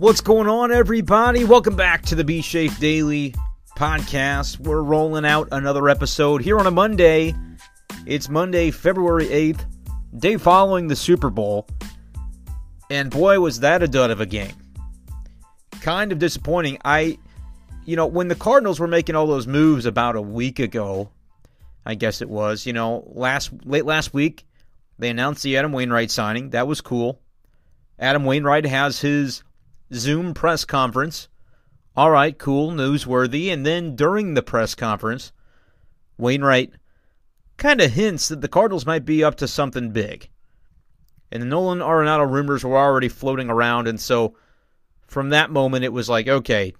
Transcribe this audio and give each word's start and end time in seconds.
What's 0.00 0.20
going 0.20 0.46
on, 0.46 0.70
everybody? 0.70 1.42
Welcome 1.42 1.74
back 1.74 2.02
to 2.02 2.14
the 2.14 2.22
B 2.22 2.40
Shape 2.40 2.70
Daily 2.78 3.34
podcast. 3.76 4.60
We're 4.60 4.80
rolling 4.80 5.24
out 5.24 5.48
another 5.50 5.88
episode 5.88 6.40
here 6.40 6.56
on 6.60 6.68
a 6.68 6.70
Monday. 6.70 7.34
It's 8.06 8.28
Monday, 8.28 8.70
February 8.70 9.26
8th, 9.26 9.64
day 10.16 10.36
following 10.36 10.86
the 10.86 10.94
Super 10.94 11.30
Bowl. 11.30 11.66
And 12.88 13.10
boy, 13.10 13.40
was 13.40 13.58
that 13.58 13.82
a 13.82 13.88
dud 13.88 14.12
of 14.12 14.20
a 14.20 14.26
game. 14.26 14.54
Kind 15.80 16.12
of 16.12 16.20
disappointing. 16.20 16.78
I, 16.84 17.18
you 17.84 17.96
know, 17.96 18.06
when 18.06 18.28
the 18.28 18.36
Cardinals 18.36 18.78
were 18.78 18.86
making 18.86 19.16
all 19.16 19.26
those 19.26 19.48
moves 19.48 19.84
about 19.84 20.14
a 20.14 20.22
week 20.22 20.60
ago, 20.60 21.10
I 21.84 21.96
guess 21.96 22.22
it 22.22 22.30
was, 22.30 22.66
you 22.66 22.72
know, 22.72 23.02
last 23.08 23.50
late 23.64 23.84
last 23.84 24.14
week, 24.14 24.46
they 24.96 25.10
announced 25.10 25.42
the 25.42 25.56
Adam 25.56 25.72
Wainwright 25.72 26.12
signing. 26.12 26.50
That 26.50 26.68
was 26.68 26.80
cool. 26.80 27.20
Adam 27.98 28.24
Wainwright 28.24 28.64
has 28.64 29.00
his 29.00 29.42
Zoom 29.92 30.34
press 30.34 30.64
conference. 30.64 31.28
All 31.96 32.10
right, 32.10 32.36
cool, 32.38 32.70
newsworthy. 32.70 33.52
And 33.52 33.66
then 33.66 33.96
during 33.96 34.34
the 34.34 34.42
press 34.42 34.74
conference, 34.74 35.32
Wainwright 36.16 36.72
kind 37.56 37.80
of 37.80 37.92
hints 37.92 38.28
that 38.28 38.40
the 38.40 38.48
Cardinals 38.48 38.86
might 38.86 39.04
be 39.04 39.24
up 39.24 39.36
to 39.36 39.48
something 39.48 39.90
big. 39.90 40.28
And 41.30 41.42
the 41.42 41.46
Nolan 41.46 41.80
Arenado 41.80 42.30
rumors 42.30 42.64
were 42.64 42.76
already 42.76 43.08
floating 43.08 43.50
around. 43.50 43.88
And 43.88 44.00
so 44.00 44.36
from 45.06 45.30
that 45.30 45.50
moment, 45.50 45.84
it 45.84 45.92
was 45.92 46.08
like, 46.08 46.28
okay, 46.28 46.74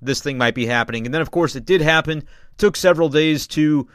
this 0.00 0.20
thing 0.20 0.38
might 0.38 0.54
be 0.54 0.66
happening. 0.66 1.06
And 1.06 1.14
then, 1.14 1.22
of 1.22 1.30
course, 1.30 1.56
it 1.56 1.64
did 1.64 1.80
happen. 1.80 2.24
Took 2.56 2.76
several 2.76 3.08
days 3.08 3.46
to 3.48 3.88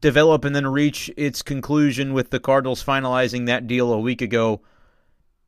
develop 0.00 0.44
and 0.44 0.54
then 0.54 0.66
reach 0.66 1.10
its 1.16 1.42
conclusion 1.42 2.14
with 2.14 2.30
the 2.30 2.40
Cardinals 2.40 2.82
finalizing 2.82 3.46
that 3.46 3.66
deal 3.66 3.92
a 3.92 3.98
week 3.98 4.22
ago 4.22 4.62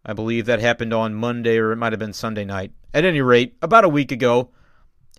I 0.05 0.13
believe 0.13 0.47
that 0.47 0.61
happened 0.61 0.93
on 0.93 1.15
Monday 1.15 1.59
or 1.59 1.73
it 1.73 1.77
might 1.77 1.93
have 1.93 2.01
been 2.01 2.13
Sunday 2.13 2.45
night. 2.45 2.73
At 2.93 3.05
any 3.05 3.21
rate, 3.21 3.57
about 3.63 3.85
a 3.85 3.89
week 3.89 4.13
ago. 4.13 4.51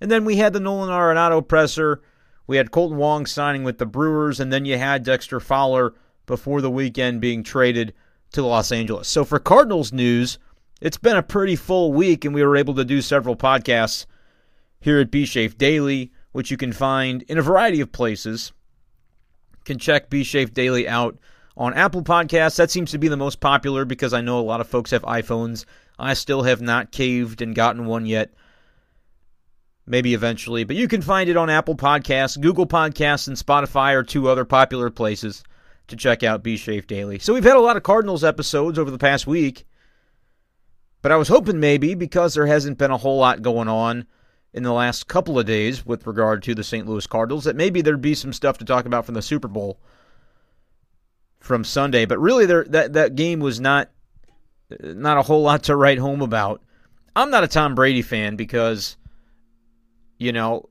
And 0.01 0.11
then 0.11 0.25
we 0.25 0.37
had 0.37 0.53
the 0.53 0.59
Nolan 0.59 0.89
Arenado 0.89 1.47
presser. 1.47 2.01
We 2.45 2.57
had 2.57 2.71
Kolten 2.71 2.95
Wong 2.95 3.25
signing 3.25 3.63
with 3.63 3.77
the 3.77 3.85
Brewers, 3.85 4.39
and 4.39 4.51
then 4.51 4.65
you 4.65 4.77
had 4.77 5.03
Dexter 5.03 5.39
Fowler 5.39 5.93
before 6.25 6.61
the 6.61 6.69
weekend 6.69 7.21
being 7.21 7.43
traded 7.43 7.93
to 8.33 8.45
Los 8.45 8.71
Angeles. 8.71 9.07
So 9.07 9.23
for 9.23 9.39
Cardinals 9.39 9.93
news, 9.93 10.37
it's 10.81 10.97
been 10.97 11.15
a 11.15 11.23
pretty 11.23 11.55
full 11.55 11.93
week, 11.93 12.25
and 12.25 12.35
we 12.35 12.43
were 12.43 12.57
able 12.57 12.75
to 12.75 12.83
do 12.83 13.01
several 13.01 13.37
podcasts 13.37 14.05
here 14.81 14.99
at 14.99 15.11
B 15.11 15.25
Shape 15.25 15.57
Daily, 15.57 16.11
which 16.33 16.51
you 16.51 16.57
can 16.57 16.73
find 16.73 17.21
in 17.23 17.37
a 17.37 17.41
variety 17.41 17.79
of 17.79 17.93
places. 17.93 18.51
You 19.53 19.63
can 19.63 19.79
check 19.79 20.09
B 20.09 20.23
Shape 20.23 20.53
Daily 20.53 20.87
out 20.87 21.17
on 21.55 21.73
Apple 21.73 22.03
Podcasts. 22.03 22.57
That 22.57 22.71
seems 22.71 22.91
to 22.91 22.97
be 22.97 23.07
the 23.07 23.17
most 23.17 23.39
popular 23.39 23.85
because 23.85 24.13
I 24.13 24.21
know 24.21 24.39
a 24.39 24.41
lot 24.41 24.61
of 24.61 24.67
folks 24.67 24.91
have 24.91 25.03
iPhones. 25.03 25.65
I 25.99 26.13
still 26.13 26.43
have 26.43 26.61
not 26.61 26.91
caved 26.91 27.41
and 27.41 27.55
gotten 27.55 27.85
one 27.85 28.05
yet. 28.05 28.33
Maybe 29.85 30.13
eventually, 30.13 30.63
but 30.63 30.77
you 30.77 30.87
can 30.87 31.01
find 31.01 31.29
it 31.29 31.35
on 31.35 31.49
Apple 31.49 31.75
Podcasts, 31.75 32.39
Google 32.39 32.65
Podcasts, 32.65 33.27
and 33.27 33.35
Spotify 33.35 33.93
are 33.93 34.03
two 34.03 34.29
other 34.29 34.45
popular 34.45 34.89
places 34.89 35.43
to 35.87 35.97
check 35.97 36.23
out 36.23 36.41
B 36.41 36.55
Shape 36.55 36.87
Daily. 36.87 37.19
So 37.19 37.33
we've 37.33 37.43
had 37.43 37.57
a 37.57 37.61
lot 37.61 37.75
of 37.75 37.83
Cardinals 37.83 38.23
episodes 38.23 38.79
over 38.79 38.89
the 38.89 38.97
past 38.97 39.27
week, 39.27 39.65
but 41.01 41.11
I 41.11 41.17
was 41.17 41.27
hoping 41.27 41.59
maybe 41.59 41.95
because 41.95 42.33
there 42.33 42.47
hasn't 42.47 42.77
been 42.77 42.91
a 42.91 42.97
whole 42.97 43.17
lot 43.17 43.41
going 43.41 43.67
on 43.67 44.07
in 44.53 44.63
the 44.63 44.71
last 44.71 45.07
couple 45.07 45.37
of 45.37 45.45
days 45.45 45.85
with 45.85 46.07
regard 46.07 46.43
to 46.43 46.55
the 46.55 46.63
St. 46.63 46.87
Louis 46.87 47.05
Cardinals 47.05 47.43
that 47.43 47.57
maybe 47.57 47.81
there'd 47.81 48.01
be 48.01 48.15
some 48.15 48.31
stuff 48.31 48.57
to 48.59 48.65
talk 48.65 48.85
about 48.85 49.05
from 49.05 49.15
the 49.15 49.21
Super 49.21 49.49
Bowl 49.49 49.81
from 51.43 51.65
Sunday. 51.65 52.05
But 52.05 52.19
really, 52.19 52.45
there 52.45 52.63
that 52.69 52.93
that 52.93 53.15
game 53.15 53.39
was 53.39 53.59
not 53.59 53.91
not 54.79 55.17
a 55.17 55.21
whole 55.21 55.43
lot 55.43 55.63
to 55.63 55.75
write 55.75 55.99
home 55.99 56.21
about. 56.21 56.61
I'm 57.15 57.29
not 57.29 57.43
a 57.43 57.47
Tom 57.47 57.75
Brady 57.75 58.01
fan 58.01 58.37
because, 58.37 58.97
you 60.17 60.31
know, 60.31 60.69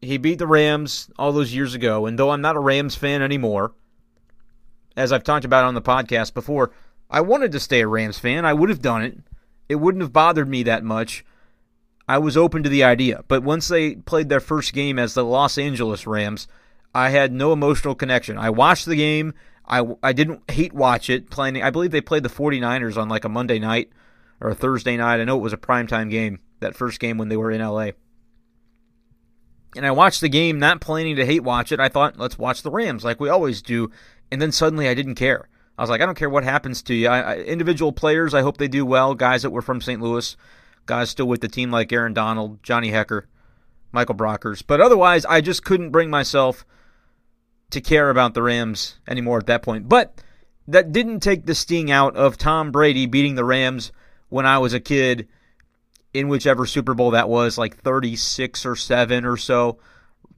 he 0.00 0.16
beat 0.16 0.38
the 0.38 0.46
Rams 0.46 1.10
all 1.18 1.32
those 1.32 1.54
years 1.54 1.74
ago, 1.74 2.06
and 2.06 2.18
though 2.18 2.30
I'm 2.30 2.40
not 2.40 2.56
a 2.56 2.60
Rams 2.60 2.94
fan 2.94 3.20
anymore, 3.20 3.74
as 4.96 5.12
I've 5.12 5.24
talked 5.24 5.44
about 5.44 5.64
on 5.64 5.74
the 5.74 5.82
podcast 5.82 6.32
before, 6.32 6.72
I 7.10 7.20
wanted 7.20 7.52
to 7.52 7.60
stay 7.60 7.80
a 7.80 7.88
Rams 7.88 8.18
fan. 8.18 8.46
I 8.46 8.54
would 8.54 8.70
have 8.70 8.80
done 8.80 9.02
it. 9.02 9.18
It 9.68 9.74
wouldn't 9.74 10.02
have 10.02 10.12
bothered 10.12 10.48
me 10.48 10.62
that 10.62 10.84
much. 10.84 11.24
I 12.08 12.18
was 12.18 12.36
open 12.36 12.62
to 12.62 12.68
the 12.68 12.84
idea. 12.84 13.24
But 13.26 13.42
once 13.42 13.66
they 13.66 13.96
played 13.96 14.28
their 14.28 14.40
first 14.40 14.72
game 14.72 14.98
as 14.98 15.14
the 15.14 15.24
Los 15.24 15.58
Angeles 15.58 16.06
Rams, 16.06 16.46
I 16.94 17.10
had 17.10 17.32
no 17.32 17.52
emotional 17.52 17.94
connection. 17.94 18.38
I 18.38 18.48
watched 18.48 18.86
the 18.86 18.96
game. 18.96 19.34
I, 19.68 19.84
I 20.02 20.12
didn't 20.12 20.48
hate 20.50 20.72
watch 20.72 21.10
it 21.10 21.30
playing. 21.30 21.62
I 21.62 21.70
believe 21.70 21.90
they 21.90 22.00
played 22.00 22.22
the 22.22 22.28
49ers 22.28 22.96
on 22.96 23.08
like 23.08 23.24
a 23.24 23.28
Monday 23.28 23.58
night 23.58 23.90
or 24.40 24.50
a 24.50 24.54
Thursday 24.54 24.96
night. 24.96 25.20
I 25.20 25.24
know 25.24 25.36
it 25.36 25.42
was 25.42 25.52
a 25.52 25.58
primetime 25.58 26.10
game, 26.10 26.40
that 26.60 26.76
first 26.76 27.00
game 27.00 27.18
when 27.18 27.28
they 27.28 27.36
were 27.36 27.50
in 27.50 27.60
LA. 27.60 27.90
And 29.74 29.84
I 29.84 29.90
watched 29.90 30.20
the 30.20 30.28
game 30.28 30.58
not 30.58 30.80
planning 30.80 31.16
to 31.16 31.26
hate 31.26 31.42
watch 31.42 31.72
it. 31.72 31.80
I 31.80 31.88
thought, 31.88 32.18
let's 32.18 32.38
watch 32.38 32.62
the 32.62 32.70
Rams 32.70 33.04
like 33.04 33.20
we 33.20 33.28
always 33.28 33.60
do. 33.60 33.90
And 34.30 34.40
then 34.40 34.52
suddenly 34.52 34.88
I 34.88 34.94
didn't 34.94 35.16
care. 35.16 35.48
I 35.76 35.82
was 35.82 35.90
like, 35.90 36.00
I 36.00 36.06
don't 36.06 36.16
care 36.16 36.30
what 36.30 36.44
happens 36.44 36.82
to 36.82 36.94
you. 36.94 37.08
I, 37.08 37.20
I, 37.20 37.36
individual 37.38 37.92
players, 37.92 38.32
I 38.32 38.40
hope 38.40 38.56
they 38.56 38.68
do 38.68 38.86
well. 38.86 39.14
Guys 39.14 39.42
that 39.42 39.50
were 39.50 39.62
from 39.62 39.80
St. 39.80 40.00
Louis, 40.00 40.36
guys 40.86 41.10
still 41.10 41.26
with 41.26 41.42
the 41.42 41.48
team 41.48 41.70
like 41.70 41.92
Aaron 41.92 42.14
Donald, 42.14 42.62
Johnny 42.62 42.90
Hekker, 42.90 43.24
Michael 43.92 44.14
Brockers. 44.14 44.62
But 44.66 44.80
otherwise, 44.80 45.26
I 45.26 45.42
just 45.42 45.64
couldn't 45.64 45.90
bring 45.90 46.08
myself 46.08 46.64
to 47.70 47.80
care 47.80 48.10
about 48.10 48.34
the 48.34 48.42
Rams 48.42 48.98
anymore 49.08 49.38
at 49.38 49.46
that 49.46 49.62
point. 49.62 49.88
But 49.88 50.22
that 50.68 50.92
didn't 50.92 51.20
take 51.20 51.46
the 51.46 51.54
sting 51.54 51.90
out 51.90 52.16
of 52.16 52.36
Tom 52.36 52.70
Brady 52.70 53.06
beating 53.06 53.34
the 53.34 53.44
Rams 53.44 53.92
when 54.28 54.46
I 54.46 54.58
was 54.58 54.74
a 54.74 54.80
kid 54.80 55.28
in 56.12 56.28
whichever 56.28 56.66
Super 56.66 56.94
Bowl 56.94 57.12
that 57.12 57.28
was, 57.28 57.58
like 57.58 57.76
36 57.76 58.66
or 58.66 58.76
7 58.76 59.24
or 59.24 59.36
so. 59.36 59.78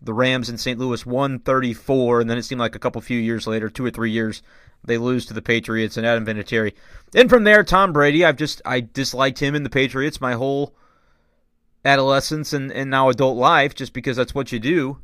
The 0.03 0.15
Rams 0.15 0.49
in 0.49 0.59
St. 0.59 0.79
Louis 0.79 1.05
won 1.05 1.39
34, 1.41 2.21
and 2.21 2.31
then 2.31 2.39
it 2.39 2.45
seemed 2.45 2.61
like 2.61 2.75
a 2.75 2.79
couple 2.81 3.01
few 3.01 3.19
years 3.19 3.47
later, 3.47 3.69
two 3.69 3.85
or 3.85 3.91
three 3.91 4.11
years, 4.11 4.43
they 4.85 4.99
lose 4.99 5.27
to 5.27 5.35
the 5.35 5.43
Patriots 5.43 5.97
and 5.97 6.07
Adam 6.07 6.25
Vinatieri. 6.25 6.73
And 7.15 7.29
from 7.29 7.45
there, 7.45 7.65
Tom 7.65 7.93
Brady, 7.93 8.25
I've 8.25 8.37
just 8.37 8.63
I 8.65 8.81
disliked 8.81 9.41
him 9.41 9.55
and 9.55 9.67
the 9.67 9.71
Patriots 9.71 10.21
my 10.21 10.35
whole 10.35 10.75
adolescence 11.85 12.53
and, 12.53 12.71
and 12.71 12.91
now 12.91 13.09
adult 13.09 13.37
life 13.37 13.75
just 13.75 13.93
because 13.93 14.17
that's 14.17 14.35
what 14.35 14.53
you 14.53 14.59
do 14.59 14.99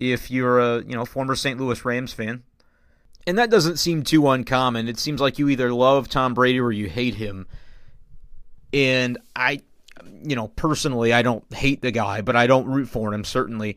if 0.00 0.30
you're 0.30 0.58
a 0.58 0.82
you 0.82 0.96
know 0.96 1.04
former 1.04 1.36
St. 1.36 1.60
Louis 1.60 1.84
Rams 1.84 2.12
fan. 2.12 2.42
And 3.26 3.38
that 3.38 3.50
doesn't 3.50 3.76
seem 3.76 4.02
too 4.02 4.28
uncommon. 4.28 4.88
It 4.88 4.98
seems 4.98 5.20
like 5.20 5.38
you 5.38 5.50
either 5.50 5.72
love 5.72 6.08
Tom 6.08 6.32
Brady 6.32 6.58
or 6.58 6.72
you 6.72 6.88
hate 6.88 7.14
him. 7.14 7.46
And 8.72 9.18
I 9.36 9.60
you 10.22 10.34
know, 10.34 10.48
personally 10.48 11.12
I 11.12 11.22
don't 11.22 11.44
hate 11.52 11.82
the 11.82 11.90
guy, 11.90 12.22
but 12.22 12.36
I 12.36 12.46
don't 12.46 12.66
root 12.66 12.88
for 12.88 13.12
him 13.12 13.24
certainly. 13.24 13.76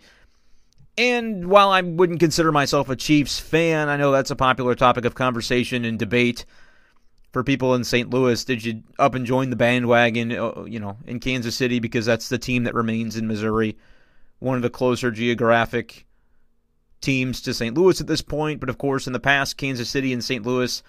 And 0.97 1.47
while 1.49 1.69
I 1.69 1.81
wouldn't 1.81 2.19
consider 2.19 2.51
myself 2.51 2.89
a 2.89 2.95
Chiefs 2.95 3.39
fan, 3.39 3.89
I 3.89 3.97
know 3.97 4.11
that's 4.11 4.31
a 4.31 4.35
popular 4.35 4.75
topic 4.75 5.05
of 5.05 5.15
conversation 5.15 5.85
and 5.85 5.97
debate 5.97 6.45
for 7.31 7.43
people 7.43 7.73
in 7.73 7.83
St. 7.83 8.11
Louis. 8.11 8.45
Did 8.45 8.63
you 8.63 8.83
up 8.99 9.15
and 9.15 9.25
join 9.25 9.49
the 9.49 9.55
bandwagon, 9.55 10.31
uh, 10.31 10.63
you 10.65 10.79
know, 10.79 10.97
in 11.05 11.19
Kansas 11.19 11.55
City 11.55 11.79
because 11.79 12.05
that's 12.05 12.29
the 12.29 12.37
team 12.37 12.63
that 12.65 12.75
remains 12.75 13.17
in 13.17 13.27
Missouri, 13.27 13.75
one 14.39 14.55
of 14.55 14.61
the 14.61 14.69
closer 14.69 15.09
geographic 15.09 16.05
teams 17.03 17.41
to 17.41 17.53
St. 17.53 17.77
Louis 17.77 18.01
at 18.01 18.07
this 18.07 18.21
point, 18.21 18.59
but 18.59 18.69
of 18.69 18.77
course, 18.77 19.05
in 19.05 19.13
the 19.13 19.19
past, 19.19 19.57
Kansas 19.57 19.89
City 19.89 20.13
and 20.13 20.23
St. 20.23 20.45
Louis 20.45 20.81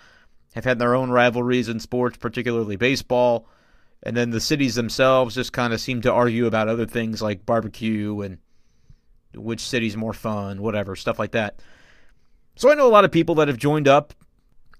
have 0.54 0.64
had 0.64 0.78
their 0.78 0.94
own 0.94 1.10
rivalries 1.10 1.68
in 1.68 1.80
sports, 1.80 2.16
particularly 2.16 2.76
baseball. 2.76 3.46
And 4.02 4.16
then 4.16 4.30
the 4.30 4.40
cities 4.40 4.74
themselves 4.74 5.34
just 5.34 5.52
kind 5.52 5.72
of 5.72 5.80
seem 5.80 6.02
to 6.02 6.12
argue 6.12 6.46
about 6.46 6.68
other 6.68 6.86
things 6.86 7.20
like 7.20 7.46
barbecue 7.46 8.20
and 8.20 8.38
which 9.34 9.60
city's 9.60 9.96
more 9.96 10.12
fun, 10.12 10.62
whatever, 10.62 10.94
stuff 10.94 11.18
like 11.18 11.32
that. 11.32 11.60
So 12.56 12.70
I 12.70 12.74
know 12.74 12.86
a 12.86 12.92
lot 12.92 13.04
of 13.04 13.10
people 13.10 13.34
that 13.36 13.48
have 13.48 13.56
joined 13.56 13.88
up 13.88 14.14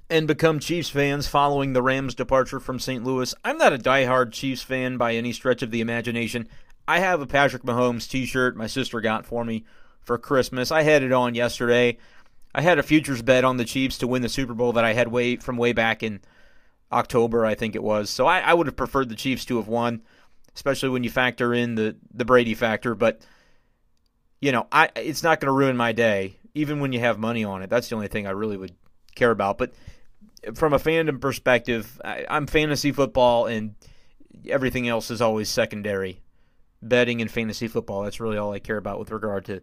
and 0.08 0.28
become 0.28 0.60
Chiefs 0.60 0.90
fans 0.90 1.26
following 1.26 1.72
the 1.72 1.82
Rams' 1.82 2.14
departure 2.14 2.60
from 2.60 2.78
St. 2.78 3.02
Louis. 3.02 3.34
I'm 3.44 3.58
not 3.58 3.72
a 3.72 3.78
diehard 3.78 4.32
Chiefs 4.32 4.62
fan 4.62 4.96
by 4.96 5.14
any 5.14 5.32
stretch 5.32 5.62
of 5.62 5.70
the 5.70 5.80
imagination. 5.80 6.46
I 6.86 7.00
have 7.00 7.20
a 7.20 7.26
Patrick 7.26 7.62
Mahomes 7.62 8.08
t 8.08 8.26
shirt 8.26 8.56
my 8.56 8.66
sister 8.66 9.00
got 9.00 9.26
for 9.26 9.44
me 9.44 9.64
for 10.04 10.18
Christmas. 10.18 10.70
I 10.70 10.82
had 10.82 11.02
it 11.02 11.12
on 11.12 11.34
yesterday. 11.34 11.98
I 12.54 12.60
had 12.62 12.78
a 12.78 12.82
futures 12.82 13.22
bet 13.22 13.44
on 13.44 13.56
the 13.56 13.64
Chiefs 13.64 13.98
to 13.98 14.06
win 14.06 14.22
the 14.22 14.28
Super 14.28 14.54
Bowl 14.54 14.72
that 14.74 14.84
I 14.84 14.92
had 14.92 15.08
way 15.08 15.36
from 15.36 15.56
way 15.56 15.72
back 15.72 16.02
in 16.02 16.20
October, 16.92 17.44
I 17.44 17.54
think 17.54 17.74
it 17.74 17.82
was. 17.82 18.10
So 18.10 18.26
I, 18.26 18.40
I 18.40 18.54
would 18.54 18.68
have 18.68 18.76
preferred 18.76 19.08
the 19.08 19.16
Chiefs 19.16 19.44
to 19.46 19.56
have 19.56 19.66
won, 19.66 20.02
especially 20.54 20.90
when 20.90 21.02
you 21.02 21.10
factor 21.10 21.52
in 21.52 21.74
the 21.74 21.96
the 22.12 22.24
Brady 22.24 22.54
factor. 22.54 22.94
But 22.94 23.22
you 24.40 24.52
know, 24.52 24.68
I 24.70 24.90
it's 24.94 25.22
not 25.22 25.40
going 25.40 25.48
to 25.48 25.52
ruin 25.52 25.76
my 25.76 25.92
day, 25.92 26.36
even 26.54 26.78
when 26.78 26.92
you 26.92 27.00
have 27.00 27.18
money 27.18 27.44
on 27.44 27.62
it. 27.62 27.70
That's 27.70 27.88
the 27.88 27.96
only 27.96 28.08
thing 28.08 28.26
I 28.26 28.30
really 28.30 28.56
would 28.56 28.76
care 29.16 29.32
about. 29.32 29.58
But 29.58 29.74
from 30.54 30.72
a 30.72 30.78
fandom 30.78 31.20
perspective, 31.20 32.00
I, 32.04 32.24
I'm 32.28 32.46
fantasy 32.46 32.92
football, 32.92 33.46
and 33.46 33.74
everything 34.48 34.86
else 34.86 35.10
is 35.10 35.20
always 35.20 35.48
secondary. 35.48 36.20
Betting 36.82 37.22
and 37.22 37.30
fantasy 37.30 37.66
football. 37.66 38.02
That's 38.02 38.20
really 38.20 38.36
all 38.36 38.52
I 38.52 38.58
care 38.58 38.76
about 38.76 38.98
with 38.98 39.10
regard 39.10 39.46
to 39.46 39.62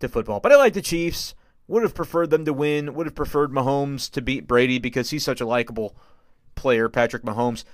to 0.00 0.08
football. 0.08 0.40
But 0.40 0.52
I 0.52 0.56
like 0.56 0.74
the 0.74 0.82
Chiefs. 0.82 1.34
Would 1.68 1.82
have 1.82 1.94
preferred 1.94 2.30
them 2.30 2.44
to 2.44 2.52
win. 2.52 2.94
Would 2.94 3.06
have 3.06 3.14
preferred 3.14 3.50
Mahomes 3.50 4.10
to 4.12 4.22
beat 4.22 4.46
Brady 4.46 4.78
because 4.78 5.10
he's 5.10 5.24
such 5.24 5.40
a 5.40 5.46
likable 5.46 5.96
player, 6.54 6.88
Patrick 6.88 7.24
Mahomes. 7.24 7.64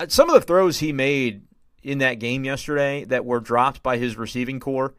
Uh, 0.00 0.06
some 0.08 0.28
of 0.28 0.34
the 0.34 0.46
throws 0.46 0.78
he 0.78 0.92
made 0.92 1.42
in 1.82 1.98
that 1.98 2.18
game 2.18 2.44
yesterday 2.44 3.04
that 3.04 3.24
were 3.24 3.38
dropped 3.38 3.82
by 3.82 3.96
his 3.96 4.16
receiving 4.16 4.58
corps, 4.58 4.94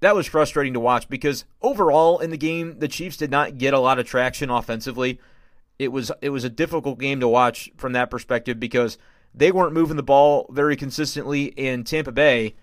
that 0.00 0.14
was 0.14 0.26
frustrating 0.26 0.74
to 0.74 0.80
watch 0.80 1.08
because 1.08 1.44
overall 1.60 2.18
in 2.18 2.30
the 2.30 2.36
game, 2.36 2.78
the 2.78 2.88
Chiefs 2.88 3.16
did 3.16 3.30
not 3.30 3.58
get 3.58 3.74
a 3.74 3.78
lot 3.78 3.98
of 3.98 4.06
traction 4.06 4.50
offensively. 4.50 5.20
It 5.78 5.88
was 5.88 6.12
it 6.20 6.30
was 6.30 6.44
a 6.44 6.50
difficult 6.50 6.98
game 6.98 7.20
to 7.20 7.28
watch 7.28 7.70
from 7.76 7.92
that 7.92 8.10
perspective 8.10 8.60
because 8.60 8.98
they 9.34 9.50
weren't 9.50 9.72
moving 9.72 9.96
the 9.96 10.02
ball 10.02 10.46
very 10.50 10.76
consistently 10.76 11.44
in 11.44 11.84
Tampa 11.84 12.12
Bay 12.12 12.54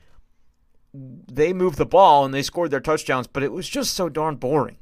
they 0.94 1.54
moved 1.54 1.78
the 1.78 1.86
ball 1.86 2.26
and 2.26 2.34
they 2.34 2.42
scored 2.42 2.72
their 2.72 2.80
touchdowns, 2.80 3.28
but 3.28 3.44
it 3.44 3.52
was 3.52 3.70
just 3.70 3.94
so 3.94 4.10
darn 4.10 4.36
boring. 4.36 4.78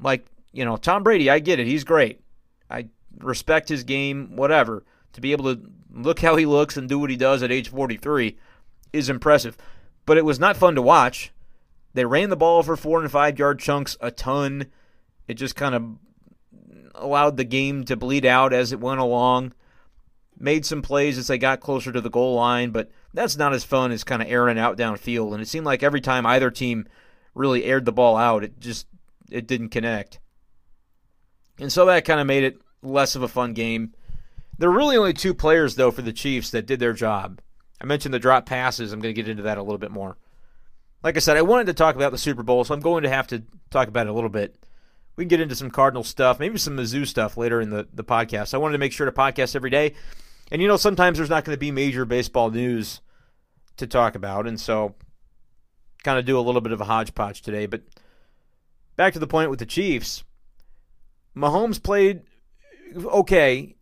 Like, 0.00 0.26
you 0.52 0.64
know, 0.64 0.76
Tom 0.76 1.02
Brady, 1.02 1.28
I 1.30 1.38
get 1.38 1.58
it. 1.58 1.66
He's 1.66 1.84
great. 1.84 2.20
I 2.70 2.88
respect 3.18 3.68
his 3.68 3.84
game, 3.84 4.36
whatever. 4.36 4.84
To 5.14 5.20
be 5.20 5.32
able 5.32 5.54
to 5.54 5.62
look 5.90 6.20
how 6.20 6.36
he 6.36 6.46
looks 6.46 6.76
and 6.76 6.88
do 6.88 6.98
what 6.98 7.10
he 7.10 7.16
does 7.16 7.42
at 7.42 7.50
age 7.50 7.70
43 7.70 8.36
is 8.92 9.08
impressive. 9.08 9.56
But 10.04 10.18
it 10.18 10.24
was 10.24 10.38
not 10.38 10.56
fun 10.56 10.74
to 10.74 10.82
watch. 10.82 11.32
They 11.94 12.04
ran 12.04 12.30
the 12.30 12.36
ball 12.36 12.62
for 12.62 12.76
four 12.76 13.00
and 13.00 13.10
five 13.10 13.38
yard 13.38 13.58
chunks 13.58 13.96
a 14.00 14.10
ton. 14.10 14.66
It 15.26 15.34
just 15.34 15.56
kind 15.56 15.74
of 15.74 15.96
allowed 16.94 17.36
the 17.36 17.44
game 17.44 17.84
to 17.84 17.96
bleed 17.96 18.24
out 18.24 18.52
as 18.52 18.72
it 18.72 18.80
went 18.80 19.00
along 19.00 19.52
made 20.38 20.66
some 20.66 20.82
plays 20.82 21.18
as 21.18 21.26
they 21.26 21.38
got 21.38 21.60
closer 21.60 21.92
to 21.92 22.00
the 22.00 22.10
goal 22.10 22.34
line, 22.34 22.70
but 22.70 22.90
that's 23.16 23.36
not 23.36 23.54
as 23.54 23.64
fun 23.64 23.92
as 23.92 24.04
kind 24.04 24.22
of 24.22 24.28
airing 24.28 24.58
out 24.58 24.76
downfield. 24.76 25.32
And 25.32 25.42
it 25.42 25.48
seemed 25.48 25.66
like 25.66 25.82
every 25.82 26.00
time 26.00 26.26
either 26.26 26.50
team 26.50 26.86
really 27.34 27.64
aired 27.64 27.84
the 27.84 27.92
ball 27.92 28.16
out, 28.16 28.44
it 28.44 28.60
just 28.60 28.86
it 29.30 29.46
didn't 29.46 29.70
connect. 29.70 30.20
And 31.58 31.72
so 31.72 31.86
that 31.86 32.04
kind 32.04 32.20
of 32.20 32.26
made 32.26 32.44
it 32.44 32.60
less 32.82 33.16
of 33.16 33.22
a 33.22 33.28
fun 33.28 33.54
game. 33.54 33.94
There 34.58 34.70
were 34.70 34.76
really 34.76 34.96
only 34.96 35.12
two 35.12 35.34
players 35.34 35.74
though 35.74 35.90
for 35.90 36.02
the 36.02 36.12
Chiefs 36.12 36.50
that 36.50 36.66
did 36.66 36.80
their 36.80 36.92
job. 36.92 37.40
I 37.80 37.84
mentioned 37.84 38.14
the 38.14 38.18
drop 38.18 38.46
passes. 38.46 38.92
I'm 38.92 39.00
going 39.00 39.14
to 39.14 39.22
get 39.22 39.30
into 39.30 39.42
that 39.44 39.58
a 39.58 39.62
little 39.62 39.78
bit 39.78 39.90
more. 39.90 40.16
Like 41.02 41.16
I 41.16 41.20
said, 41.20 41.36
I 41.36 41.42
wanted 41.42 41.66
to 41.66 41.74
talk 41.74 41.94
about 41.94 42.10
the 42.12 42.18
Super 42.18 42.42
Bowl, 42.42 42.64
so 42.64 42.74
I'm 42.74 42.80
going 42.80 43.02
to 43.02 43.08
have 43.08 43.26
to 43.28 43.42
talk 43.70 43.88
about 43.88 44.06
it 44.06 44.10
a 44.10 44.14
little 44.14 44.30
bit. 44.30 44.56
We 45.14 45.24
can 45.24 45.28
get 45.28 45.40
into 45.40 45.54
some 45.54 45.70
Cardinal 45.70 46.04
stuff, 46.04 46.40
maybe 46.40 46.58
some 46.58 46.76
Mizzou 46.76 47.06
stuff 47.06 47.36
later 47.36 47.60
in 47.60 47.70
the, 47.70 47.86
the 47.92 48.04
podcast. 48.04 48.54
I 48.54 48.58
wanted 48.58 48.72
to 48.72 48.78
make 48.78 48.92
sure 48.92 49.06
to 49.06 49.12
podcast 49.12 49.54
every 49.54 49.70
day 49.70 49.94
and 50.50 50.62
you 50.62 50.68
know, 50.68 50.76
sometimes 50.76 51.18
there's 51.18 51.30
not 51.30 51.44
going 51.44 51.54
to 51.54 51.60
be 51.60 51.70
major 51.70 52.04
baseball 52.04 52.50
news 52.50 53.00
to 53.76 53.86
talk 53.86 54.14
about, 54.14 54.46
and 54.46 54.60
so 54.60 54.94
kind 56.02 56.18
of 56.18 56.24
do 56.24 56.38
a 56.38 56.40
little 56.40 56.60
bit 56.60 56.72
of 56.72 56.80
a 56.80 56.84
hodgepodge 56.84 57.42
today. 57.42 57.66
But 57.66 57.82
back 58.96 59.12
to 59.14 59.18
the 59.18 59.26
point 59.26 59.50
with 59.50 59.58
the 59.58 59.66
Chiefs, 59.66 60.24
Mahomes 61.36 61.82
played 61.82 62.22
okay. 62.96 63.74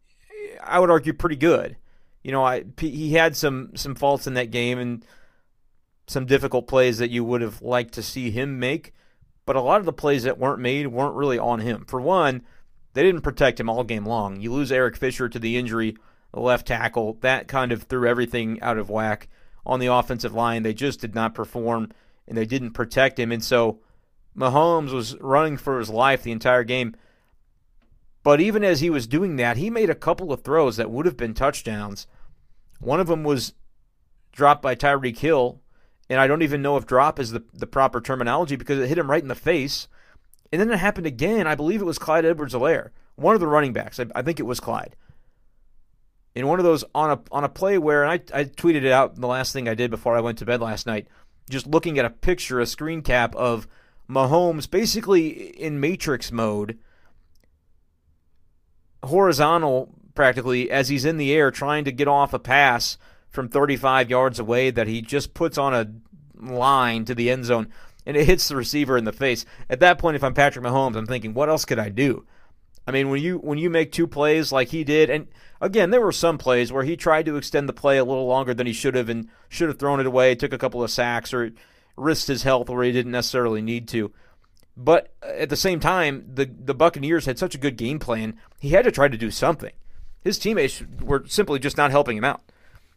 I 0.62 0.78
would 0.78 0.90
argue 0.90 1.12
pretty 1.12 1.36
good. 1.36 1.76
You 2.22 2.32
know, 2.32 2.44
I 2.44 2.64
he 2.78 3.12
had 3.12 3.36
some 3.36 3.76
some 3.76 3.94
faults 3.94 4.26
in 4.26 4.34
that 4.34 4.50
game 4.50 4.78
and 4.78 5.04
some 6.06 6.26
difficult 6.26 6.66
plays 6.66 6.98
that 6.98 7.10
you 7.10 7.24
would 7.24 7.40
have 7.40 7.62
liked 7.62 7.94
to 7.94 8.02
see 8.02 8.30
him 8.30 8.58
make, 8.58 8.92
but 9.46 9.56
a 9.56 9.60
lot 9.60 9.80
of 9.80 9.86
the 9.86 9.92
plays 9.92 10.24
that 10.24 10.38
weren't 10.38 10.60
made 10.60 10.86
weren't 10.88 11.14
really 11.14 11.38
on 11.38 11.60
him. 11.60 11.84
For 11.86 12.00
one, 12.00 12.42
they 12.92 13.02
didn't 13.02 13.22
protect 13.22 13.60
him 13.60 13.68
all 13.68 13.84
game 13.84 14.06
long. 14.06 14.40
You 14.40 14.52
lose 14.52 14.72
Eric 14.72 14.96
Fisher 14.96 15.28
to 15.28 15.38
the 15.38 15.56
injury 15.56 15.96
the 16.34 16.40
left 16.40 16.66
tackle. 16.66 17.18
That 17.20 17.48
kind 17.48 17.72
of 17.72 17.84
threw 17.84 18.08
everything 18.08 18.60
out 18.60 18.76
of 18.76 18.90
whack 18.90 19.28
on 19.66 19.80
the 19.80 19.86
offensive 19.86 20.34
line. 20.34 20.62
They 20.62 20.74
just 20.74 21.00
did 21.00 21.14
not 21.14 21.34
perform 21.34 21.90
and 22.26 22.36
they 22.36 22.46
didn't 22.46 22.72
protect 22.72 23.18
him. 23.18 23.32
And 23.32 23.42
so 23.42 23.80
Mahomes 24.36 24.92
was 24.92 25.18
running 25.20 25.56
for 25.56 25.78
his 25.78 25.90
life 25.90 26.22
the 26.22 26.32
entire 26.32 26.64
game. 26.64 26.94
But 28.22 28.40
even 28.40 28.64
as 28.64 28.80
he 28.80 28.88
was 28.88 29.06
doing 29.06 29.36
that, 29.36 29.58
he 29.58 29.68
made 29.68 29.90
a 29.90 29.94
couple 29.94 30.32
of 30.32 30.42
throws 30.42 30.76
that 30.76 30.90
would 30.90 31.06
have 31.06 31.16
been 31.16 31.34
touchdowns. 31.34 32.06
One 32.80 33.00
of 33.00 33.06
them 33.06 33.22
was 33.22 33.52
dropped 34.32 34.62
by 34.62 34.74
Tyreek 34.74 35.18
Hill, 35.18 35.60
and 36.08 36.18
I 36.18 36.26
don't 36.26 36.42
even 36.42 36.62
know 36.62 36.76
if 36.76 36.86
drop 36.86 37.20
is 37.20 37.32
the, 37.32 37.44
the 37.52 37.66
proper 37.66 38.00
terminology 38.00 38.56
because 38.56 38.78
it 38.78 38.88
hit 38.88 38.98
him 38.98 39.10
right 39.10 39.22
in 39.22 39.28
the 39.28 39.34
face. 39.34 39.88
And 40.50 40.60
then 40.60 40.70
it 40.70 40.78
happened 40.78 41.06
again. 41.06 41.46
I 41.46 41.54
believe 41.54 41.82
it 41.82 41.86
was 41.86 41.98
Clyde 41.98 42.24
Edwards 42.24 42.54
Helaire, 42.54 42.90
one 43.16 43.34
of 43.34 43.40
the 43.40 43.46
running 43.46 43.74
backs. 43.74 44.00
I, 44.00 44.06
I 44.14 44.22
think 44.22 44.40
it 44.40 44.44
was 44.44 44.60
Clyde 44.60 44.96
in 46.34 46.48
one 46.48 46.58
of 46.58 46.64
those 46.64 46.84
on 46.94 47.10
a 47.10 47.20
on 47.30 47.44
a 47.44 47.48
play 47.48 47.78
where 47.78 48.04
I 48.04 48.14
I 48.32 48.44
tweeted 48.44 48.84
it 48.84 48.92
out 48.92 49.16
the 49.16 49.26
last 49.26 49.52
thing 49.52 49.68
I 49.68 49.74
did 49.74 49.90
before 49.90 50.16
I 50.16 50.20
went 50.20 50.38
to 50.38 50.46
bed 50.46 50.60
last 50.60 50.86
night, 50.86 51.06
just 51.48 51.66
looking 51.66 51.98
at 51.98 52.04
a 52.04 52.10
picture, 52.10 52.60
a 52.60 52.66
screen 52.66 53.02
cap 53.02 53.34
of 53.36 53.68
Mahomes 54.08 54.70
basically 54.70 55.28
in 55.28 55.80
matrix 55.80 56.32
mode, 56.32 56.78
horizontal 59.04 59.94
practically 60.14 60.70
as 60.70 60.88
he's 60.88 61.04
in 61.04 61.16
the 61.16 61.32
air 61.32 61.50
trying 61.50 61.84
to 61.84 61.92
get 61.92 62.08
off 62.08 62.32
a 62.32 62.38
pass 62.38 62.98
from 63.28 63.48
35 63.48 64.10
yards 64.10 64.38
away 64.38 64.70
that 64.70 64.86
he 64.86 65.00
just 65.00 65.34
puts 65.34 65.58
on 65.58 65.74
a 65.74 65.90
line 66.40 67.04
to 67.04 67.14
the 67.14 67.30
end 67.30 67.44
zone 67.44 67.68
and 68.06 68.16
it 68.16 68.26
hits 68.26 68.48
the 68.48 68.56
receiver 68.56 68.96
in 68.96 69.04
the 69.04 69.12
face. 69.12 69.44
At 69.68 69.80
that 69.80 69.98
point 69.98 70.14
if 70.14 70.22
I'm 70.22 70.34
Patrick 70.34 70.64
Mahomes, 70.64 70.96
I'm 70.96 71.06
thinking 71.06 71.34
what 71.34 71.48
else 71.48 71.64
could 71.64 71.78
I 71.78 71.88
do? 71.88 72.24
I 72.86 72.90
mean, 72.90 73.08
when 73.08 73.22
you 73.22 73.38
when 73.38 73.58
you 73.58 73.70
make 73.70 73.92
two 73.92 74.06
plays 74.06 74.52
like 74.52 74.68
he 74.68 74.84
did, 74.84 75.08
and 75.08 75.28
again, 75.60 75.90
there 75.90 76.00
were 76.00 76.12
some 76.12 76.36
plays 76.36 76.70
where 76.70 76.84
he 76.84 76.96
tried 76.96 77.26
to 77.26 77.36
extend 77.36 77.68
the 77.68 77.72
play 77.72 77.96
a 77.96 78.04
little 78.04 78.26
longer 78.26 78.52
than 78.52 78.66
he 78.66 78.72
should 78.72 78.94
have, 78.94 79.08
and 79.08 79.28
should 79.48 79.68
have 79.68 79.78
thrown 79.78 80.00
it 80.00 80.06
away, 80.06 80.34
took 80.34 80.52
a 80.52 80.58
couple 80.58 80.82
of 80.82 80.90
sacks, 80.90 81.32
or 81.32 81.52
risked 81.96 82.28
his 82.28 82.42
health 82.42 82.68
where 82.68 82.84
he 82.84 82.92
didn't 82.92 83.12
necessarily 83.12 83.62
need 83.62 83.88
to. 83.88 84.12
But 84.76 85.14
uh, 85.22 85.28
at 85.28 85.48
the 85.48 85.56
same 85.56 85.80
time, 85.80 86.26
the 86.34 86.44
the 86.44 86.74
Buccaneers 86.74 87.26
had 87.26 87.38
such 87.38 87.54
a 87.54 87.58
good 87.58 87.76
game 87.76 87.98
plan, 87.98 88.38
he 88.60 88.70
had 88.70 88.84
to 88.84 88.92
try 88.92 89.08
to 89.08 89.16
do 89.16 89.30
something. 89.30 89.72
His 90.20 90.38
teammates 90.38 90.82
were 91.00 91.24
simply 91.26 91.58
just 91.58 91.76
not 91.76 91.90
helping 91.90 92.16
him 92.16 92.24
out. 92.24 92.42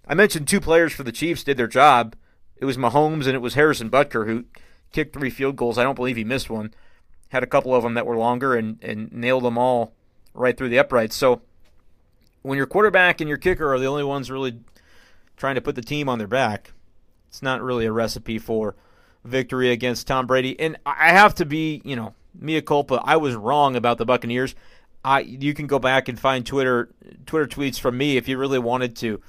I 0.08 0.14
mentioned 0.14 0.48
two 0.48 0.62
players 0.62 0.94
for 0.94 1.04
the 1.04 1.12
Chiefs 1.12 1.44
did 1.44 1.58
their 1.58 1.68
job. 1.68 2.16
It 2.56 2.66
was 2.66 2.78
Mahomes 2.78 3.26
and 3.26 3.36
it 3.36 3.42
was 3.42 3.54
Harrison 3.54 3.90
Butker 3.90 4.26
who 4.26 4.46
kicked 4.92 5.14
three 5.14 5.30
field 5.30 5.58
goals. 5.58 5.78
I 5.78 5.84
don't 5.84 5.96
believe 5.96 6.16
he 6.16 6.24
missed 6.24 6.50
one 6.50 6.74
had 7.30 7.44
a 7.44 7.48
couple 7.48 7.76
of 7.76 7.84
them 7.84 7.94
that 7.96 8.06
were 8.06 8.18
longer 8.18 8.56
and, 8.56 8.78
and 8.82 9.12
nailed 9.12 9.44
them 9.44 9.58
all 9.58 9.94
right 10.34 10.58
through 10.58 10.70
the 10.70 10.80
uprights. 10.80 11.16
So 11.16 11.42
when 12.42 12.58
your 12.58 12.68
quarterback 12.68 13.20
and 13.20 13.28
your 13.28 13.38
kicker 13.38 13.74
are 13.74 13.80
the 13.80 13.88
only 13.88 14.04
ones 14.04 14.32
really 14.32 14.60
trying 15.36 15.56
to 15.56 15.62
put 15.62 15.76
the 15.76 15.82
team 15.82 16.08
on 16.08 16.18
their 16.18 16.28
back, 16.28 16.74
it's 17.28 17.42
not 17.42 17.62
really 17.62 17.86
a 17.86 17.92
recipe 17.92 18.40
for 18.40 18.76
victory 19.24 19.72
against 19.72 20.08
Tom 20.08 20.26
Brady. 20.26 20.60
And 20.60 20.78
I 20.86 21.10
have 21.10 21.36
to 21.36 21.46
be, 21.46 21.82
you 21.84 21.96
know, 21.96 22.14
mea 22.40 22.62
culpa. 22.62 23.02
I 23.04 23.18
was 23.18 23.36
wrong 23.36 23.76
about 23.76 23.98
the 23.98 24.06
Buccaneers. 24.06 24.56
I 25.04 25.20
you 25.22 25.54
can 25.54 25.68
go 25.68 25.80
back 25.80 26.08
and 26.08 26.20
find 26.20 26.46
Twitter 26.46 26.90
Twitter 27.26 27.48
tweets 27.48 27.80
from 27.80 27.98
me 27.98 28.18
if 28.18 28.28
you 28.28 28.38
really 28.38 28.60
wanted 28.60 28.96
to 28.98 29.22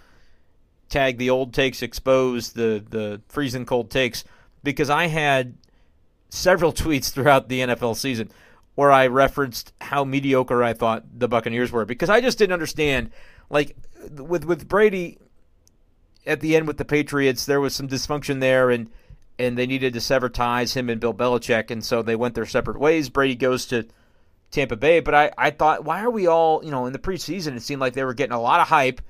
tag 0.89 1.19
the 1.19 1.31
old 1.31 1.53
takes 1.53 1.83
exposed 1.83 2.55
the 2.55 2.85
the 2.89 3.21
freezing 3.29 3.67
cold 3.67 3.91
takes 3.91 4.25
because 4.63 4.91
I 4.91 5.07
had 5.07 5.55
several 6.29 6.73
tweets 6.73 7.11
throughout 7.13 7.49
the 7.49 7.61
NFL 7.61 7.97
season 7.97 8.31
where 8.75 8.93
I 8.93 9.09
referenced 9.09 9.73
how 9.81 10.05
mediocre 10.05 10.63
I 10.63 10.73
thought 10.73 11.05
the 11.19 11.27
Buccaneers 11.27 11.73
were 11.73 11.85
because 11.85 12.09
I 12.09 12.21
just 12.21 12.39
didn't 12.39 12.53
understand. 12.53 13.11
Like 13.51 13.77
with 14.17 14.45
with 14.45 14.69
Brady 14.69 15.19
at 16.25 16.41
the 16.41 16.55
end 16.55 16.69
with 16.69 16.77
the 16.77 16.85
Patriots, 16.85 17.45
there 17.45 17.61
was 17.61 17.75
some 17.75 17.89
dysfunction 17.89 18.39
there, 18.39 18.71
and 18.71 18.89
and 19.37 19.59
they 19.59 19.67
needed 19.67 19.95
to 19.95 20.01
sever 20.01 20.29
ties 20.29 20.75
him 20.75 20.89
and 20.89 21.01
Bill 21.01 21.13
Belichick, 21.13 21.73
and 21.73 21.85
so 21.85 22.03
they 22.03 22.15
went 22.15 22.37
their 22.37 22.47
separate 22.47 22.79
ways. 22.79 23.09
Brady 23.09 23.35
goes 23.35 23.67
to 23.67 23.87
Tampa 24.51 24.77
Bay, 24.77 25.01
but 25.01 25.13
I 25.15 25.33
I 25.37 25.51
thought 25.51 25.85
why 25.85 26.01
are 26.03 26.11
we 26.11 26.27
all 26.29 26.65
you 26.65 26.71
know 26.71 26.87
in 26.87 26.93
the 26.93 27.01
preseason 27.01 27.57
it 27.57 27.63
seemed 27.63 27.81
like 27.81 27.95
they 27.95 28.05
were 28.05 28.15
getting 28.15 28.33
a 28.33 28.41
lot 28.41 28.61
of 28.61 28.69
hype 28.69 29.01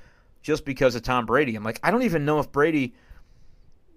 just 0.40 0.64
because 0.64 0.94
of 0.94 1.02
Tom 1.02 1.26
Brady. 1.26 1.54
I'm 1.56 1.64
like 1.64 1.80
I 1.82 1.90
don't 1.90 2.04
even 2.04 2.24
know 2.24 2.38
if 2.38 2.50
Brady 2.50 2.94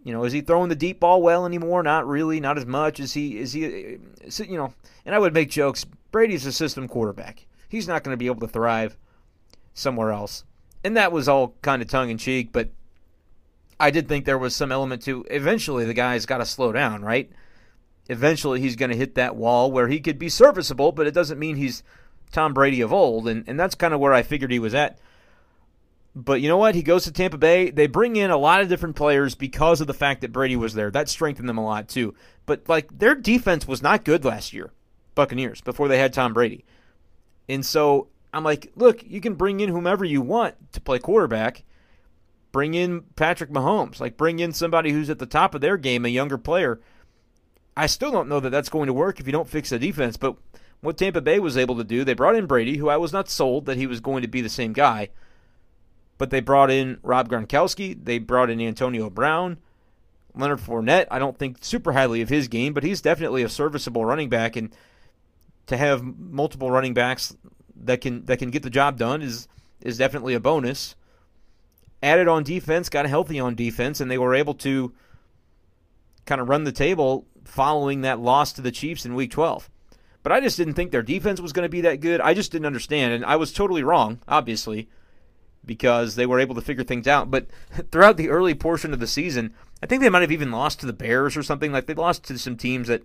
you 0.03 0.13
know, 0.13 0.23
is 0.23 0.33
he 0.33 0.41
throwing 0.41 0.69
the 0.69 0.75
deep 0.75 0.99
ball 0.99 1.21
well 1.21 1.45
anymore? 1.45 1.83
Not 1.83 2.07
really, 2.07 2.39
not 2.39 2.57
as 2.57 2.65
much. 2.65 2.99
Is 2.99 3.13
he? 3.13 3.37
Is 3.37 3.53
he? 3.53 3.65
Uh, 3.95 4.43
you 4.43 4.57
know, 4.57 4.73
and 5.05 5.13
I 5.13 5.19
would 5.19 5.33
make 5.33 5.49
jokes. 5.49 5.85
Brady's 6.11 6.45
a 6.45 6.51
system 6.51 6.87
quarterback. 6.87 7.45
He's 7.69 7.87
not 7.87 8.03
going 8.03 8.13
to 8.13 8.17
be 8.17 8.25
able 8.25 8.41
to 8.41 8.47
thrive 8.47 8.97
somewhere 9.73 10.11
else. 10.11 10.43
And 10.83 10.97
that 10.97 11.11
was 11.11 11.29
all 11.29 11.55
kind 11.61 11.81
of 11.81 11.87
tongue 11.87 12.09
in 12.09 12.17
cheek, 12.17 12.51
but 12.51 12.69
I 13.79 13.91
did 13.91 14.07
think 14.07 14.25
there 14.25 14.37
was 14.37 14.55
some 14.55 14.71
element 14.71 15.03
to 15.03 15.25
eventually 15.29 15.85
the 15.85 15.93
guy's 15.93 16.25
got 16.25 16.39
to 16.39 16.45
slow 16.45 16.71
down, 16.71 17.03
right? 17.03 17.31
Eventually 18.09 18.59
he's 18.59 18.75
going 18.75 18.91
to 18.91 18.97
hit 18.97 19.15
that 19.15 19.35
wall 19.35 19.71
where 19.71 19.87
he 19.87 19.99
could 19.99 20.19
be 20.19 20.29
serviceable, 20.29 20.91
but 20.91 21.07
it 21.07 21.13
doesn't 21.13 21.39
mean 21.39 21.55
he's 21.55 21.83
Tom 22.31 22.53
Brady 22.53 22.81
of 22.81 22.91
old, 22.91 23.27
and, 23.27 23.43
and 23.47 23.59
that's 23.59 23.75
kind 23.75 23.93
of 23.93 23.99
where 23.99 24.13
I 24.13 24.23
figured 24.23 24.51
he 24.51 24.59
was 24.59 24.73
at. 24.73 24.99
But 26.13 26.41
you 26.41 26.49
know 26.49 26.57
what? 26.57 26.75
He 26.75 26.83
goes 26.83 27.05
to 27.05 27.11
Tampa 27.11 27.37
Bay. 27.37 27.69
They 27.69 27.87
bring 27.87 28.17
in 28.17 28.31
a 28.31 28.37
lot 28.37 28.61
of 28.61 28.67
different 28.67 28.95
players 28.95 29.33
because 29.33 29.79
of 29.79 29.87
the 29.87 29.93
fact 29.93 30.21
that 30.21 30.33
Brady 30.33 30.57
was 30.57 30.73
there. 30.73 30.91
That 30.91 31.07
strengthened 31.07 31.47
them 31.47 31.57
a 31.57 31.65
lot 31.65 31.87
too. 31.87 32.13
But 32.45 32.67
like 32.67 32.97
their 32.97 33.15
defense 33.15 33.67
was 33.67 33.81
not 33.81 34.03
good 34.03 34.25
last 34.25 34.51
year, 34.51 34.71
Buccaneers, 35.15 35.61
before 35.61 35.87
they 35.87 35.99
had 35.99 36.11
Tom 36.11 36.33
Brady. 36.33 36.65
And 37.47 37.65
so 37.65 38.09
I'm 38.33 38.43
like, 38.43 38.71
look, 38.75 39.03
you 39.05 39.21
can 39.21 39.35
bring 39.35 39.61
in 39.61 39.69
whomever 39.69 40.03
you 40.03 40.21
want 40.21 40.55
to 40.73 40.81
play 40.81 40.99
quarterback. 40.99 41.63
Bring 42.51 42.73
in 42.73 43.03
Patrick 43.15 43.49
Mahomes. 43.49 44.01
Like 44.01 44.17
bring 44.17 44.39
in 44.39 44.51
somebody 44.51 44.91
who's 44.91 45.09
at 45.09 45.19
the 45.19 45.25
top 45.25 45.55
of 45.55 45.61
their 45.61 45.77
game, 45.77 46.03
a 46.03 46.09
younger 46.09 46.37
player. 46.37 46.81
I 47.77 47.87
still 47.87 48.11
don't 48.11 48.27
know 48.27 48.41
that 48.41 48.49
that's 48.49 48.67
going 48.67 48.87
to 48.87 48.93
work 48.93 49.21
if 49.21 49.27
you 49.27 49.31
don't 49.31 49.47
fix 49.47 49.69
the 49.69 49.79
defense, 49.79 50.17
but 50.17 50.35
what 50.81 50.97
Tampa 50.97 51.21
Bay 51.21 51.39
was 51.39 51.55
able 51.55 51.77
to 51.77 51.85
do, 51.85 52.03
they 52.03 52.13
brought 52.13 52.35
in 52.35 52.47
Brady, 52.47 52.75
who 52.75 52.89
I 52.89 52.97
was 52.97 53.13
not 53.13 53.29
sold 53.29 53.65
that 53.65 53.77
he 53.77 53.87
was 53.87 54.01
going 54.01 54.23
to 54.23 54.27
be 54.27 54.41
the 54.41 54.49
same 54.49 54.73
guy 54.73 55.07
but 56.21 56.29
they 56.29 56.39
brought 56.39 56.69
in 56.69 56.99
Rob 57.01 57.29
Gronkowski. 57.29 57.97
They 57.99 58.19
brought 58.19 58.51
in 58.51 58.61
Antonio 58.61 59.09
Brown. 59.09 59.57
Leonard 60.35 60.59
Fournette, 60.59 61.07
I 61.09 61.17
don't 61.17 61.35
think 61.35 61.57
super 61.61 61.93
highly 61.93 62.21
of 62.21 62.29
his 62.29 62.47
game, 62.47 62.73
but 62.73 62.83
he's 62.83 63.01
definitely 63.01 63.41
a 63.41 63.49
serviceable 63.49 64.05
running 64.05 64.29
back. 64.29 64.55
And 64.55 64.71
to 65.65 65.77
have 65.77 66.03
multiple 66.03 66.69
running 66.69 66.93
backs 66.93 67.35
that 67.75 68.01
can 68.01 68.23
that 68.25 68.37
can 68.37 68.51
get 68.51 68.61
the 68.61 68.69
job 68.69 68.99
done 68.99 69.23
is 69.23 69.47
is 69.81 69.97
definitely 69.97 70.35
a 70.35 70.39
bonus. 70.39 70.93
Added 72.03 72.27
on 72.27 72.43
defense, 72.43 72.87
got 72.87 73.07
healthy 73.07 73.39
on 73.39 73.55
defense, 73.55 73.99
and 73.99 74.11
they 74.11 74.19
were 74.19 74.35
able 74.35 74.53
to 74.53 74.93
kind 76.27 76.39
of 76.39 76.49
run 76.49 76.65
the 76.65 76.71
table 76.71 77.25
following 77.45 78.01
that 78.01 78.19
loss 78.19 78.53
to 78.53 78.61
the 78.61 78.71
Chiefs 78.71 79.07
in 79.07 79.15
Week 79.15 79.31
12. 79.31 79.71
But 80.21 80.31
I 80.33 80.39
just 80.39 80.55
didn't 80.55 80.75
think 80.75 80.91
their 80.91 81.01
defense 81.01 81.41
was 81.41 81.51
going 81.51 81.65
to 81.65 81.69
be 81.69 81.81
that 81.81 81.99
good. 81.99 82.21
I 82.21 82.35
just 82.35 82.51
didn't 82.51 82.67
understand, 82.67 83.11
and 83.11 83.25
I 83.25 83.37
was 83.37 83.51
totally 83.51 83.81
wrong, 83.81 84.19
obviously 84.27 84.87
because 85.65 86.15
they 86.15 86.25
were 86.25 86.39
able 86.39 86.55
to 86.55 86.61
figure 86.61 86.83
things 86.83 87.07
out. 87.07 87.31
But 87.31 87.47
throughout 87.91 88.17
the 88.17 88.29
early 88.29 88.55
portion 88.55 88.93
of 88.93 88.99
the 88.99 89.07
season, 89.07 89.53
I 89.81 89.85
think 89.85 90.01
they 90.01 90.09
might 90.09 90.21
have 90.21 90.31
even 90.31 90.51
lost 90.51 90.79
to 90.79 90.85
the 90.85 90.93
Bears 90.93 91.35
or 91.35 91.43
something. 91.43 91.71
Like 91.71 91.85
they 91.85 91.93
lost 91.93 92.23
to 92.25 92.37
some 92.37 92.57
teams 92.57 92.87
that 92.87 93.03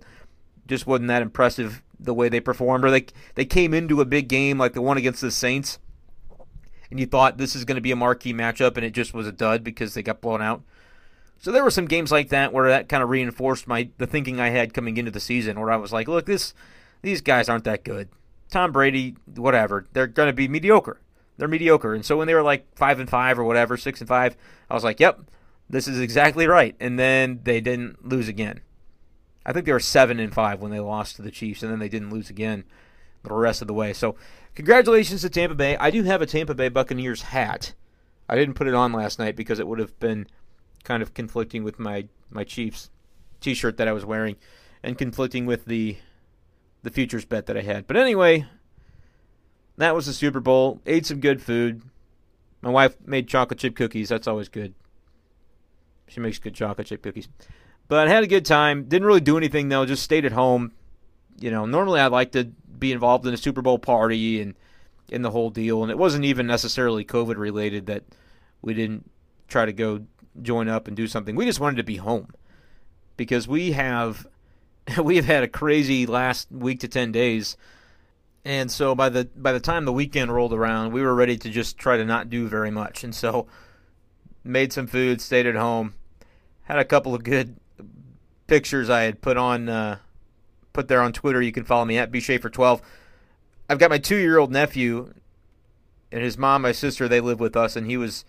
just 0.67 0.87
wasn't 0.87 1.09
that 1.09 1.23
impressive 1.23 1.83
the 1.99 2.15
way 2.15 2.29
they 2.29 2.41
performed, 2.41 2.85
or 2.85 2.91
they 2.91 3.07
they 3.35 3.45
came 3.45 3.73
into 3.73 4.01
a 4.01 4.05
big 4.05 4.29
game 4.29 4.59
like 4.59 4.73
the 4.73 4.83
one 4.83 4.99
against 4.99 5.21
the 5.21 5.31
Saints, 5.31 5.79
and 6.91 7.01
you 7.01 7.07
thought 7.07 7.39
this 7.39 7.57
is 7.57 7.65
going 7.65 7.77
to 7.77 7.81
be 7.81 7.93
a 7.93 7.97
marquee 7.97 8.35
matchup, 8.35 8.77
and 8.77 8.85
it 8.85 8.91
just 8.91 9.15
was 9.15 9.27
a 9.27 9.33
dud 9.33 9.65
because 9.65 9.95
they 9.95 10.03
got 10.03 10.21
blown 10.21 10.43
out. 10.43 10.63
So 11.39 11.53
there 11.53 11.65
were 11.65 11.71
some 11.71 11.87
games 11.87 12.11
like 12.11 12.31
that 12.31 12.53
where 12.53 12.69
that 12.69 12.89
kind 12.89 13.03
of 13.03 13.11
reinforced 13.11 13.67
my 13.67 13.89
the 13.99 14.07
thinking 14.07 14.41
I 14.41 14.49
had 14.49 14.75
coming 14.75 14.97
into 14.97 15.11
the 15.11 15.21
season, 15.21 15.59
where 15.59 15.71
I 15.71 15.77
was 15.77 15.93
like, 15.93 16.09
look, 16.09 16.27
this 16.27 16.53
these 17.03 17.21
guys 17.21 17.49
aren't 17.49 17.65
that 17.65 17.85
good. 17.85 18.09
Tom 18.51 18.73
Brady, 18.73 19.17
whatever, 19.35 19.87
they're 19.93 20.07
going 20.07 20.29
to 20.29 20.33
be 20.33 20.49
mediocre 20.49 21.01
they're 21.37 21.49
mediocre. 21.49 21.95
And 21.95 22.05
so 22.05 22.17
when 22.17 22.27
they 22.27 22.35
were 22.35 22.43
like 22.43 22.67
five 22.77 23.01
and 23.01 23.09
five 23.09 23.39
or 23.39 23.45
whatever, 23.45 23.77
six 23.77 24.01
and 24.01 24.09
five, 24.09 24.37
I 24.71 24.75
was 24.75 24.85
like, 24.85 25.01
yep, 25.01 25.21
this 25.69 25.89
is 25.89 26.01
exactly 26.01 26.47
right. 26.47 26.75
And 26.81 26.99
then 26.99 27.41
they 27.45 27.61
didn't 27.61 28.07
lose 28.07 28.29
again. 28.29 28.61
I 29.45 29.53
think 29.53 29.67
they 29.67 29.73
were 29.73 29.81
seven 29.81 30.19
and 30.19 30.35
five 30.35 30.61
when 30.61 30.73
they 30.73 30.81
lost 30.81 31.17
to 31.17 31.23
the 31.23 31.31
Chiefs, 31.31 31.63
and 31.63 31.71
then 31.71 31.79
they 31.79 31.89
didn't 31.89 32.11
lose 32.11 32.31
again 32.31 32.65
the 33.23 33.33
rest 33.33 33.63
of 33.63 33.69
the 33.69 33.75
way. 33.75 33.93
So 33.93 34.17
congratulations 34.55 35.23
to 35.23 35.31
Tampa 35.31 35.55
Bay. 35.55 35.77
I 35.77 35.91
do 35.91 36.03
have 36.03 36.21
a 36.21 36.27
Tampa 36.27 36.55
Bay 36.55 36.69
Buccaneers 36.69 37.23
hat. 37.23 37.75
I 38.29 38.35
didn't 38.35 38.55
put 38.55 38.67
it 38.67 38.75
on 38.75 38.93
last 38.93 39.19
night 39.19 39.37
because 39.37 39.61
it 39.61 39.69
would 39.69 39.79
have 39.79 39.99
been 40.01 40.27
kind 40.83 41.03
of 41.03 41.15
conflicting 41.15 41.63
with 41.63 41.79
my 41.79 42.09
my 42.29 42.43
Chiefs 42.43 42.91
T-shirt 43.41 43.77
that 43.77 43.87
I 43.87 43.93
was 43.93 44.05
wearing, 44.05 44.37
and 44.83 44.99
conflicting 44.99 45.47
with 45.47 45.67
the 45.67 45.97
the 46.83 46.91
futures 46.91 47.25
bet 47.25 47.47
that 47.47 47.57
I 47.57 47.63
had. 47.63 47.87
But 47.87 47.97
anyway, 47.97 48.47
that 49.77 49.95
was 49.95 50.07
the 50.07 50.13
Super 50.13 50.41
Bowl. 50.41 50.81
Ate 50.87 51.07
some 51.07 51.21
good 51.21 51.43
food. 51.43 51.83
My 52.63 52.71
wife 52.71 52.97
made 53.05 53.29
chocolate 53.29 53.59
chip 53.59 53.77
cookies. 53.77 54.09
That's 54.09 54.27
always 54.27 54.49
good. 54.49 54.75
She 56.09 56.21
makes 56.21 56.39
good 56.39 56.55
chocolate 56.55 56.87
chip 56.87 57.03
cookies. 57.03 57.29
But 57.89 58.09
I 58.09 58.11
had 58.11 58.25
a 58.25 58.29
good 58.29 58.45
time. 58.45 58.85
Didn't 58.85 59.07
really 59.07 59.21
do 59.21 59.37
anything 59.37 59.69
though. 59.69 59.87
Just 59.87 60.03
stayed 60.03 60.25
at 60.25 60.33
home. 60.33 60.73
You 61.39 61.51
know, 61.51 61.67
normally 61.67 62.01
I'd 62.01 62.13
like 62.13 62.33
to 62.33 62.45
be 62.45 62.93
involved 62.93 63.27
in 63.27 63.35
a 63.35 63.39
Super 63.39 63.63
Bowl 63.63 63.79
party 63.79 64.41
and 64.41 64.55
in 65.11 65.23
the 65.23 65.31
whole 65.31 65.51
deal. 65.51 65.83
And 65.83 65.91
it 65.91 65.99
wasn't 65.99 66.25
even 66.25 66.47
necessarily 66.47 67.05
COVID 67.05 67.37
related 67.37 67.87
that 67.87 68.05
we 68.63 68.75
didn't 68.75 69.11
try 69.49 69.67
to 69.67 69.73
go 69.73 70.07
join 70.43 70.69
up 70.69 70.89
and 70.89 70.97
do 70.97 71.07
something. 71.07 71.37
We 71.37 71.45
just 71.45 71.61
wanted 71.61 71.77
to 71.77 71.85
be 71.85 71.97
home 71.97 72.33
because 73.17 73.47
we 73.47 73.73
have 73.73 74.27
we 75.03 75.17
have 75.17 75.27
had 75.27 75.43
a 75.43 75.49
crazy 75.49 76.07
last 76.07 76.51
week 76.51 76.81
to 76.81 76.89
ten 76.89 77.13
days 77.13 77.57
and 78.47 78.71
so 78.71 78.95
by 78.95 79.09
the 79.09 79.25
by 79.35 79.51
the 79.51 79.59
time 79.59 79.87
the 79.87 79.93
weekend 79.93 80.33
rolled 80.33 80.53
around, 80.53 80.93
we 80.93 81.03
were 81.03 81.17
ready 81.17 81.37
to 81.37 81.51
just 81.51 81.79
try 81.79 81.97
to 81.97 82.05
not 82.05 82.31
do 82.31 82.47
very 82.47 82.71
much. 82.71 83.03
And 83.03 83.13
so 83.13 83.49
made 84.45 84.73
some 84.73 84.87
food, 84.87 85.21
stayed 85.21 85.47
at 85.47 85.57
home, 85.57 85.95
had 86.63 86.79
a 86.79 86.85
couple 86.85 87.13
of 87.13 87.25
good 87.25 87.57
pictures 88.47 88.89
I 88.89 89.03
had 89.03 89.21
put 89.21 89.37
on 89.37 89.69
uh, 89.69 89.99
put 90.73 90.87
there 90.87 91.03
on 91.03 91.13
Twitter. 91.13 91.43
You 91.43 91.51
can 91.51 91.65
follow 91.65 91.85
me 91.85 91.99
at 91.99 92.13
bshafer12. 92.13 92.83
I've 93.69 93.81
got 93.81 93.91
my 93.91 93.99
two 93.99 94.17
year 94.17 94.39
old 94.39 94.53
nephew 94.53 95.13
and 96.13 96.23
his 96.23 96.39
mom, 96.39 96.63
my 96.63 96.71
sister. 96.71 97.09
They 97.09 97.21
live 97.21 97.41
with 97.41 97.57
us, 97.57 97.75
and 97.75 97.89
he 97.89 97.97
was 97.97 98.25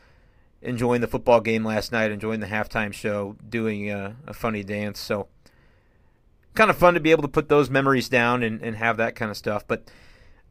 enjoying 0.64 1.02
the 1.02 1.08
football 1.08 1.42
game 1.42 1.64
last 1.64 1.92
night, 1.92 2.10
enjoying 2.10 2.40
the 2.40 2.48
halftime 2.48 2.92
show, 2.92 3.36
doing 3.48 3.92
a, 3.92 4.16
a 4.26 4.34
funny 4.34 4.64
dance. 4.64 5.00
So 5.00 5.28
kind 6.56 6.72
of 6.72 6.78
fun 6.78 6.96
to 6.96 7.00
be 7.00 7.12
able 7.12 7.22
to 7.22 7.28
put 7.28 7.50
those 7.50 7.70
memories 7.70 8.10
down 8.10 8.42
and, 8.42 8.64
and 8.64 8.78
have 8.78 8.98
that 8.98 9.14
kind 9.14 9.30
of 9.30 9.38
stuff. 9.38 9.64
But 9.68 9.92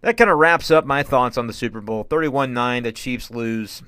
that 0.01 0.17
kind 0.17 0.31
of 0.31 0.39
wraps 0.39 0.71
up 0.71 0.85
my 0.85 1.03
thoughts 1.03 1.39
on 1.39 1.47
the 1.47 1.53
Super 1.53 1.81
Bowl. 1.81 2.05
31 2.05 2.53
9, 2.53 2.83
the 2.83 2.93
Chiefs 2.93 3.31
lose. 3.31 3.83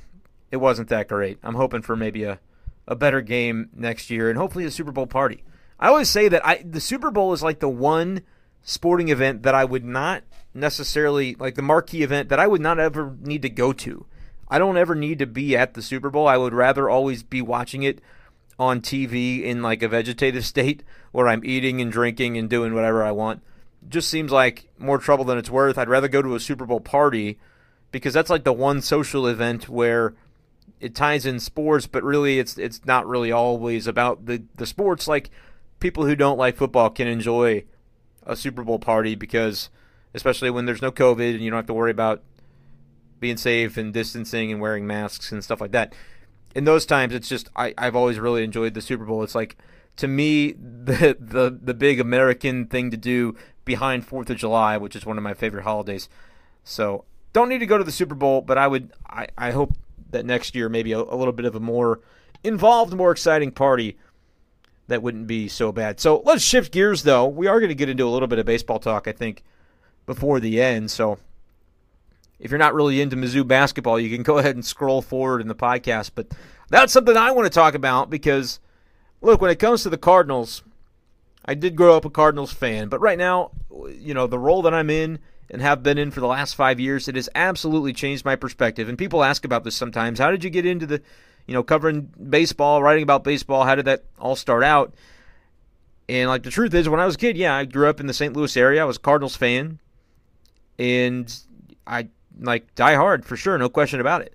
It 0.50 0.56
wasn't 0.56 0.88
that 0.88 1.08
great. 1.08 1.38
I'm 1.42 1.54
hoping 1.54 1.82
for 1.82 1.96
maybe 1.96 2.24
a, 2.24 2.40
a 2.86 2.96
better 2.96 3.20
game 3.20 3.70
next 3.74 4.10
year 4.10 4.30
and 4.30 4.38
hopefully 4.38 4.64
a 4.64 4.70
Super 4.70 4.92
Bowl 4.92 5.06
party. 5.06 5.44
I 5.78 5.88
always 5.88 6.08
say 6.08 6.28
that 6.28 6.44
I 6.44 6.62
the 6.64 6.80
Super 6.80 7.10
Bowl 7.10 7.32
is 7.32 7.42
like 7.42 7.60
the 7.60 7.68
one 7.68 8.22
sporting 8.62 9.08
event 9.08 9.42
that 9.42 9.54
I 9.54 9.64
would 9.64 9.84
not 9.84 10.24
necessarily 10.54 11.36
like 11.38 11.54
the 11.54 11.62
marquee 11.62 12.02
event 12.02 12.28
that 12.30 12.40
I 12.40 12.46
would 12.46 12.60
not 12.60 12.78
ever 12.78 13.16
need 13.20 13.42
to 13.42 13.50
go 13.50 13.72
to. 13.74 14.06
I 14.48 14.58
don't 14.58 14.78
ever 14.78 14.94
need 14.94 15.18
to 15.18 15.26
be 15.26 15.56
at 15.56 15.74
the 15.74 15.82
Super 15.82 16.10
Bowl. 16.10 16.26
I 16.26 16.38
would 16.38 16.54
rather 16.54 16.88
always 16.88 17.22
be 17.22 17.42
watching 17.42 17.82
it 17.82 18.00
on 18.58 18.80
TV 18.80 19.42
in 19.42 19.62
like 19.62 19.82
a 19.82 19.88
vegetative 19.88 20.44
state 20.46 20.82
where 21.12 21.28
I'm 21.28 21.44
eating 21.44 21.80
and 21.80 21.92
drinking 21.92 22.36
and 22.36 22.48
doing 22.50 22.74
whatever 22.74 23.04
I 23.04 23.12
want 23.12 23.42
just 23.88 24.08
seems 24.08 24.32
like 24.32 24.68
more 24.78 24.98
trouble 24.98 25.24
than 25.24 25.38
it's 25.38 25.50
worth. 25.50 25.78
I'd 25.78 25.88
rather 25.88 26.08
go 26.08 26.22
to 26.22 26.34
a 26.34 26.40
Super 26.40 26.66
Bowl 26.66 26.80
party 26.80 27.38
because 27.92 28.12
that's 28.12 28.30
like 28.30 28.44
the 28.44 28.52
one 28.52 28.82
social 28.82 29.26
event 29.26 29.68
where 29.68 30.14
it 30.80 30.94
ties 30.94 31.26
in 31.26 31.40
sports, 31.40 31.86
but 31.86 32.02
really 32.02 32.38
it's 32.38 32.58
it's 32.58 32.84
not 32.84 33.06
really 33.06 33.32
always 33.32 33.86
about 33.86 34.26
the 34.26 34.42
the 34.56 34.66
sports. 34.66 35.08
Like 35.08 35.30
people 35.80 36.06
who 36.06 36.16
don't 36.16 36.38
like 36.38 36.56
football 36.56 36.90
can 36.90 37.06
enjoy 37.06 37.64
a 38.24 38.36
Super 38.36 38.62
Bowl 38.62 38.78
party 38.78 39.14
because 39.14 39.70
especially 40.14 40.50
when 40.50 40.66
there's 40.66 40.82
no 40.82 40.92
COVID 40.92 41.34
and 41.34 41.40
you 41.40 41.50
don't 41.50 41.58
have 41.58 41.66
to 41.66 41.74
worry 41.74 41.90
about 41.90 42.22
being 43.20 43.36
safe 43.36 43.76
and 43.76 43.92
distancing 43.92 44.52
and 44.52 44.60
wearing 44.60 44.86
masks 44.86 45.32
and 45.32 45.42
stuff 45.42 45.60
like 45.60 45.72
that. 45.72 45.94
In 46.54 46.64
those 46.64 46.86
times, 46.86 47.14
it's 47.14 47.28
just 47.28 47.48
I, 47.56 47.74
I've 47.76 47.96
always 47.96 48.18
really 48.18 48.44
enjoyed 48.44 48.74
the 48.74 48.80
Super 48.80 49.04
Bowl. 49.04 49.22
It's 49.22 49.34
like 49.34 49.56
to 49.98 50.08
me 50.08 50.52
the 50.52 51.16
the 51.20 51.56
the 51.62 51.74
big 51.74 52.00
American 52.00 52.66
thing 52.66 52.90
to 52.90 52.96
do 52.96 53.36
behind 53.64 54.06
Fourth 54.06 54.30
of 54.30 54.38
July, 54.38 54.76
which 54.78 54.96
is 54.96 55.04
one 55.04 55.18
of 55.18 55.22
my 55.22 55.34
favorite 55.34 55.64
holidays. 55.64 56.08
So 56.64 57.04
don't 57.32 57.48
need 57.48 57.58
to 57.58 57.66
go 57.66 57.78
to 57.78 57.84
the 57.84 57.92
Super 57.92 58.14
Bowl, 58.14 58.40
but 58.40 58.56
I 58.56 58.66
would 58.66 58.92
I, 59.06 59.28
I 59.36 59.50
hope 59.50 59.74
that 60.10 60.24
next 60.24 60.54
year 60.54 60.68
maybe 60.68 60.92
a, 60.92 60.98
a 60.98 61.16
little 61.16 61.32
bit 61.32 61.44
of 61.44 61.54
a 61.54 61.60
more 61.60 62.00
involved, 62.42 62.94
more 62.94 63.10
exciting 63.10 63.50
party 63.50 63.98
that 64.86 65.02
wouldn't 65.02 65.26
be 65.26 65.48
so 65.48 65.70
bad. 65.70 66.00
So 66.00 66.22
let's 66.24 66.42
shift 66.42 66.72
gears 66.72 67.02
though. 67.02 67.26
We 67.26 67.46
are 67.46 67.60
going 67.60 67.68
to 67.68 67.74
get 67.74 67.90
into 67.90 68.04
a 68.04 68.08
little 68.10 68.28
bit 68.28 68.38
of 68.38 68.46
baseball 68.46 68.78
talk, 68.78 69.06
I 69.06 69.12
think, 69.12 69.42
before 70.06 70.40
the 70.40 70.62
end. 70.62 70.90
So 70.90 71.18
if 72.38 72.50
you're 72.50 72.58
not 72.58 72.74
really 72.74 73.00
into 73.00 73.16
Mizzou 73.16 73.46
basketball, 73.46 74.00
you 74.00 74.14
can 74.14 74.22
go 74.22 74.38
ahead 74.38 74.54
and 74.54 74.64
scroll 74.64 75.02
forward 75.02 75.40
in 75.40 75.48
the 75.48 75.54
podcast. 75.54 76.12
But 76.14 76.28
that's 76.70 76.92
something 76.92 77.16
I 77.16 77.32
want 77.32 77.46
to 77.46 77.50
talk 77.50 77.74
about 77.74 78.08
because 78.08 78.60
look, 79.20 79.40
when 79.40 79.50
it 79.50 79.58
comes 79.58 79.82
to 79.82 79.90
the 79.90 79.98
Cardinals, 79.98 80.62
I 81.44 81.54
did 81.54 81.76
grow 81.76 81.96
up 81.96 82.04
a 82.04 82.10
Cardinals 82.10 82.52
fan, 82.52 82.88
but 82.88 83.00
right 83.00 83.18
now, 83.18 83.52
you 83.98 84.14
know, 84.14 84.26
the 84.26 84.38
role 84.38 84.62
that 84.62 84.74
I'm 84.74 84.90
in 84.90 85.18
and 85.50 85.62
have 85.62 85.82
been 85.82 85.98
in 85.98 86.10
for 86.10 86.20
the 86.20 86.26
last 86.26 86.54
five 86.54 86.78
years, 86.78 87.08
it 87.08 87.14
has 87.14 87.28
absolutely 87.34 87.92
changed 87.92 88.24
my 88.24 88.36
perspective. 88.36 88.88
And 88.88 88.98
people 88.98 89.24
ask 89.24 89.44
about 89.44 89.64
this 89.64 89.74
sometimes. 89.74 90.18
How 90.18 90.30
did 90.30 90.44
you 90.44 90.50
get 90.50 90.66
into 90.66 90.86
the, 90.86 91.02
you 91.46 91.54
know, 91.54 91.62
covering 91.62 92.12
baseball, 92.28 92.82
writing 92.82 93.02
about 93.02 93.24
baseball? 93.24 93.64
How 93.64 93.74
did 93.74 93.86
that 93.86 94.04
all 94.18 94.36
start 94.36 94.62
out? 94.62 94.94
And 96.08 96.28
like 96.28 96.42
the 96.42 96.50
truth 96.50 96.74
is, 96.74 96.88
when 96.88 97.00
I 97.00 97.06
was 97.06 97.14
a 97.14 97.18
kid, 97.18 97.36
yeah, 97.36 97.54
I 97.54 97.64
grew 97.64 97.88
up 97.88 98.00
in 98.00 98.06
the 98.06 98.14
St. 98.14 98.34
Louis 98.34 98.56
area. 98.56 98.82
I 98.82 98.84
was 98.84 98.96
a 98.96 99.00
Cardinals 99.00 99.36
fan, 99.36 99.78
and 100.78 101.34
I 101.86 102.08
like 102.40 102.74
die 102.74 102.94
hard 102.94 103.24
for 103.24 103.36
sure, 103.36 103.58
no 103.58 103.68
question 103.68 104.00
about 104.00 104.22
it. 104.22 104.34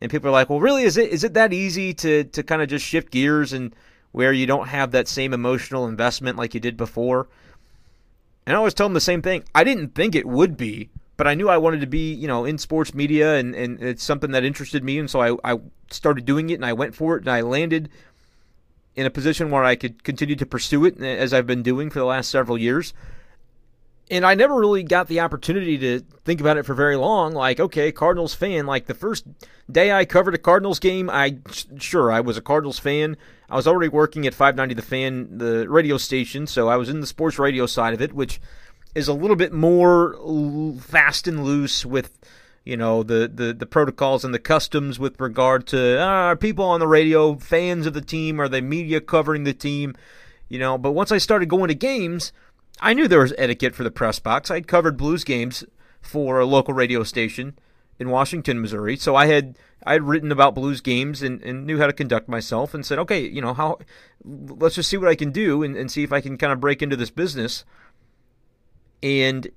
And 0.00 0.10
people 0.10 0.28
are 0.28 0.32
like, 0.32 0.48
"Well, 0.48 0.60
really, 0.60 0.84
is 0.84 0.96
it 0.96 1.10
is 1.10 1.24
it 1.24 1.34
that 1.34 1.52
easy 1.52 1.92
to 1.94 2.24
to 2.24 2.42
kind 2.42 2.62
of 2.62 2.68
just 2.68 2.84
shift 2.84 3.10
gears 3.10 3.52
and 3.52 3.74
where 4.12 4.32
you 4.32 4.46
don't 4.46 4.68
have 4.68 4.90
that 4.92 5.08
same 5.08 5.32
emotional 5.32 5.86
investment 5.86 6.38
like 6.38 6.54
you 6.54 6.60
did 6.60 6.76
before?" 6.76 7.28
And 8.48 8.56
I 8.56 8.58
always 8.58 8.72
tell 8.72 8.86
them 8.86 8.94
the 8.94 9.00
same 9.00 9.20
thing. 9.20 9.44
I 9.54 9.62
didn't 9.62 9.94
think 9.94 10.14
it 10.14 10.24
would 10.24 10.56
be, 10.56 10.88
but 11.18 11.26
I 11.26 11.34
knew 11.34 11.50
I 11.50 11.58
wanted 11.58 11.82
to 11.82 11.86
be, 11.86 12.14
you 12.14 12.26
know, 12.26 12.46
in 12.46 12.56
sports 12.56 12.94
media 12.94 13.34
and, 13.34 13.54
and 13.54 13.78
it's 13.82 14.02
something 14.02 14.30
that 14.30 14.42
interested 14.42 14.82
me. 14.82 14.98
And 14.98 15.10
so 15.10 15.20
I, 15.20 15.52
I 15.52 15.58
started 15.90 16.24
doing 16.24 16.48
it 16.48 16.54
and 16.54 16.64
I 16.64 16.72
went 16.72 16.94
for 16.94 17.16
it 17.16 17.24
and 17.24 17.28
I 17.28 17.42
landed 17.42 17.90
in 18.96 19.04
a 19.04 19.10
position 19.10 19.50
where 19.50 19.64
I 19.64 19.76
could 19.76 20.02
continue 20.02 20.34
to 20.34 20.46
pursue 20.46 20.86
it 20.86 20.98
eh, 20.98 21.04
as 21.04 21.34
I've 21.34 21.46
been 21.46 21.62
doing 21.62 21.90
for 21.90 21.98
the 21.98 22.06
last 22.06 22.30
several 22.30 22.56
years. 22.56 22.94
And 24.10 24.24
I 24.24 24.34
never 24.34 24.54
really 24.54 24.82
got 24.82 25.08
the 25.08 25.20
opportunity 25.20 25.76
to 25.78 26.00
think 26.24 26.40
about 26.40 26.56
it 26.56 26.64
for 26.64 26.72
very 26.74 26.96
long. 26.96 27.34
Like, 27.34 27.60
okay, 27.60 27.92
Cardinals 27.92 28.34
fan. 28.34 28.64
Like 28.66 28.86
the 28.86 28.94
first 28.94 29.26
day 29.70 29.92
I 29.92 30.06
covered 30.06 30.34
a 30.34 30.38
Cardinals 30.38 30.78
game, 30.78 31.10
I 31.10 31.38
sure 31.78 32.10
I 32.10 32.20
was 32.20 32.38
a 32.38 32.42
Cardinals 32.42 32.78
fan. 32.78 33.16
I 33.50 33.56
was 33.56 33.66
already 33.66 33.88
working 33.88 34.26
at 34.26 34.34
590 34.34 34.74
The 34.74 34.82
Fan, 34.82 35.38
the 35.38 35.68
radio 35.68 35.98
station, 35.98 36.46
so 36.46 36.68
I 36.68 36.76
was 36.76 36.88
in 36.88 37.00
the 37.00 37.06
sports 37.06 37.38
radio 37.38 37.66
side 37.66 37.94
of 37.94 38.00
it, 38.00 38.12
which 38.12 38.40
is 38.94 39.08
a 39.08 39.12
little 39.12 39.36
bit 39.36 39.52
more 39.52 40.16
fast 40.80 41.28
and 41.28 41.44
loose 41.44 41.84
with 41.84 42.18
you 42.64 42.76
know 42.76 43.02
the, 43.02 43.30
the, 43.32 43.54
the 43.54 43.66
protocols 43.66 44.24
and 44.24 44.34
the 44.34 44.38
customs 44.38 44.98
with 44.98 45.18
regard 45.20 45.66
to 45.68 46.00
uh, 46.00 46.04
are 46.04 46.36
people 46.36 46.64
on 46.64 46.80
the 46.80 46.86
radio 46.86 47.36
fans 47.36 47.86
of 47.86 47.94
the 47.94 48.02
team 48.02 48.40
are 48.40 48.48
the 48.48 48.60
media 48.60 49.00
covering 49.00 49.44
the 49.44 49.54
team 49.54 49.94
you 50.48 50.58
know 50.58 50.76
but 50.76 50.92
once 50.92 51.10
i 51.10 51.16
started 51.16 51.48
going 51.48 51.68
to 51.68 51.74
games 51.74 52.32
i 52.80 52.92
knew 52.92 53.08
there 53.08 53.20
was 53.20 53.34
etiquette 53.38 53.74
for 53.74 53.84
the 53.84 53.90
press 53.90 54.18
box 54.18 54.50
i'd 54.50 54.68
covered 54.68 54.96
blues 54.96 55.24
games 55.24 55.64
for 56.00 56.38
a 56.38 56.46
local 56.46 56.74
radio 56.74 57.02
station 57.02 57.58
in 57.98 58.10
washington 58.10 58.60
missouri 58.60 58.96
so 58.96 59.14
i 59.14 59.26
had 59.26 59.56
I 59.84 59.92
had 59.92 60.02
written 60.02 60.32
about 60.32 60.54
blues 60.54 60.80
games 60.80 61.22
and, 61.22 61.40
and 61.42 61.66
knew 61.66 61.78
how 61.78 61.86
to 61.86 61.92
conduct 61.92 62.28
myself 62.28 62.74
and 62.74 62.84
said, 62.84 62.98
okay, 62.98 63.26
you 63.26 63.40
know, 63.40 63.54
how 63.54 63.78
let's 64.24 64.74
just 64.74 64.90
see 64.90 64.96
what 64.96 65.08
I 65.08 65.14
can 65.14 65.30
do 65.30 65.62
and, 65.62 65.76
and 65.76 65.90
see 65.90 66.02
if 66.02 66.12
I 66.12 66.20
can 66.20 66.36
kind 66.36 66.52
of 66.52 66.60
break 66.60 66.82
into 66.82 66.96
this 66.96 67.10
business. 67.10 67.64
And 69.02 69.48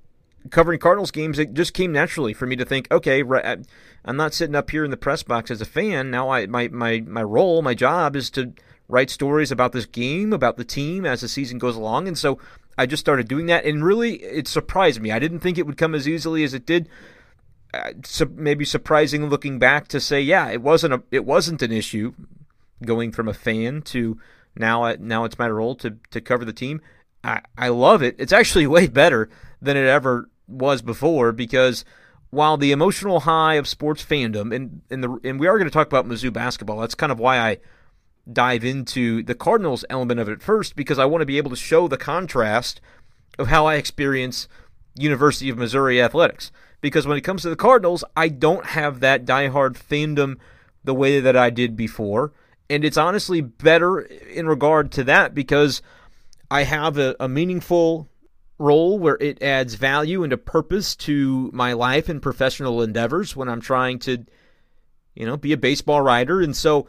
covering 0.50 0.78
Cardinals 0.78 1.10
games, 1.10 1.38
it 1.38 1.54
just 1.54 1.74
came 1.74 1.92
naturally 1.92 2.32
for 2.32 2.46
me 2.46 2.56
to 2.56 2.64
think, 2.64 2.90
okay, 2.90 3.22
I'm 3.22 4.16
not 4.16 4.32
sitting 4.32 4.54
up 4.54 4.70
here 4.70 4.84
in 4.84 4.90
the 4.90 4.96
press 4.96 5.22
box 5.24 5.50
as 5.50 5.60
a 5.60 5.66
fan. 5.66 6.10
Now 6.10 6.30
I 6.30 6.46
my 6.46 6.68
my 6.68 7.00
my 7.00 7.22
role, 7.22 7.60
my 7.60 7.74
job 7.74 8.14
is 8.14 8.30
to 8.30 8.52
write 8.88 9.10
stories 9.10 9.50
about 9.50 9.72
this 9.72 9.86
game, 9.86 10.32
about 10.32 10.56
the 10.56 10.64
team 10.64 11.04
as 11.04 11.22
the 11.22 11.28
season 11.28 11.58
goes 11.58 11.76
along. 11.76 12.06
And 12.06 12.16
so 12.16 12.38
I 12.82 12.86
just 12.86 13.00
started 13.00 13.28
doing 13.28 13.46
that 13.46 13.64
and 13.64 13.84
really 13.84 14.16
it 14.22 14.48
surprised 14.48 15.00
me. 15.00 15.12
I 15.12 15.18
didn't 15.18 15.40
think 15.40 15.56
it 15.56 15.66
would 15.66 15.76
come 15.76 15.94
as 15.94 16.08
easily 16.08 16.42
as 16.44 16.52
it 16.52 16.66
did 16.66 16.88
uh, 17.74 17.92
maybe 18.34 18.64
surprising 18.64 19.26
looking 19.28 19.58
back 19.58 19.88
to 19.88 20.00
say, 20.00 20.20
yeah, 20.20 20.50
it 20.50 20.60
wasn't 20.60 20.92
a 20.92 21.02
it 21.10 21.24
wasn't 21.24 21.62
an 21.62 21.72
issue 21.72 22.12
going 22.84 23.12
from 23.12 23.28
a 23.28 23.34
fan 23.34 23.80
to 23.82 24.18
now 24.56 24.94
now 24.98 25.24
it's 25.24 25.38
my 25.38 25.48
role 25.48 25.74
to 25.76 25.96
to 26.10 26.20
cover 26.20 26.44
the 26.44 26.52
team. 26.52 26.80
I 27.24 27.40
I 27.56 27.68
love 27.68 28.02
it. 28.02 28.16
It's 28.18 28.32
actually 28.32 28.66
way 28.76 28.88
better 28.88 29.30
than 29.60 29.76
it 29.76 29.86
ever 29.86 30.28
was 30.46 30.82
before 30.82 31.32
because 31.32 31.84
while 32.30 32.56
the 32.56 32.72
emotional 32.72 33.20
high 33.20 33.54
of 33.54 33.68
sports 33.68 34.04
fandom 34.04 34.54
and 34.54 34.82
and 34.90 35.02
the 35.02 35.18
and 35.24 35.40
we 35.40 35.46
are 35.46 35.56
going 35.56 35.68
to 35.68 35.72
talk 35.72 35.86
about 35.86 36.06
Mizzou 36.06 36.32
basketball. 36.32 36.80
That's 36.80 36.94
kind 36.94 37.12
of 37.12 37.18
why 37.18 37.38
I 37.38 37.58
dive 38.30 38.64
into 38.64 39.22
the 39.22 39.34
Cardinals 39.34 39.84
element 39.90 40.20
of 40.20 40.28
it 40.28 40.42
first 40.42 40.76
because 40.76 40.98
I 40.98 41.04
want 41.04 41.22
to 41.22 41.26
be 41.26 41.38
able 41.38 41.50
to 41.50 41.56
show 41.56 41.88
the 41.88 41.96
contrast 41.96 42.80
of 43.38 43.48
how 43.48 43.66
I 43.66 43.76
experience 43.76 44.48
University 44.94 45.48
of 45.48 45.58
Missouri 45.58 46.00
athletics 46.00 46.52
because 46.80 47.06
when 47.06 47.16
it 47.16 47.22
comes 47.22 47.42
to 47.42 47.50
the 47.50 47.56
Cardinals, 47.56 48.04
I 48.16 48.28
don't 48.28 48.66
have 48.66 49.00
that 49.00 49.24
diehard 49.24 49.74
fandom 49.74 50.36
the 50.84 50.94
way 50.94 51.20
that 51.20 51.36
I 51.36 51.50
did 51.50 51.76
before. 51.76 52.32
And 52.68 52.84
it's 52.84 52.96
honestly 52.96 53.40
better 53.40 54.00
in 54.00 54.46
regard 54.46 54.92
to 54.92 55.04
that 55.04 55.34
because 55.34 55.82
I 56.50 56.64
have 56.64 56.98
a, 56.98 57.16
a 57.18 57.28
meaningful 57.28 58.08
role 58.58 58.98
where 58.98 59.16
it 59.20 59.42
adds 59.42 59.74
value 59.74 60.22
and 60.22 60.32
a 60.32 60.38
purpose 60.38 60.94
to 60.94 61.50
my 61.52 61.72
life 61.72 62.08
and 62.08 62.22
professional 62.22 62.82
endeavors 62.82 63.34
when 63.34 63.48
I'm 63.48 63.60
trying 63.60 63.98
to, 64.00 64.24
you 65.14 65.26
know, 65.26 65.36
be 65.36 65.52
a 65.52 65.56
baseball 65.56 66.00
writer. 66.00 66.40
And 66.40 66.56
so 66.56 66.86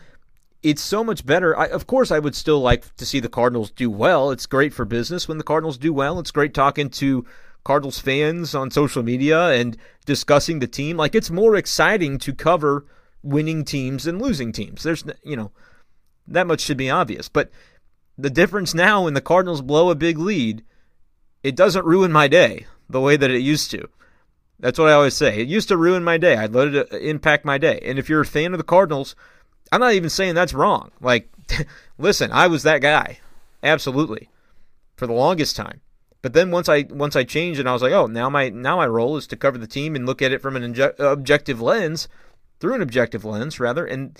it's 0.63 0.81
so 0.81 1.03
much 1.03 1.25
better. 1.25 1.57
I, 1.57 1.67
of 1.67 1.85
course, 1.85 2.09
I 2.09 2.19
would 2.19 2.35
still 2.35 2.61
like 2.61 2.95
to 2.95 3.05
see 3.05 3.19
the 3.19 3.29
Cardinals 3.29 3.69
do 3.69 3.91
well. 3.91 4.31
It's 4.31 4.45
great 4.45 4.73
for 4.73 4.85
business 4.85 5.27
when 5.27 5.37
the 5.37 5.43
Cardinals 5.43 5.77
do 5.77 5.93
well. 5.93 6.19
It's 6.19 6.31
great 6.31 6.53
talking 6.53 6.89
to 6.91 7.25
Cardinals 7.63 7.99
fans 7.99 8.55
on 8.55 8.71
social 8.71 9.03
media 9.03 9.49
and 9.49 9.77
discussing 10.05 10.59
the 10.59 10.67
team. 10.67 10.97
Like 10.97 11.15
it's 11.15 11.29
more 11.29 11.55
exciting 11.55 12.17
to 12.19 12.33
cover 12.33 12.85
winning 13.21 13.63
teams 13.65 14.05
than 14.05 14.19
losing 14.19 14.51
teams. 14.51 14.83
There's 14.83 15.03
you 15.23 15.35
know 15.35 15.51
that 16.27 16.47
much 16.47 16.61
should 16.61 16.77
be 16.77 16.89
obvious, 16.89 17.29
but 17.29 17.51
the 18.17 18.29
difference 18.29 18.73
now 18.73 19.03
when 19.03 19.13
the 19.13 19.21
Cardinals 19.21 19.61
blow 19.61 19.89
a 19.89 19.95
big 19.95 20.17
lead, 20.17 20.63
it 21.41 21.55
doesn't 21.55 21.85
ruin 21.85 22.11
my 22.11 22.27
day 22.27 22.65
the 22.89 23.01
way 23.01 23.17
that 23.17 23.31
it 23.31 23.39
used 23.39 23.71
to. 23.71 23.89
That's 24.59 24.79
what 24.79 24.89
I 24.89 24.93
always 24.93 25.15
say. 25.15 25.39
It 25.39 25.47
used 25.47 25.67
to 25.69 25.77
ruin 25.77 26.03
my 26.03 26.17
day. 26.17 26.37
I'd 26.37 26.53
let 26.53 26.73
it 26.73 26.93
uh, 26.93 26.97
impact 26.97 27.43
my 27.43 27.57
day. 27.57 27.81
And 27.83 27.99
if 27.99 28.07
you're 28.07 28.21
a 28.21 28.25
fan 28.25 28.53
of 28.53 28.59
the 28.59 28.63
Cardinals, 28.63 29.15
I'm 29.73 29.79
not 29.79 29.93
even 29.93 30.11
saying 30.11 30.35
that's 30.35 30.53
wrong. 30.53 30.91
Like, 31.01 31.29
listen, 31.97 32.31
I 32.31 32.45
was 32.45 32.61
that 32.61 32.83
guy. 32.83 33.19
Absolutely. 33.63 34.29
For 34.95 35.07
the 35.07 35.13
longest 35.13 35.55
time. 35.55 35.81
But 36.21 36.33
then 36.33 36.51
once 36.51 36.69
I 36.69 36.83
once 36.91 37.15
I 37.15 37.23
changed 37.23 37.59
and 37.59 37.67
I 37.67 37.73
was 37.73 37.81
like, 37.81 37.91
oh, 37.91 38.05
now 38.05 38.29
my 38.29 38.49
now 38.49 38.77
my 38.77 38.85
role 38.85 39.17
is 39.17 39.25
to 39.27 39.35
cover 39.35 39.57
the 39.57 39.65
team 39.65 39.95
and 39.95 40.05
look 40.05 40.21
at 40.21 40.31
it 40.31 40.43
from 40.43 40.55
an 40.55 40.61
inje- 40.73 40.99
objective 40.99 41.59
lens, 41.59 42.07
through 42.59 42.75
an 42.75 42.83
objective 42.83 43.25
lens 43.25 43.59
rather, 43.59 43.83
and 43.83 44.17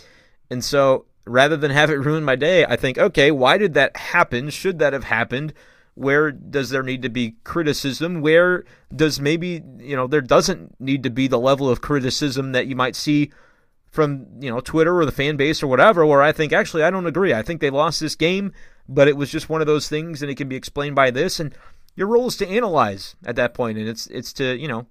and 0.49 0.65
so 0.65 1.05
rather 1.23 1.55
than 1.55 1.69
have 1.69 1.91
it 1.91 1.99
ruin 1.99 2.23
my 2.23 2.35
day, 2.35 2.65
I 2.65 2.75
think, 2.75 2.97
okay, 2.97 3.29
why 3.29 3.59
did 3.59 3.75
that 3.75 3.95
happen? 3.95 4.49
Should 4.49 4.79
that 4.79 4.91
have 4.91 5.05
happened? 5.05 5.53
Where 5.93 6.31
does 6.31 6.71
there 6.71 6.83
need 6.83 7.03
to 7.03 7.09
be 7.09 7.35
criticism? 7.43 8.21
Where 8.21 8.65
does 8.93 9.19
maybe 9.19 9.61
you 9.77 9.95
know 9.95 10.07
there 10.07 10.19
doesn't 10.19 10.81
need 10.81 11.03
to 11.03 11.11
be 11.11 11.27
the 11.27 11.39
level 11.39 11.69
of 11.69 11.81
criticism 11.81 12.53
that 12.53 12.65
you 12.65 12.75
might 12.75 12.95
see 12.95 13.31
from 13.93 14.27
you 14.39 14.49
know 14.49 14.59
Twitter 14.59 14.99
or 14.99 15.05
the 15.05 15.11
fan 15.11 15.37
base 15.37 15.63
or 15.63 15.67
whatever? 15.67 16.05
Where 16.05 16.21
I 16.21 16.33
think 16.33 16.51
actually 16.51 16.83
I 16.83 16.89
don't 16.89 17.05
agree. 17.05 17.33
I 17.33 17.43
think 17.43 17.61
they 17.61 17.69
lost 17.69 18.01
this 18.01 18.15
game, 18.15 18.51
but 18.89 19.07
it 19.07 19.15
was 19.15 19.31
just 19.31 19.49
one 19.49 19.61
of 19.61 19.67
those 19.67 19.87
things, 19.87 20.21
and 20.21 20.29
it 20.29 20.35
can 20.35 20.49
be 20.49 20.55
explained 20.55 20.95
by 20.95 21.11
this 21.11 21.39
and 21.39 21.55
your 21.95 22.07
role 22.07 22.27
is 22.27 22.37
to 22.37 22.47
analyze 22.47 23.15
at 23.25 23.35
that 23.35 23.53
point, 23.53 23.77
and 23.77 23.87
it's 23.87 24.07
it's 24.07 24.33
to 24.33 24.57
you 24.57 24.67
know 24.67 24.87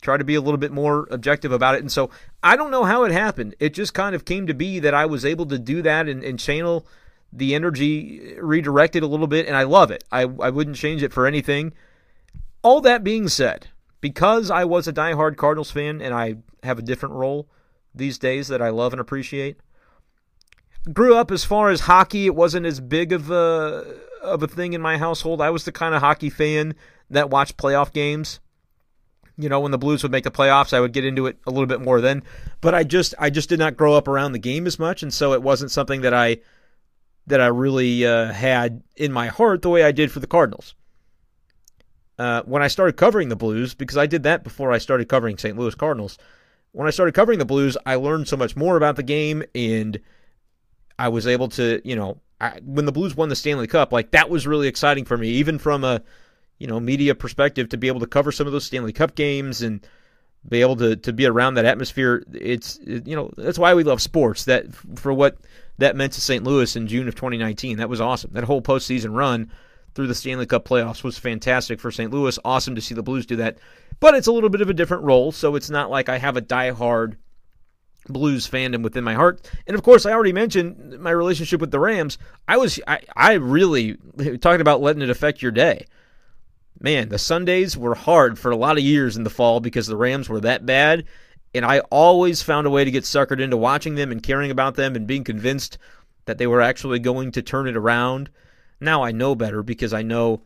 try 0.00 0.16
to 0.16 0.24
be 0.24 0.34
a 0.34 0.40
little 0.40 0.58
bit 0.58 0.72
more 0.72 1.06
objective 1.10 1.52
about 1.52 1.76
it. 1.76 1.80
And 1.80 1.90
so 1.90 2.10
I 2.42 2.56
don't 2.56 2.72
know 2.72 2.84
how 2.84 3.04
it 3.04 3.12
happened. 3.12 3.54
It 3.60 3.72
just 3.72 3.94
kind 3.94 4.16
of 4.16 4.24
came 4.24 4.48
to 4.48 4.54
be 4.54 4.80
that 4.80 4.94
I 4.94 5.06
was 5.06 5.24
able 5.24 5.46
to 5.46 5.58
do 5.60 5.80
that 5.82 6.08
and, 6.08 6.24
and 6.24 6.40
channel 6.40 6.86
the 7.32 7.54
energy 7.54 8.34
redirected 8.38 9.02
a 9.02 9.06
little 9.06 9.28
bit, 9.28 9.46
and 9.46 9.56
I 9.56 9.62
love 9.62 9.90
it. 9.90 10.04
I, 10.12 10.22
I 10.22 10.50
wouldn't 10.50 10.76
change 10.76 11.02
it 11.02 11.12
for 11.12 11.26
anything. 11.26 11.72
All 12.62 12.80
that 12.82 13.04
being 13.04 13.28
said, 13.28 13.68
because 14.00 14.50
I 14.50 14.64
was 14.64 14.86
a 14.86 14.92
diehard 14.92 15.36
Cardinals 15.36 15.70
fan 15.70 16.02
and 16.02 16.12
I 16.12 16.36
have 16.62 16.78
a 16.78 16.82
different 16.82 17.14
role 17.14 17.48
these 17.94 18.18
days 18.18 18.48
that 18.48 18.62
I 18.62 18.70
love 18.70 18.92
and 18.92 19.00
appreciate, 19.00 19.56
grew 20.92 21.16
up 21.16 21.30
as 21.30 21.44
far 21.44 21.70
as 21.70 21.82
hockey, 21.82 22.26
it 22.26 22.34
wasn't 22.34 22.66
as 22.66 22.80
big 22.80 23.12
of 23.12 23.30
a 23.30 23.84
of 24.22 24.42
a 24.42 24.48
thing 24.48 24.72
in 24.72 24.80
my 24.80 24.98
household. 24.98 25.40
I 25.40 25.50
was 25.50 25.64
the 25.64 25.72
kind 25.72 25.94
of 25.94 26.00
hockey 26.00 26.30
fan 26.30 26.74
that 27.10 27.30
watched 27.30 27.56
playoff 27.56 27.92
games. 27.92 28.40
You 29.36 29.48
know, 29.48 29.60
when 29.60 29.72
the 29.72 29.78
Blues 29.78 30.02
would 30.02 30.12
make 30.12 30.24
the 30.24 30.30
playoffs, 30.30 30.72
I 30.72 30.80
would 30.80 30.92
get 30.92 31.04
into 31.04 31.26
it 31.26 31.38
a 31.46 31.50
little 31.50 31.66
bit 31.66 31.80
more 31.80 32.00
then. 32.00 32.22
But 32.60 32.74
I 32.74 32.84
just 32.84 33.14
I 33.18 33.30
just 33.30 33.48
did 33.48 33.58
not 33.58 33.76
grow 33.76 33.94
up 33.94 34.08
around 34.08 34.32
the 34.32 34.38
game 34.38 34.66
as 34.66 34.78
much, 34.78 35.02
and 35.02 35.12
so 35.12 35.32
it 35.32 35.42
wasn't 35.42 35.70
something 35.70 36.02
that 36.02 36.14
I 36.14 36.38
that 37.26 37.40
I 37.40 37.46
really 37.46 38.04
uh, 38.06 38.32
had 38.32 38.82
in 38.96 39.12
my 39.12 39.28
heart 39.28 39.62
the 39.62 39.70
way 39.70 39.84
I 39.84 39.92
did 39.92 40.10
for 40.10 40.20
the 40.20 40.26
Cardinals. 40.26 40.74
Uh, 42.18 42.42
when 42.42 42.62
I 42.62 42.68
started 42.68 42.96
covering 42.96 43.30
the 43.30 43.36
Blues, 43.36 43.74
because 43.74 43.96
I 43.96 44.06
did 44.06 44.24
that 44.24 44.44
before 44.44 44.70
I 44.70 44.78
started 44.78 45.08
covering 45.08 45.38
St. 45.38 45.56
Louis 45.56 45.74
Cardinals. 45.74 46.18
When 46.72 46.86
I 46.86 46.90
started 46.90 47.12
covering 47.12 47.38
the 47.38 47.44
Blues, 47.44 47.76
I 47.84 47.96
learned 47.96 48.28
so 48.28 48.36
much 48.36 48.56
more 48.56 48.76
about 48.76 48.96
the 48.96 49.02
game, 49.02 49.42
and 49.54 50.00
I 50.98 51.08
was 51.08 51.26
able 51.26 51.48
to, 51.50 51.80
you 51.84 51.96
know, 51.96 52.18
I, 52.40 52.58
when 52.64 52.86
the 52.86 52.92
Blues 52.92 53.14
won 53.14 53.28
the 53.28 53.36
Stanley 53.36 53.66
Cup, 53.68 53.92
like 53.92 54.10
that 54.10 54.28
was 54.28 54.46
really 54.46 54.66
exciting 54.66 55.04
for 55.04 55.16
me, 55.16 55.28
even 55.28 55.58
from 55.58 55.84
a 55.84 56.02
you 56.58 56.66
know 56.66 56.80
media 56.80 57.14
perspective, 57.14 57.68
to 57.70 57.76
be 57.76 57.86
able 57.86 58.00
to 58.00 58.06
cover 58.06 58.32
some 58.32 58.46
of 58.46 58.52
those 58.52 58.64
Stanley 58.64 58.92
Cup 58.92 59.14
games 59.14 59.62
and 59.62 59.86
be 60.48 60.60
able 60.60 60.76
to 60.76 60.96
to 60.96 61.12
be 61.12 61.24
around 61.24 61.54
that 61.54 61.64
atmosphere. 61.64 62.24
It's 62.32 62.78
it, 62.78 63.06
you 63.06 63.14
know 63.14 63.30
that's 63.36 63.58
why 63.58 63.74
we 63.74 63.84
love 63.84 64.02
sports. 64.02 64.46
That 64.46 64.66
for 64.74 65.12
what 65.12 65.38
that 65.78 65.94
meant 65.94 66.14
to 66.14 66.20
St. 66.20 66.42
Louis 66.42 66.74
in 66.74 66.88
June 66.88 67.06
of 67.06 67.14
2019, 67.14 67.78
that 67.78 67.88
was 67.88 68.00
awesome. 68.00 68.32
That 68.32 68.44
whole 68.44 68.60
postseason 68.60 69.14
run 69.16 69.50
through 69.94 70.08
the 70.08 70.14
Stanley 70.14 70.46
Cup 70.46 70.64
playoffs 70.64 71.04
was 71.04 71.18
fantastic 71.18 71.78
for 71.78 71.90
St. 71.92 72.10
Louis. 72.10 72.38
Awesome 72.44 72.74
to 72.74 72.80
see 72.80 72.94
the 72.94 73.02
Blues 73.02 73.24
do 73.24 73.36
that, 73.36 73.58
but 74.02 74.16
it's 74.16 74.26
a 74.26 74.32
little 74.32 74.50
bit 74.50 74.60
of 74.60 74.68
a 74.68 74.74
different 74.74 75.04
role, 75.04 75.30
so 75.30 75.54
it's 75.54 75.70
not 75.70 75.88
like 75.88 76.08
I 76.08 76.18
have 76.18 76.36
a 76.36 76.42
diehard 76.42 77.14
Blues 78.08 78.48
fandom 78.48 78.82
within 78.82 79.04
my 79.04 79.14
heart. 79.14 79.48
And 79.64 79.76
of 79.76 79.84
course, 79.84 80.04
I 80.04 80.10
already 80.10 80.32
mentioned 80.32 80.98
my 80.98 81.12
relationship 81.12 81.60
with 81.60 81.70
the 81.70 81.78
Rams. 81.78 82.18
I 82.48 82.56
was 82.56 82.80
I, 82.88 82.98
I 83.16 83.34
really 83.34 83.96
talking 84.40 84.60
about 84.60 84.80
letting 84.80 85.02
it 85.02 85.10
affect 85.10 85.40
your 85.40 85.52
day. 85.52 85.86
Man, 86.80 87.10
the 87.10 87.18
Sundays 87.18 87.76
were 87.76 87.94
hard 87.94 88.40
for 88.40 88.50
a 88.50 88.56
lot 88.56 88.76
of 88.76 88.82
years 88.82 89.16
in 89.16 89.22
the 89.22 89.30
fall 89.30 89.60
because 89.60 89.86
the 89.86 89.96
Rams 89.96 90.28
were 90.28 90.40
that 90.40 90.66
bad. 90.66 91.04
And 91.54 91.64
I 91.64 91.78
always 91.90 92.42
found 92.42 92.66
a 92.66 92.70
way 92.70 92.84
to 92.84 92.90
get 92.90 93.04
suckered 93.04 93.40
into 93.40 93.56
watching 93.56 93.94
them 93.94 94.10
and 94.10 94.20
caring 94.20 94.50
about 94.50 94.74
them 94.74 94.96
and 94.96 95.06
being 95.06 95.22
convinced 95.22 95.78
that 96.24 96.38
they 96.38 96.48
were 96.48 96.60
actually 96.60 96.98
going 96.98 97.30
to 97.30 97.42
turn 97.42 97.68
it 97.68 97.76
around. 97.76 98.30
Now 98.80 99.04
I 99.04 99.12
know 99.12 99.36
better 99.36 99.62
because 99.62 99.92
I 99.94 100.02
know 100.02 100.42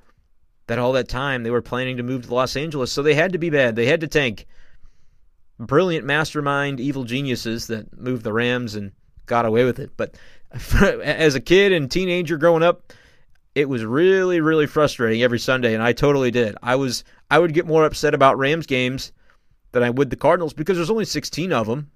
that 0.66 0.79
all 0.79 0.92
that 0.92 1.09
time 1.09 1.42
they 1.42 1.50
were 1.50 1.62
planning 1.62 1.96
to 1.96 2.02
move 2.02 2.26
to 2.26 2.35
Los 2.35 2.57
Angeles, 2.57 2.92
so 2.92 3.02
they 3.02 3.14
had 3.14 3.33
to 3.33 3.38
be 3.38 3.50
bad. 3.50 3.76
They 3.76 3.87
had 3.87 4.00
to 4.00 4.09
tank. 4.09 4.46
Brilliant 5.59 6.05
mastermind, 6.05 6.81
evil 6.81 7.05
geniuses 7.05 7.68
that 7.68 7.98
moved 7.98 8.24
the 8.24 8.33
Rams 8.33 8.74
and 8.74 8.92
got 9.24 9.46
away 9.46 9.64
with 9.64 9.79
it. 9.79 9.90
But 9.96 10.16
as 10.52 11.35
a 11.35 11.40
kid 11.40 11.72
and 11.72 11.90
teenager 11.90 12.37
growing 12.37 12.62
up, 12.62 12.92
it 13.55 13.68
was 13.68 13.85
really, 13.85 14.40
really 14.40 14.66
frustrating 14.66 15.22
every 15.22 15.38
Sunday, 15.38 15.72
and 15.72 15.83
I 15.83 15.94
totally 15.94 16.31
did. 16.31 16.57
I 16.62 16.76
was 16.76 17.05
I 17.31 17.38
would 17.38 17.55
get 17.55 17.66
more 17.66 17.87
upset 17.87 18.12
about 18.12 18.38
Rams 18.38 18.66
games 18.66 19.12
than 19.72 19.83
I 19.83 19.90
would 19.90 20.11
the 20.11 20.16
Cardinals 20.16 20.52
because 20.52 20.76
there's 20.76 20.90
only 20.90 21.05
16 21.05 21.52
of 21.52 21.66
them. 21.66 21.90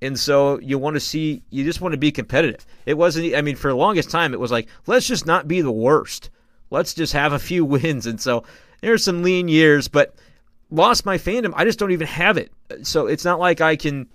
And 0.00 0.18
so 0.18 0.60
you 0.60 0.78
want 0.78 0.94
to 0.94 1.00
see, 1.00 1.42
you 1.50 1.64
just 1.64 1.80
want 1.80 1.92
to 1.92 1.98
be 1.98 2.12
competitive. 2.12 2.64
It 2.86 2.94
wasn't, 2.94 3.34
I 3.34 3.42
mean, 3.42 3.56
for 3.56 3.68
the 3.68 3.76
longest 3.76 4.10
time, 4.10 4.32
it 4.32 4.40
was 4.40 4.52
like, 4.52 4.68
let's 4.86 5.08
just 5.08 5.26
not 5.26 5.48
be 5.48 5.60
the 5.60 5.72
worst. 5.72 6.30
Let's 6.70 6.94
just 6.94 7.12
have 7.12 7.32
a 7.32 7.38
few 7.38 7.64
wins. 7.64 8.06
And 8.06 8.20
so 8.20 8.44
there's 8.80 9.04
some 9.04 9.22
lean 9.22 9.48
years, 9.48 9.88
but 9.88 10.14
lost 10.70 11.06
my 11.06 11.18
fandom. 11.18 11.52
I 11.54 11.64
just 11.64 11.78
don't 11.78 11.92
even 11.92 12.06
have 12.06 12.36
it. 12.36 12.52
So 12.82 13.06
it's 13.06 13.24
not 13.24 13.38
like 13.38 13.60
I 13.60 13.76
can 13.76 14.08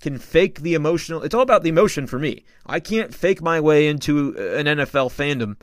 can 0.00 0.18
fake 0.18 0.60
the 0.60 0.74
emotional. 0.74 1.22
It's 1.22 1.34
all 1.34 1.40
about 1.40 1.62
the 1.62 1.70
emotion 1.70 2.06
for 2.06 2.18
me. 2.18 2.44
I 2.66 2.78
can't 2.78 3.14
fake 3.14 3.40
my 3.40 3.60
way 3.60 3.86
into 3.86 4.34
uh, 4.38 4.58
an 4.58 4.66
NFL 4.66 5.10
fandom. 5.10 5.56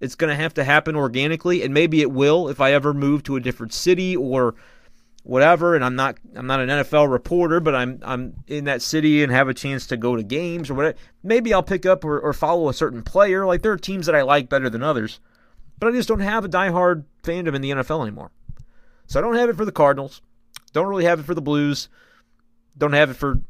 It's 0.00 0.14
going 0.14 0.30
to 0.30 0.42
have 0.42 0.54
to 0.54 0.64
happen 0.64 0.96
organically, 0.96 1.62
and 1.62 1.72
maybe 1.72 2.00
it 2.00 2.10
will 2.10 2.48
if 2.48 2.60
I 2.60 2.72
ever 2.72 2.94
move 2.94 3.22
to 3.24 3.36
a 3.36 3.40
different 3.40 3.72
city 3.72 4.16
or 4.16 4.54
whatever. 5.22 5.76
And 5.76 5.84
I'm 5.84 5.94
not 5.94 6.16
I'm 6.34 6.46
not 6.46 6.60
an 6.60 6.68
NFL 6.68 7.10
reporter, 7.10 7.60
but 7.60 7.74
I'm 7.74 8.00
I'm 8.02 8.34
in 8.48 8.64
that 8.64 8.82
city 8.82 9.22
and 9.22 9.30
have 9.30 9.48
a 9.48 9.54
chance 9.54 9.86
to 9.88 9.96
go 9.96 10.16
to 10.16 10.22
games 10.22 10.70
or 10.70 10.74
whatever. 10.74 10.96
Maybe 11.22 11.52
I'll 11.52 11.62
pick 11.62 11.86
up 11.86 12.04
or, 12.04 12.18
or 12.18 12.32
follow 12.32 12.68
a 12.68 12.74
certain 12.74 13.02
player. 13.02 13.46
Like 13.46 13.62
there 13.62 13.72
are 13.72 13.76
teams 13.76 14.06
that 14.06 14.14
I 14.14 14.22
like 14.22 14.48
better 14.48 14.70
than 14.70 14.82
others, 14.82 15.20
but 15.82 15.88
I 15.88 15.96
just 15.96 16.08
don't 16.08 16.20
have 16.20 16.44
a 16.44 16.48
diehard 16.48 17.06
fandom 17.24 17.56
in 17.56 17.60
the 17.60 17.72
NFL 17.72 18.02
anymore. 18.02 18.30
So 19.08 19.18
I 19.18 19.20
don't 19.20 19.34
have 19.34 19.48
it 19.48 19.56
for 19.56 19.64
the 19.64 19.72
Cardinals. 19.72 20.22
Don't 20.72 20.86
really 20.86 21.06
have 21.06 21.18
it 21.18 21.24
for 21.24 21.34
the 21.34 21.42
Blues. 21.42 21.88
Don't 22.78 22.92
have 22.92 23.10
it 23.10 23.14
for 23.14 23.40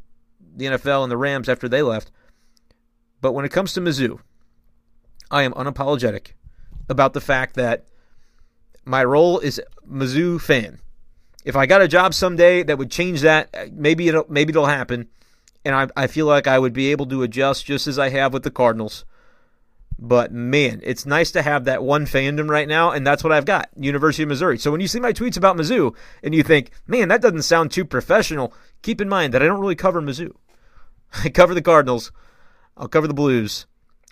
the 0.57 0.65
NFL 0.65 1.03
and 1.03 1.13
the 1.13 1.19
Rams 1.19 1.51
after 1.51 1.69
they 1.69 1.83
left. 1.83 2.11
But 3.21 3.33
when 3.33 3.45
it 3.45 3.51
comes 3.51 3.75
to 3.75 3.83
Mizzou, 3.83 4.21
I 5.31 5.43
am 5.43 5.53
unapologetic 5.53 6.29
about 6.89 7.13
the 7.13 7.21
fact 7.21 7.55
that 7.57 7.85
my 8.87 9.05
role 9.05 9.39
is 9.39 9.61
Mizzou 9.87 10.41
fan. 10.41 10.81
If 11.45 11.55
I 11.55 11.67
got 11.67 11.83
a 11.83 11.87
job 11.89 12.15
someday 12.15 12.63
that 12.63 12.79
would 12.79 12.91
change 12.91 13.21
that, 13.21 13.75
maybe 13.75 14.09
it'll 14.09 14.25
maybe 14.31 14.53
it'll 14.53 14.65
happen, 14.65 15.11
and 15.67 15.75
I, 15.75 15.89
I 15.95 16.07
feel 16.07 16.25
like 16.25 16.47
I 16.47 16.59
would 16.59 16.73
be 16.73 16.93
able 16.93 17.05
to 17.09 17.25
adjust 17.25 17.67
just 17.67 17.87
as 17.87 17.99
I 17.99 18.09
have 18.09 18.33
with 18.33 18.43
the 18.43 18.51
Cardinals. 18.51 19.05
But 20.05 20.33
man, 20.33 20.81
it's 20.83 21.07
nice 21.07 21.31
to 21.31 21.43
have 21.43 21.65
that 21.67 21.85
one 21.85 22.07
fandom 22.07 22.51
right 22.51 22.67
now, 22.67 22.91
and 22.91 23.07
that's 23.07 23.23
what 23.23 23.33
I've 23.33 23.45
got 23.45 23.71
University 23.77 24.25
of 24.25 24.31
Missouri. 24.31 24.59
So 24.59 24.73
when 24.73 24.81
you 24.81 24.89
see 24.89 24.99
my 24.99 25.13
tweets 25.13 25.37
about 25.37 25.57
Mizzou 25.57 25.95
and 26.25 26.35
you 26.35 26.43
think, 26.43 26.73
man, 26.89 27.07
that 27.07 27.23
doesn't 27.23 27.43
sound 27.43 27.71
too 27.71 27.85
professional, 27.85 28.53
keep 28.83 29.01
in 29.01 29.09
mind 29.09 29.33
that 29.33 29.45
I 29.45 29.47
don't 29.47 29.61
really 29.61 29.77
cover 29.77 30.03
Mizzou. 30.03 30.33
I 31.25 31.29
cover 31.29 31.55
the 31.55 31.63
Cardinals, 31.63 32.11
I'll 32.77 32.89
cover 32.89 33.07
the 33.07 33.15
Blues, 33.15 33.67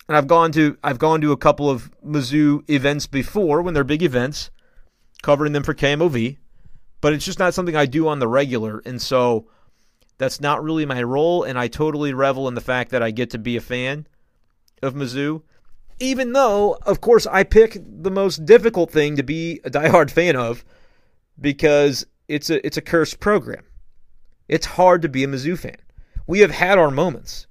and 0.06 0.16
I've 0.16 0.28
gone 0.28 0.52
to 0.52 0.78
I've 0.84 1.00
gone 1.00 1.20
to 1.22 1.32
a 1.32 1.36
couple 1.36 1.68
of 1.68 1.90
Mizzou 2.06 2.70
events 2.70 3.08
before 3.08 3.60
when 3.60 3.74
they're 3.74 3.82
big 3.82 4.04
events, 4.04 4.52
covering 5.22 5.54
them 5.54 5.64
for 5.64 5.74
KMOV, 5.74 6.36
but 7.00 7.12
it's 7.12 7.24
just 7.24 7.40
not 7.40 7.52
something 7.52 7.74
I 7.74 7.86
do 7.86 8.06
on 8.06 8.20
the 8.20 8.28
regular, 8.28 8.80
and 8.86 9.02
so 9.02 9.48
that's 10.18 10.40
not 10.40 10.62
really 10.62 10.86
my 10.86 11.02
role, 11.02 11.42
and 11.42 11.58
I 11.58 11.66
totally 11.66 12.12
revel 12.12 12.46
in 12.46 12.54
the 12.54 12.60
fact 12.60 12.92
that 12.92 13.02
I 13.02 13.10
get 13.10 13.30
to 13.30 13.38
be 13.38 13.56
a 13.56 13.60
fan 13.60 14.06
of 14.84 14.94
Mizzou 14.94 15.42
even 16.00 16.32
though, 16.32 16.78
of 16.86 17.00
course, 17.00 17.26
I 17.26 17.44
pick 17.44 17.78
the 17.84 18.10
most 18.10 18.46
difficult 18.46 18.90
thing 18.90 19.16
to 19.16 19.22
be 19.22 19.60
a 19.64 19.70
diehard 19.70 20.10
fan 20.10 20.34
of 20.34 20.64
because 21.40 22.06
it's 22.26 22.50
a 22.50 22.64
it's 22.66 22.76
a 22.76 22.82
cursed 22.82 23.20
program. 23.20 23.64
It's 24.48 24.66
hard 24.66 25.02
to 25.02 25.08
be 25.08 25.22
a 25.22 25.28
Mizzou 25.28 25.58
fan. 25.58 25.76
We 26.26 26.40
have 26.40 26.50
had 26.50 26.78
our 26.78 26.90
moments. 26.90 27.46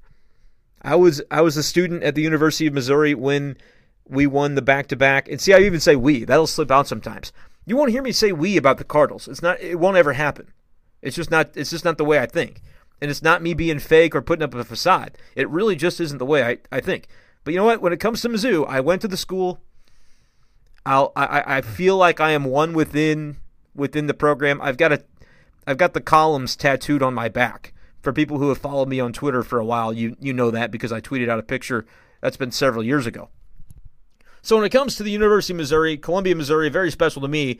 I 0.82 0.96
was 0.96 1.22
I 1.30 1.42
was 1.42 1.58
a 1.58 1.64
student 1.64 2.04
at 2.04 2.16
the 2.16 2.22
University 2.22 2.68
of 2.68 2.74
Missouri 2.74 3.14
when 3.14 3.56
we 4.08 4.26
won 4.26 4.56
the 4.56 4.62
back 4.62 4.88
to 4.88 4.96
back. 4.96 5.30
And 5.30 5.40
see, 5.40 5.54
I 5.54 5.60
even 5.60 5.80
say 5.80 5.96
we. 5.96 6.26
That'll 6.26 6.48
slip 6.48 6.72
out 6.72 6.88
sometimes. 6.88 7.32
You 7.66 7.78
won't 7.78 7.92
hear 7.92 8.02
me 8.02 8.12
say 8.12 8.32
we 8.32 8.58
about 8.58 8.80
the 8.80 8.84
Cardinals. 8.84 9.28
It's 9.28 9.42
not. 9.42 9.62
It 9.62 9.80
won't 9.80 9.98
ever 9.98 10.14
happen. 10.14 10.52
It's 11.02 11.16
just 11.16 11.30
not. 11.30 11.52
It's 11.56 11.70
just 11.70 11.86
not 11.86 11.98
the 11.98 12.06
way 12.06 12.20
I 12.20 12.26
think. 12.26 12.62
And 13.02 13.10
it's 13.12 13.22
not 13.22 13.42
me 13.42 13.54
being 13.54 13.80
fake 13.80 14.14
or 14.14 14.22
putting 14.22 14.44
up 14.44 14.54
a 14.54 14.64
facade. 14.64 15.18
It 15.36 15.48
really 15.50 15.76
just 15.76 16.02
isn't 16.02 16.18
the 16.18 16.26
way 16.26 16.44
I, 16.44 16.58
I 16.70 16.82
think. 16.82 17.08
But 17.50 17.54
you 17.54 17.60
know 17.62 17.66
what? 17.66 17.82
When 17.82 17.94
it 17.94 18.00
comes 18.00 18.22
to 18.22 18.30
Mizzou, 18.30 18.68
I 18.68 18.80
went 18.80 19.02
to 19.02 19.08
the 19.08 19.18
school. 19.18 19.60
I'll, 20.86 21.12
I 21.16 21.58
I 21.58 21.62
feel 21.62 21.98
like 21.98 22.20
I 22.20 22.30
am 22.30 22.44
one 22.44 22.74
within 22.74 23.38
within 23.74 24.06
the 24.06 24.14
program. 24.14 24.62
I've 24.62 24.78
got 24.78 24.92
a 24.92 25.04
I've 25.66 25.80
got 25.80 25.96
the 25.96 26.00
columns 26.00 26.56
tattooed 26.56 27.02
on 27.02 27.16
my 27.16 27.28
back. 27.28 27.74
For 28.04 28.14
people 28.14 28.38
who 28.38 28.50
have 28.50 28.60
followed 28.60 28.88
me 28.88 29.00
on 29.00 29.14
Twitter 29.14 29.42
for 29.42 29.58
a 29.58 29.66
while, 29.66 29.92
you 29.92 30.16
you 30.20 30.32
know 30.32 30.52
that 30.52 30.70
because 30.70 30.92
I 30.92 31.02
tweeted 31.02 31.28
out 31.28 31.40
a 31.40 31.42
picture 31.42 31.88
that's 32.22 32.38
been 32.38 32.52
several 32.52 32.84
years 32.84 33.08
ago. 33.08 33.30
So 34.44 34.56
when 34.56 34.66
it 34.66 34.70
comes 34.70 34.96
to 34.98 35.02
the 35.04 35.10
University 35.10 35.54
of 35.54 35.58
Missouri, 35.58 35.98
Columbia, 35.98 36.36
Missouri, 36.36 36.70
very 36.70 36.92
special 36.92 37.24
to 37.24 37.28
me. 37.28 37.60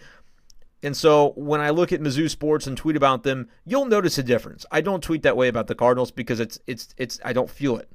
And 0.84 0.96
so 0.96 1.34
when 1.36 1.62
I 1.62 1.72
look 1.72 1.92
at 1.92 2.00
Mizzou 2.00 2.30
sports 2.30 2.68
and 2.68 2.78
tweet 2.78 2.96
about 2.96 3.24
them, 3.24 3.50
you'll 3.66 3.86
notice 3.86 4.20
a 4.20 4.24
difference. 4.24 4.68
I 4.72 4.82
don't 4.82 5.02
tweet 5.02 5.24
that 5.24 5.36
way 5.36 5.48
about 5.48 5.66
the 5.66 5.74
Cardinals 5.74 6.12
because 6.12 6.40
it's 6.40 6.60
it's 6.68 6.94
it's 6.96 7.20
I 7.26 7.34
don't 7.34 7.50
feel 7.50 7.76
it 7.76 7.90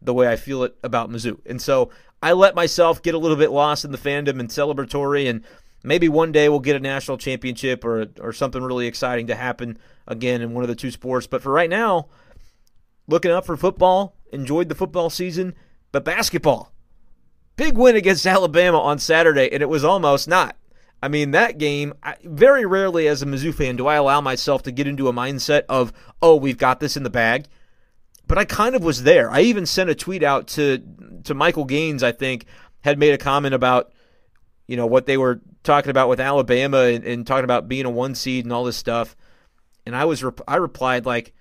the 0.00 0.14
way 0.14 0.28
I 0.28 0.36
feel 0.36 0.62
it 0.62 0.76
about 0.82 1.10
Mizzou. 1.10 1.38
And 1.46 1.60
so 1.60 1.90
I 2.22 2.32
let 2.32 2.54
myself 2.54 3.02
get 3.02 3.14
a 3.14 3.18
little 3.18 3.36
bit 3.36 3.50
lost 3.50 3.84
in 3.84 3.92
the 3.92 3.98
fandom 3.98 4.40
and 4.40 4.48
celebratory 4.48 5.28
and 5.28 5.44
maybe 5.86 6.08
one 6.08 6.32
day 6.32 6.48
we'll 6.48 6.58
get 6.58 6.76
a 6.76 6.80
national 6.80 7.16
championship 7.16 7.84
or 7.84 8.06
or 8.20 8.32
something 8.32 8.62
really 8.62 8.86
exciting 8.86 9.28
to 9.28 9.34
happen 9.34 9.78
again 10.06 10.42
in 10.42 10.52
one 10.52 10.64
of 10.64 10.68
the 10.68 10.74
two 10.74 10.90
sports. 10.90 11.26
But 11.26 11.42
for 11.42 11.52
right 11.52 11.70
now, 11.70 12.08
looking 13.06 13.30
up 13.30 13.46
for 13.46 13.56
football, 13.56 14.16
enjoyed 14.32 14.68
the 14.68 14.74
football 14.74 15.08
season, 15.08 15.54
but 15.92 16.04
basketball. 16.04 16.72
Big 17.56 17.78
win 17.78 17.96
against 17.96 18.26
Alabama 18.26 18.80
on 18.80 18.98
Saturday, 18.98 19.50
and 19.50 19.62
it 19.62 19.68
was 19.68 19.84
almost 19.84 20.28
not. 20.28 20.56
I 21.02 21.08
mean, 21.08 21.30
that 21.32 21.58
game, 21.58 21.94
I, 22.02 22.16
very 22.24 22.66
rarely 22.66 23.06
as 23.06 23.22
a 23.22 23.26
Mizzou 23.26 23.54
fan 23.54 23.76
do 23.76 23.86
I 23.86 23.96
allow 23.96 24.20
myself 24.20 24.62
to 24.64 24.72
get 24.72 24.86
into 24.86 25.08
a 25.08 25.12
mindset 25.12 25.62
of, 25.68 25.92
oh, 26.22 26.36
we've 26.36 26.58
got 26.58 26.80
this 26.80 26.96
in 26.96 27.02
the 27.02 27.10
bag 27.10 27.46
but 28.26 28.38
I 28.38 28.44
kind 28.44 28.74
of 28.74 28.82
was 28.82 29.02
there. 29.02 29.30
I 29.30 29.40
even 29.42 29.66
sent 29.66 29.90
a 29.90 29.94
tweet 29.94 30.22
out 30.22 30.48
to 30.48 30.82
to 31.24 31.34
Michael 31.34 31.64
Gaines. 31.64 32.02
I 32.02 32.12
think 32.12 32.46
had 32.80 32.98
made 32.98 33.14
a 33.14 33.18
comment 33.18 33.54
about 33.54 33.92
you 34.66 34.76
know 34.76 34.86
what 34.86 35.06
they 35.06 35.16
were 35.16 35.40
talking 35.62 35.90
about 35.90 36.08
with 36.08 36.20
Alabama 36.20 36.78
and, 36.78 37.04
and 37.04 37.26
talking 37.26 37.44
about 37.44 37.68
being 37.68 37.86
a 37.86 37.90
one 37.90 38.14
seed 38.14 38.44
and 38.44 38.52
all 38.52 38.64
this 38.64 38.76
stuff. 38.76 39.16
And 39.84 39.94
I 39.94 40.04
was 40.04 40.24
rep- 40.24 40.40
I 40.48 40.56
replied 40.56 41.06
like 41.06 41.32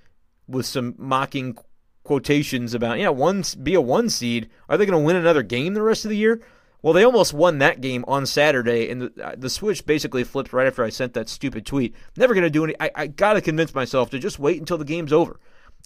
with 0.47 0.65
some 0.65 0.95
mocking 0.97 1.57
quotations 2.03 2.75
about 2.75 2.99
yeah 2.99 3.09
one 3.09 3.43
be 3.61 3.73
a 3.73 3.81
one 3.81 4.09
seed. 4.09 4.49
Are 4.69 4.77
they 4.77 4.85
going 4.85 4.99
to 4.99 5.05
win 5.05 5.15
another 5.15 5.43
game 5.43 5.73
the 5.73 5.81
rest 5.81 6.05
of 6.05 6.09
the 6.09 6.17
year? 6.17 6.41
Well, 6.83 6.93
they 6.93 7.03
almost 7.03 7.33
won 7.33 7.57
that 7.57 7.81
game 7.81 8.05
on 8.07 8.27
Saturday, 8.27 8.91
and 8.91 9.01
the, 9.01 9.25
uh, 9.25 9.33
the 9.35 9.49
switch 9.49 9.87
basically 9.87 10.23
flipped 10.23 10.53
right 10.53 10.67
after 10.67 10.83
I 10.83 10.89
sent 10.89 11.15
that 11.15 11.29
stupid 11.29 11.65
tweet. 11.65 11.95
Never 12.15 12.35
going 12.35 12.43
to 12.43 12.49
do 12.51 12.63
any. 12.63 12.75
I, 12.79 12.91
I 12.93 13.07
got 13.07 13.33
to 13.33 13.41
convince 13.41 13.73
myself 13.73 14.11
to 14.11 14.19
just 14.19 14.37
wait 14.37 14.59
until 14.59 14.77
the 14.77 14.85
game's 14.85 15.11
over 15.11 15.39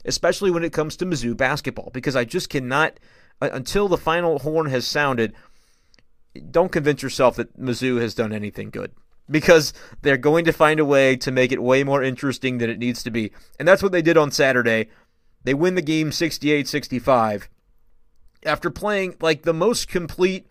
especially 0.06 0.52
when 0.52 0.64
it 0.64 0.74
comes 0.74 0.96
to 0.98 1.06
Mizzou 1.06 1.36
basketball, 1.36 1.90
because 1.94 2.16
I 2.16 2.26
just 2.26 2.50
cannot, 2.50 3.00
uh, 3.42 3.50
until 3.52 3.88
the 3.88 3.98
final 3.98 4.40
horn 4.40 4.68
has 4.68 4.86
sounded, 4.88 5.34
don't 6.52 6.72
convince 6.72 7.02
yourself 7.02 7.36
that 7.36 7.60
Mizzou 7.60 8.00
has 8.02 8.14
done 8.14 8.32
anything 8.32 8.70
good. 8.70 8.92
Because 9.30 9.74
they're 10.02 10.18
going 10.18 10.46
to 10.46 10.52
find 10.52 10.80
a 10.80 10.86
way 10.86 11.16
to 11.18 11.32
make 11.32 11.52
it 11.52 11.62
way 11.62 11.84
more 11.84 12.02
interesting 12.02 12.58
than 12.58 12.70
it 12.70 12.80
needs 12.80 13.04
to 13.04 13.12
be. 13.12 13.32
And 13.60 13.68
that's 13.68 13.84
what 13.84 13.92
they 13.92 14.02
did 14.02 14.18
on 14.18 14.32
Saturday. 14.32 14.90
They 15.44 15.54
win 15.54 15.76
the 15.76 15.84
game 15.84 16.12
68 16.12 16.68
65 16.68 17.48
after 18.46 18.70
playing 18.70 19.16
like 19.22 19.44
the 19.44 19.54
most 19.54 19.88
complete 19.88 20.48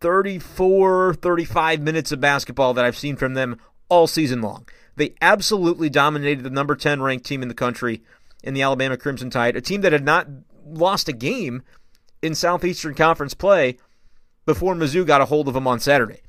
34, 0.00 1.14
35 1.14 1.80
minutes 1.80 2.10
of 2.10 2.20
basketball 2.20 2.74
that 2.74 2.84
I've 2.84 2.96
seen 2.96 3.16
from 3.16 3.34
them 3.34 3.58
all 3.88 4.06
season 4.06 4.40
long. 4.40 4.66
They 4.96 5.14
absolutely 5.20 5.88
dominated 5.88 6.42
the 6.42 6.50
number 6.50 6.74
10 6.74 7.02
ranked 7.02 7.26
team 7.26 7.42
in 7.42 7.48
the 7.48 7.54
country 7.54 8.02
in 8.42 8.54
the 8.54 8.62
Alabama 8.62 8.96
Crimson 8.96 9.30
Tide, 9.30 9.56
a 9.56 9.60
team 9.60 9.80
that 9.82 9.92
had 9.92 10.04
not 10.04 10.26
lost 10.66 11.08
a 11.08 11.12
game 11.12 11.62
in 12.20 12.34
Southeastern 12.34 12.94
Conference 12.94 13.34
play 13.34 13.78
before 14.46 14.74
Mizzou 14.74 15.06
got 15.06 15.20
a 15.20 15.26
hold 15.26 15.48
of 15.48 15.54
them 15.54 15.66
on 15.66 15.80
Saturday. 15.80 16.20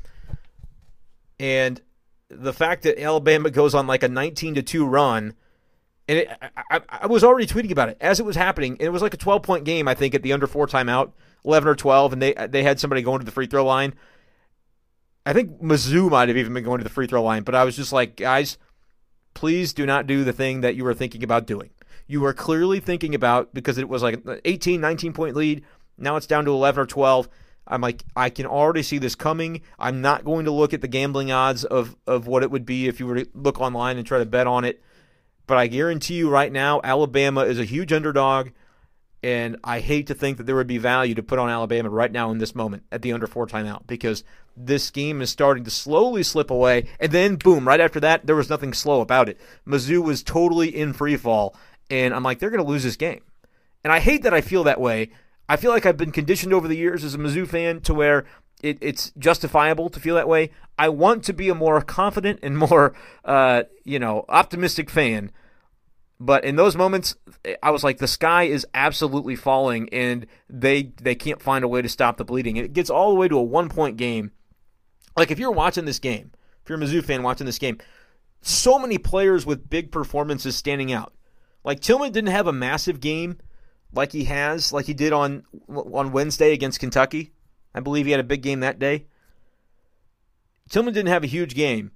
And 1.40 1.82
the 2.30 2.54
fact 2.54 2.84
that 2.84 3.02
Alabama 3.02 3.50
goes 3.50 3.76
on 3.76 3.88
like 3.88 4.04
a 4.04 4.08
19 4.08 4.56
to 4.56 4.64
2 4.64 4.86
run 4.86 5.36
and 6.08 6.20
it, 6.20 6.30
I, 6.70 6.82
I, 6.90 7.08
was 7.08 7.24
already 7.24 7.48
tweeting 7.48 7.72
about 7.72 7.90
it 7.90 7.98
as 8.02 8.20
it 8.20 8.26
was 8.26 8.36
happening. 8.36 8.76
It 8.80 8.90
was 8.90 9.02
like 9.02 9.14
a 9.14 9.18
12 9.18 9.42
point 9.42 9.64
game, 9.64 9.88
I 9.88 9.94
think, 9.94 10.14
at 10.14 10.22
the 10.22 10.34
under 10.34 10.48
four 10.48 10.68
timeout, 10.68 11.14
11 11.46 11.70
or 11.70 11.76
12, 11.76 12.14
and 12.14 12.22
they 12.22 12.34
they 12.50 12.64
had 12.64 12.80
somebody 12.80 13.02
going 13.02 13.20
to 13.20 13.26
the 13.26 13.32
free 13.32 13.48
throw 13.48 13.66
line. 13.66 13.94
I 15.26 15.32
think 15.32 15.62
Mizzou 15.62 16.10
might 16.12 16.28
have 16.28 16.38
even 16.38 16.54
been 16.54 16.66
going 16.66 16.80
to 16.80 16.84
the 16.84 16.90
free 16.90 17.08
throw 17.08 17.24
line, 17.24 17.44
but 17.44 17.56
I 17.56 17.64
was 17.64 17.78
just 17.78 17.94
like, 17.94 18.18
guys, 18.18 18.58
please 19.34 19.72
do 19.74 19.86
not 19.86 20.06
do 20.06 20.26
the 20.26 20.34
thing 20.34 20.62
that 20.62 20.76
you 20.76 20.84
were 20.84 20.94
thinking 20.94 21.24
about 21.24 21.48
doing. 21.48 21.70
You 22.08 22.22
were 22.22 22.34
clearly 22.34 22.80
thinking 22.80 23.16
about 23.16 23.54
because 23.54 23.78
it 23.78 23.90
was 23.90 24.04
like 24.04 24.24
18, 24.46 24.82
19 24.82 25.14
point 25.14 25.36
lead. 25.36 25.64
Now 25.98 26.16
it's 26.16 26.28
down 26.28 26.46
to 26.46 26.52
11 26.52 26.84
or 26.84 26.86
12. 26.86 27.30
I'm 27.68 27.82
like, 27.82 28.04
I 28.16 28.30
can 28.30 28.46
already 28.46 28.84
see 28.84 28.98
this 28.98 29.16
coming. 29.16 29.62
I'm 29.80 30.02
not 30.02 30.26
going 30.26 30.46
to 30.46 30.52
look 30.52 30.74
at 30.74 30.82
the 30.82 30.88
gambling 30.88 31.32
odds 31.32 31.64
of, 31.64 31.96
of 32.06 32.28
what 32.28 32.44
it 32.44 32.52
would 32.52 32.66
be 32.66 32.88
if 32.88 33.00
you 33.00 33.08
were 33.08 33.24
to 33.24 33.30
look 33.34 33.62
online 33.62 33.98
and 33.98 34.06
try 34.06 34.20
to 34.20 34.26
bet 34.26 34.48
on 34.48 34.66
it. 34.66 34.82
But 35.48 35.58
I 35.58 35.68
guarantee 35.68 36.16
you 36.16 36.30
right 36.30 36.52
now, 36.52 36.82
Alabama 36.84 37.42
is 37.42 37.60
a 37.60 37.66
huge 37.66 37.94
underdog. 37.94 38.50
And 39.22 39.58
I 39.64 39.80
hate 39.80 40.08
to 40.08 40.14
think 40.14 40.38
that 40.38 40.44
there 40.44 40.56
would 40.58 40.68
be 40.68 40.78
value 40.78 41.16
to 41.16 41.24
put 41.24 41.40
on 41.40 41.50
Alabama 41.50 41.90
right 41.90 42.12
now 42.12 42.30
in 42.32 42.40
this 42.40 42.54
moment 42.54 42.84
at 42.92 43.02
the 43.02 43.14
under 43.14 43.26
four 43.26 43.48
timeout 43.48 43.88
because 43.88 44.26
this 44.58 44.92
game 44.92 45.22
is 45.22 45.30
starting 45.30 45.64
to 45.64 45.72
slowly 45.72 46.24
slip 46.24 46.52
away. 46.52 46.90
And 47.00 47.10
then, 47.14 47.38
boom, 47.38 47.66
right 47.66 47.80
after 47.80 48.02
that, 48.02 48.26
there 48.26 48.36
was 48.36 48.50
nothing 48.50 48.74
slow 48.74 49.00
about 49.00 49.30
it. 49.30 49.40
Mizzou 49.66 50.04
was 50.04 50.24
totally 50.24 50.76
in 50.76 50.92
free 50.92 51.16
fall. 51.16 51.56
And 51.90 52.14
I'm 52.14 52.24
like, 52.24 52.40
they're 52.40 52.50
going 52.50 52.64
to 52.64 52.70
lose 52.70 52.84
this 52.84 52.96
game. 52.96 53.22
And 53.84 53.92
I 53.92 54.00
hate 54.00 54.24
that 54.24 54.34
I 54.34 54.42
feel 54.42 54.64
that 54.64 54.80
way. 54.80 55.12
I 55.50 55.58
feel 55.58 55.72
like 55.72 55.86
I've 55.86 55.98
been 55.98 56.12
conditioned 56.12 56.54
over 56.54 56.68
the 56.68 56.78
years 56.78 57.04
as 57.04 57.14
a 57.14 57.18
Mizzou 57.18 57.48
fan 57.48 57.82
to 57.82 57.94
where 57.94 58.26
it, 58.62 58.78
it's 58.82 59.12
justifiable 59.18 59.90
to 59.90 60.00
feel 60.00 60.16
that 60.16 60.28
way. 60.28 60.52
I 60.80 60.90
want 60.90 61.24
to 61.26 61.34
be 61.34 61.50
a 61.50 61.56
more 61.56 61.82
confident 61.82 62.40
and 62.42 62.58
more, 62.70 62.94
uh, 63.26 63.64
you 63.84 64.00
know, 64.00 64.26
optimistic 64.30 64.90
fan 64.90 65.32
but 66.20 66.46
in 66.46 66.56
those 66.56 66.78
moments, 66.78 67.18
I 67.62 67.72
was 67.72 67.84
like, 67.84 67.98
the 67.98 68.08
sky 68.08 68.44
is 68.44 68.66
absolutely 68.74 69.36
falling, 69.36 69.90
and 69.90 70.26
they 70.50 70.94
they 71.02 71.16
can't 71.16 71.42
find 71.42 71.66
a 71.66 71.68
way 71.68 71.82
to 71.82 71.90
stop 71.90 72.16
the 72.16 72.24
bleeding. 72.24 72.56
It 72.56 72.72
gets 72.72 72.90
all 72.90 73.10
the 73.10 73.20
way 73.20 73.28
to 73.28 73.38
a 73.38 73.44
one 73.44 73.68
point 73.68 73.98
game. 73.98 74.32
Like 75.18 75.32
if 75.32 75.40
you're 75.40 75.52
watching 75.52 75.84
this 75.84 76.00
game, 76.00 76.32
if 76.64 76.70
you're 76.70 76.78
a 76.78 76.82
Mizzou 76.82 77.04
fan 77.04 77.24
watching 77.24 77.46
this 77.46 77.60
game, 77.60 77.78
so 78.42 78.80
many 78.80 78.98
players 78.98 79.46
with 79.46 79.70
big 79.70 79.92
performances 79.92 80.56
standing 80.56 80.94
out. 80.94 81.14
Like 81.64 81.80
Tilmon 81.80 82.12
didn't 82.12 82.32
have 82.32 82.48
a 82.48 82.54
massive 82.54 83.00
game 83.00 83.38
like 83.94 84.12
he 84.12 84.26
has, 84.26 84.74
like 84.74 84.86
he 84.86 84.94
did 84.94 85.14
on 85.14 85.44
on 85.68 86.12
Wednesday 86.12 86.54
against 86.54 86.80
Kentucky. 86.80 87.32
I 87.74 87.80
believe 87.80 88.06
he 88.06 88.12
had 88.12 88.20
a 88.20 88.26
big 88.26 88.42
game 88.42 88.60
that 88.60 88.80
day. 88.80 89.06
Tilmon 90.70 90.94
didn't 90.94 91.08
have 91.08 91.24
a 91.24 91.28
huge 91.28 91.56
game, 91.56 91.92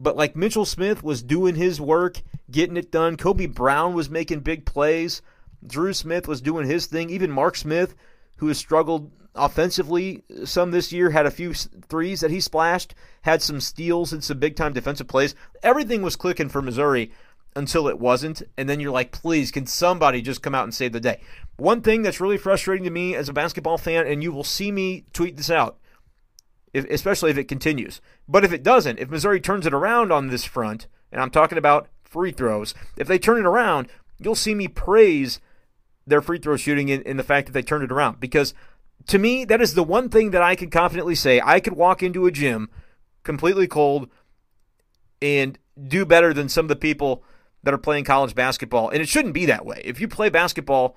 but 0.00 0.16
like 0.16 0.36
Mitchell 0.36 0.64
Smith 0.64 1.02
was 1.02 1.22
doing 1.22 1.54
his 1.54 1.80
work, 1.80 2.22
getting 2.50 2.76
it 2.76 2.90
done. 2.90 3.16
Kobe 3.16 3.46
Brown 3.46 3.94
was 3.94 4.10
making 4.10 4.40
big 4.40 4.66
plays. 4.66 5.22
Dru 5.66 5.92
Smith 5.92 6.28
was 6.28 6.40
doing 6.40 6.66
his 6.66 6.86
thing. 6.86 7.10
Even 7.10 7.30
Mark 7.30 7.56
Smith, 7.56 7.94
who 8.36 8.48
has 8.48 8.58
struggled 8.58 9.10
offensively 9.34 10.22
some 10.44 10.70
this 10.70 10.92
year, 10.92 11.10
had 11.10 11.26
a 11.26 11.30
few 11.30 11.52
threes 11.54 12.20
that 12.20 12.30
he 12.30 12.40
splashed, 12.40 12.94
had 13.22 13.42
some 13.42 13.60
steals 13.60 14.12
and 14.12 14.22
some 14.22 14.38
big 14.38 14.56
time 14.56 14.72
defensive 14.72 15.08
plays. 15.08 15.34
Everything 15.62 16.02
was 16.02 16.16
clicking 16.16 16.48
for 16.48 16.62
Missouri 16.62 17.12
until 17.56 17.88
it 17.88 17.98
wasn't. 17.98 18.42
And 18.56 18.68
then 18.68 18.78
you're 18.78 18.92
like, 18.92 19.10
please, 19.10 19.50
can 19.50 19.66
somebody 19.66 20.22
just 20.22 20.42
come 20.42 20.54
out 20.54 20.64
and 20.64 20.74
save 20.74 20.92
the 20.92 21.00
day? 21.00 21.20
One 21.56 21.80
thing 21.80 22.02
that's 22.02 22.20
really 22.20 22.36
frustrating 22.36 22.84
to 22.84 22.90
me 22.90 23.14
as 23.16 23.28
a 23.28 23.32
basketball 23.32 23.78
fan, 23.78 24.06
and 24.06 24.22
you 24.22 24.30
will 24.30 24.44
see 24.44 24.70
me 24.70 25.06
tweet 25.12 25.36
this 25.36 25.50
out 25.50 25.78
if, 26.72 26.84
especially 26.90 27.30
if 27.30 27.38
it 27.38 27.48
continues. 27.48 28.00
But 28.28 28.44
if 28.44 28.52
it 28.52 28.62
doesn't, 28.62 28.98
if 28.98 29.08
Missouri 29.08 29.40
turns 29.40 29.66
it 29.66 29.74
around 29.74 30.12
on 30.12 30.28
this 30.28 30.44
front, 30.44 30.86
and 31.10 31.20
I'm 31.20 31.30
talking 31.30 31.58
about 31.58 31.88
free 32.04 32.30
throws, 32.30 32.74
if 32.96 33.08
they 33.08 33.18
turn 33.18 33.38
it 33.38 33.46
around, 33.46 33.88
you'll 34.18 34.34
see 34.34 34.54
me 34.54 34.68
praise 34.68 35.40
their 36.06 36.20
free 36.20 36.38
throw 36.38 36.56
shooting 36.56 36.88
in, 36.88 37.02
in 37.02 37.16
the 37.16 37.24
fact 37.24 37.46
that 37.46 37.52
they 37.52 37.62
turned 37.62 37.84
it 37.84 37.90
around. 37.90 38.20
Because 38.20 38.52
to 39.06 39.18
me, 39.18 39.44
that 39.46 39.62
is 39.62 39.74
the 39.74 39.82
one 39.82 40.10
thing 40.10 40.30
that 40.32 40.42
I 40.42 40.54
can 40.54 40.70
confidently 40.70 41.14
say. 41.14 41.40
I 41.42 41.60
could 41.60 41.72
walk 41.72 42.02
into 42.02 42.26
a 42.26 42.30
gym 42.30 42.68
completely 43.22 43.66
cold 43.66 44.08
and 45.22 45.58
do 45.88 46.04
better 46.04 46.34
than 46.34 46.48
some 46.48 46.66
of 46.66 46.68
the 46.68 46.76
people 46.76 47.24
that 47.66 47.74
are 47.74 47.78
playing 47.78 48.04
college 48.04 48.34
basketball. 48.34 48.88
And 48.88 49.02
it 49.02 49.08
shouldn't 49.08 49.34
be 49.34 49.44
that 49.44 49.66
way. 49.66 49.82
If 49.84 50.00
you 50.00 50.08
play 50.08 50.30
basketball 50.30 50.96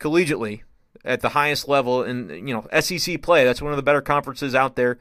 collegiately 0.00 0.62
at 1.04 1.20
the 1.20 1.30
highest 1.30 1.68
level 1.68 2.02
in 2.02 2.46
you 2.46 2.54
know 2.54 2.80
SEC 2.80 3.20
play, 3.20 3.44
that's 3.44 3.60
one 3.60 3.72
of 3.72 3.76
the 3.76 3.82
better 3.82 4.00
conferences 4.00 4.54
out 4.54 4.76
there 4.76 4.98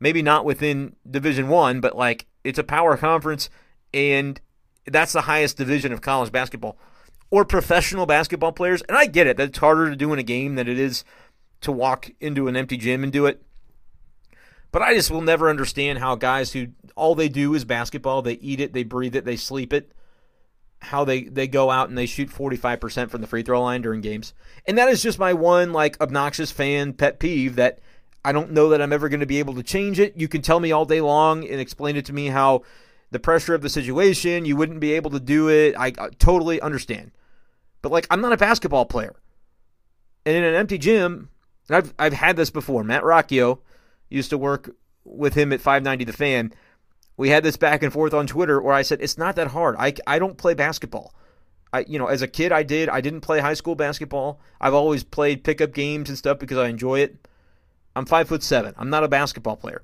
maybe 0.00 0.22
not 0.22 0.44
within 0.44 0.96
Division 1.08 1.48
One, 1.48 1.80
but 1.80 1.96
like 1.96 2.26
it's 2.44 2.58
a 2.58 2.64
power 2.64 2.96
conference, 2.96 3.50
and 3.92 4.40
that's 4.86 5.12
the 5.12 5.22
highest 5.22 5.56
division 5.56 5.92
of 5.92 6.00
college 6.00 6.30
basketball 6.32 6.78
or 7.30 7.44
professional 7.44 8.06
basketball 8.06 8.52
players. 8.52 8.82
And 8.82 8.96
I 8.96 9.06
get 9.06 9.26
it; 9.26 9.36
that 9.36 9.48
it's 9.48 9.58
harder 9.58 9.90
to 9.90 9.96
do 9.96 10.12
in 10.12 10.18
a 10.18 10.24
game 10.24 10.54
than 10.54 10.68
it 10.68 10.78
is 10.78 11.04
to 11.62 11.72
walk 11.72 12.10
into 12.20 12.48
an 12.48 12.56
empty 12.56 12.76
gym 12.76 13.02
and 13.02 13.12
do 13.12 13.26
it. 13.26 13.42
But 14.72 14.82
I 14.82 14.94
just 14.94 15.10
will 15.10 15.22
never 15.22 15.48
understand 15.48 15.98
how 15.98 16.16
guys 16.16 16.52
who 16.52 16.68
all 16.96 17.14
they 17.14 17.28
do 17.28 17.54
is 17.54 17.64
basketball, 17.64 18.22
they 18.22 18.34
eat 18.34 18.60
it, 18.60 18.72
they 18.72 18.84
breathe 18.84 19.16
it, 19.16 19.24
they 19.24 19.36
sleep 19.36 19.72
it, 19.72 19.92
how 20.80 21.04
they, 21.04 21.24
they 21.24 21.46
go 21.48 21.70
out 21.70 21.88
and 21.88 21.96
they 21.96 22.06
shoot 22.06 22.28
45% 22.28 23.10
from 23.10 23.20
the 23.20 23.26
free 23.26 23.42
throw 23.42 23.62
line 23.62 23.82
during 23.82 24.00
games. 24.00 24.34
And 24.66 24.78
that 24.78 24.88
is 24.88 25.02
just 25.02 25.18
my 25.18 25.32
one 25.32 25.72
like 25.72 26.00
obnoxious 26.00 26.52
fan 26.52 26.92
pet 26.92 27.18
peeve 27.18 27.56
that 27.56 27.80
I 28.24 28.32
don't 28.32 28.52
know 28.52 28.70
that 28.70 28.82
I'm 28.82 28.92
ever 28.92 29.08
going 29.08 29.20
to 29.20 29.26
be 29.26 29.38
able 29.38 29.54
to 29.54 29.62
change 29.62 29.98
it. 29.98 30.16
You 30.16 30.28
can 30.28 30.42
tell 30.42 30.60
me 30.60 30.72
all 30.72 30.84
day 30.84 31.00
long 31.00 31.46
and 31.46 31.60
explain 31.60 31.96
it 31.96 32.06
to 32.06 32.12
me 32.12 32.26
how 32.26 32.62
the 33.10 33.18
pressure 33.18 33.54
of 33.54 33.62
the 33.62 33.68
situation, 33.68 34.44
you 34.44 34.56
wouldn't 34.56 34.80
be 34.80 34.92
able 34.92 35.10
to 35.12 35.20
do 35.20 35.48
it. 35.48 35.74
I, 35.78 35.92
I 35.98 36.08
totally 36.18 36.60
understand. 36.60 37.12
But 37.82 37.92
like 37.92 38.06
I'm 38.10 38.20
not 38.20 38.32
a 38.32 38.36
basketball 38.36 38.84
player. 38.84 39.14
And 40.24 40.36
in 40.36 40.42
an 40.42 40.54
empty 40.54 40.78
gym, 40.78 41.30
I've 41.70 41.94
I've 41.98 42.12
had 42.12 42.36
this 42.36 42.50
before. 42.50 42.82
Matt 42.82 43.04
Rocchio 43.04 43.60
used 44.08 44.30
to 44.30 44.38
work 44.38 44.74
with 45.04 45.34
him 45.34 45.52
at 45.52 45.60
590 45.60 46.04
The 46.04 46.12
Fan. 46.12 46.52
We 47.16 47.30
had 47.30 47.42
this 47.42 47.56
back 47.56 47.82
and 47.82 47.92
forth 47.92 48.12
on 48.12 48.26
Twitter 48.26 48.60
where 48.60 48.74
I 48.74 48.82
said 48.82 49.00
it's 49.00 49.18
not 49.18 49.36
that 49.36 49.48
hard. 49.48 49.76
I, 49.78 49.94
I 50.06 50.18
don't 50.18 50.36
play 50.36 50.54
basketball. 50.54 51.14
I 51.72 51.80
you 51.88 51.98
know 51.98 52.06
as 52.06 52.22
a 52.22 52.28
kid 52.28 52.52
I 52.52 52.62
did. 52.62 52.88
I 52.88 53.00
didn't 53.00 53.22
play 53.22 53.40
high 53.40 53.54
school 53.54 53.74
basketball. 53.74 54.40
I've 54.60 54.74
always 54.74 55.02
played 55.02 55.44
pickup 55.44 55.72
games 55.72 56.08
and 56.08 56.18
stuff 56.18 56.38
because 56.38 56.58
I 56.58 56.68
enjoy 56.68 57.00
it. 57.00 57.28
I'm 57.94 58.06
five 58.06 58.28
foot 58.28 58.42
seven. 58.42 58.74
I'm 58.76 58.90
not 58.90 59.04
a 59.04 59.08
basketball 59.08 59.56
player. 59.56 59.82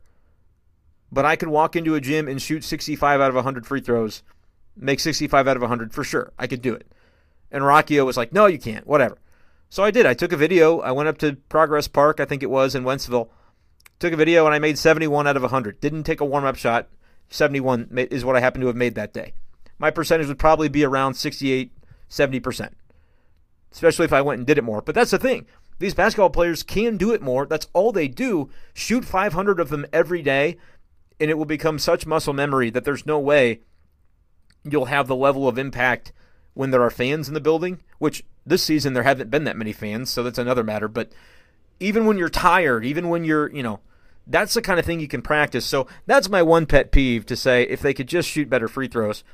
But 1.10 1.24
I 1.24 1.36
could 1.36 1.48
walk 1.48 1.76
into 1.76 1.94
a 1.94 2.00
gym 2.00 2.28
and 2.28 2.40
shoot 2.40 2.64
65 2.64 3.20
out 3.20 3.28
of 3.28 3.34
100 3.34 3.66
free 3.66 3.82
throws, 3.82 4.22
make 4.74 4.98
65 4.98 5.46
out 5.46 5.56
of 5.56 5.62
100 5.62 5.92
for 5.92 6.04
sure. 6.04 6.32
I 6.38 6.46
could 6.46 6.62
do 6.62 6.74
it. 6.74 6.86
And 7.50 7.64
Rocchio 7.64 8.06
was 8.06 8.16
like, 8.16 8.32
no, 8.32 8.46
you 8.46 8.58
can't, 8.58 8.86
whatever. 8.86 9.18
So 9.68 9.82
I 9.82 9.90
did. 9.90 10.06
I 10.06 10.14
took 10.14 10.32
a 10.32 10.38
video. 10.38 10.80
I 10.80 10.92
went 10.92 11.10
up 11.10 11.18
to 11.18 11.36
Progress 11.50 11.86
Park, 11.86 12.18
I 12.18 12.24
think 12.24 12.42
it 12.42 12.50
was, 12.50 12.74
in 12.74 12.84
Wentzville. 12.84 13.28
Took 13.98 14.14
a 14.14 14.16
video 14.16 14.46
and 14.46 14.54
I 14.54 14.58
made 14.58 14.78
71 14.78 15.26
out 15.26 15.36
of 15.36 15.42
100. 15.42 15.80
Didn't 15.80 16.04
take 16.04 16.20
a 16.20 16.24
warm 16.24 16.44
up 16.44 16.56
shot. 16.56 16.88
71 17.28 17.88
is 18.10 18.24
what 18.24 18.36
I 18.36 18.40
happen 18.40 18.60
to 18.60 18.66
have 18.66 18.76
made 18.76 18.94
that 18.94 19.12
day. 19.12 19.34
My 19.78 19.90
percentage 19.90 20.28
would 20.28 20.38
probably 20.38 20.68
be 20.68 20.84
around 20.84 21.14
68, 21.14 21.72
70%, 22.08 22.70
especially 23.72 24.04
if 24.04 24.12
I 24.12 24.22
went 24.22 24.38
and 24.38 24.46
did 24.46 24.58
it 24.58 24.64
more. 24.64 24.82
But 24.82 24.94
that's 24.94 25.10
the 25.10 25.18
thing. 25.18 25.46
These 25.78 25.94
basketball 25.94 26.30
players 26.30 26.62
can 26.62 26.96
do 26.96 27.12
it 27.12 27.22
more. 27.22 27.46
That's 27.46 27.66
all 27.72 27.90
they 27.90 28.06
do. 28.06 28.50
Shoot 28.74 29.04
500 29.04 29.58
of 29.58 29.70
them 29.70 29.86
every 29.92 30.22
day, 30.22 30.56
and 31.18 31.30
it 31.30 31.38
will 31.38 31.44
become 31.44 31.78
such 31.78 32.06
muscle 32.06 32.32
memory 32.32 32.70
that 32.70 32.84
there's 32.84 33.06
no 33.06 33.18
way 33.18 33.60
you'll 34.64 34.84
have 34.86 35.08
the 35.08 35.16
level 35.16 35.48
of 35.48 35.58
impact 35.58 36.12
when 36.54 36.70
there 36.70 36.82
are 36.82 36.90
fans 36.90 37.28
in 37.28 37.34
the 37.34 37.40
building, 37.40 37.82
which 37.98 38.24
this 38.46 38.62
season 38.62 38.92
there 38.92 39.02
haven't 39.02 39.30
been 39.30 39.44
that 39.44 39.56
many 39.56 39.72
fans, 39.72 40.10
so 40.10 40.22
that's 40.22 40.38
another 40.38 40.62
matter. 40.62 40.86
But 40.86 41.12
even 41.80 42.06
when 42.06 42.18
you're 42.18 42.28
tired, 42.28 42.84
even 42.84 43.08
when 43.08 43.24
you're, 43.24 43.50
you 43.50 43.62
know, 43.62 43.80
that's 44.26 44.54
the 44.54 44.62
kind 44.62 44.78
of 44.78 44.86
thing 44.86 45.00
you 45.00 45.08
can 45.08 45.22
practice. 45.22 45.64
So 45.64 45.86
that's 46.06 46.28
my 46.28 46.42
one 46.42 46.66
pet 46.66 46.92
peeve 46.92 47.26
to 47.26 47.36
say 47.36 47.64
if 47.64 47.80
they 47.80 47.94
could 47.94 48.08
just 48.08 48.28
shoot 48.28 48.48
better 48.48 48.68
free 48.68 48.88
throws. 48.88 49.24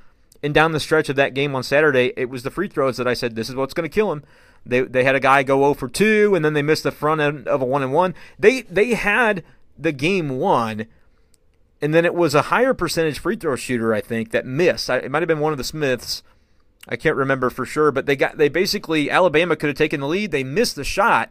And 0.42 0.54
down 0.54 0.72
the 0.72 0.80
stretch 0.80 1.08
of 1.08 1.16
that 1.16 1.34
game 1.34 1.54
on 1.54 1.62
Saturday, 1.62 2.12
it 2.16 2.30
was 2.30 2.42
the 2.42 2.50
free 2.50 2.68
throws 2.68 2.96
that 2.96 3.08
I 3.08 3.14
said, 3.14 3.34
this 3.34 3.48
is 3.48 3.56
what's 3.56 3.74
going 3.74 3.88
to 3.88 3.94
kill 3.94 4.12
him. 4.12 4.22
They 4.64 4.82
they 4.82 5.04
had 5.04 5.14
a 5.14 5.20
guy 5.20 5.42
go 5.44 5.60
0 5.60 5.74
for 5.74 5.88
2 5.88 6.34
and 6.34 6.44
then 6.44 6.52
they 6.52 6.62
missed 6.62 6.82
the 6.82 6.90
front 6.90 7.20
end 7.20 7.48
of 7.48 7.62
a 7.62 7.64
1 7.64 7.82
and 7.82 7.92
1. 7.92 8.14
They 8.38 8.62
they 8.62 8.94
had 8.94 9.44
the 9.78 9.92
game 9.92 10.38
won 10.38 10.86
and 11.80 11.94
then 11.94 12.04
it 12.04 12.14
was 12.14 12.34
a 12.34 12.42
higher 12.42 12.74
percentage 12.74 13.18
free 13.18 13.36
throw 13.36 13.56
shooter 13.56 13.94
I 13.94 14.00
think 14.00 14.30
that 14.30 14.44
missed. 14.44 14.90
It 14.90 15.10
might 15.10 15.22
have 15.22 15.28
been 15.28 15.38
one 15.38 15.52
of 15.52 15.58
the 15.58 15.64
Smiths. 15.64 16.22
I 16.88 16.96
can't 16.96 17.16
remember 17.16 17.50
for 17.50 17.64
sure, 17.64 17.90
but 17.90 18.06
they 18.06 18.16
got 18.16 18.36
they 18.36 18.48
basically 18.48 19.10
Alabama 19.10 19.56
could 19.56 19.68
have 19.68 19.76
taken 19.76 20.00
the 20.00 20.08
lead. 20.08 20.30
They 20.30 20.44
missed 20.44 20.76
the 20.76 20.84
shot. 20.84 21.30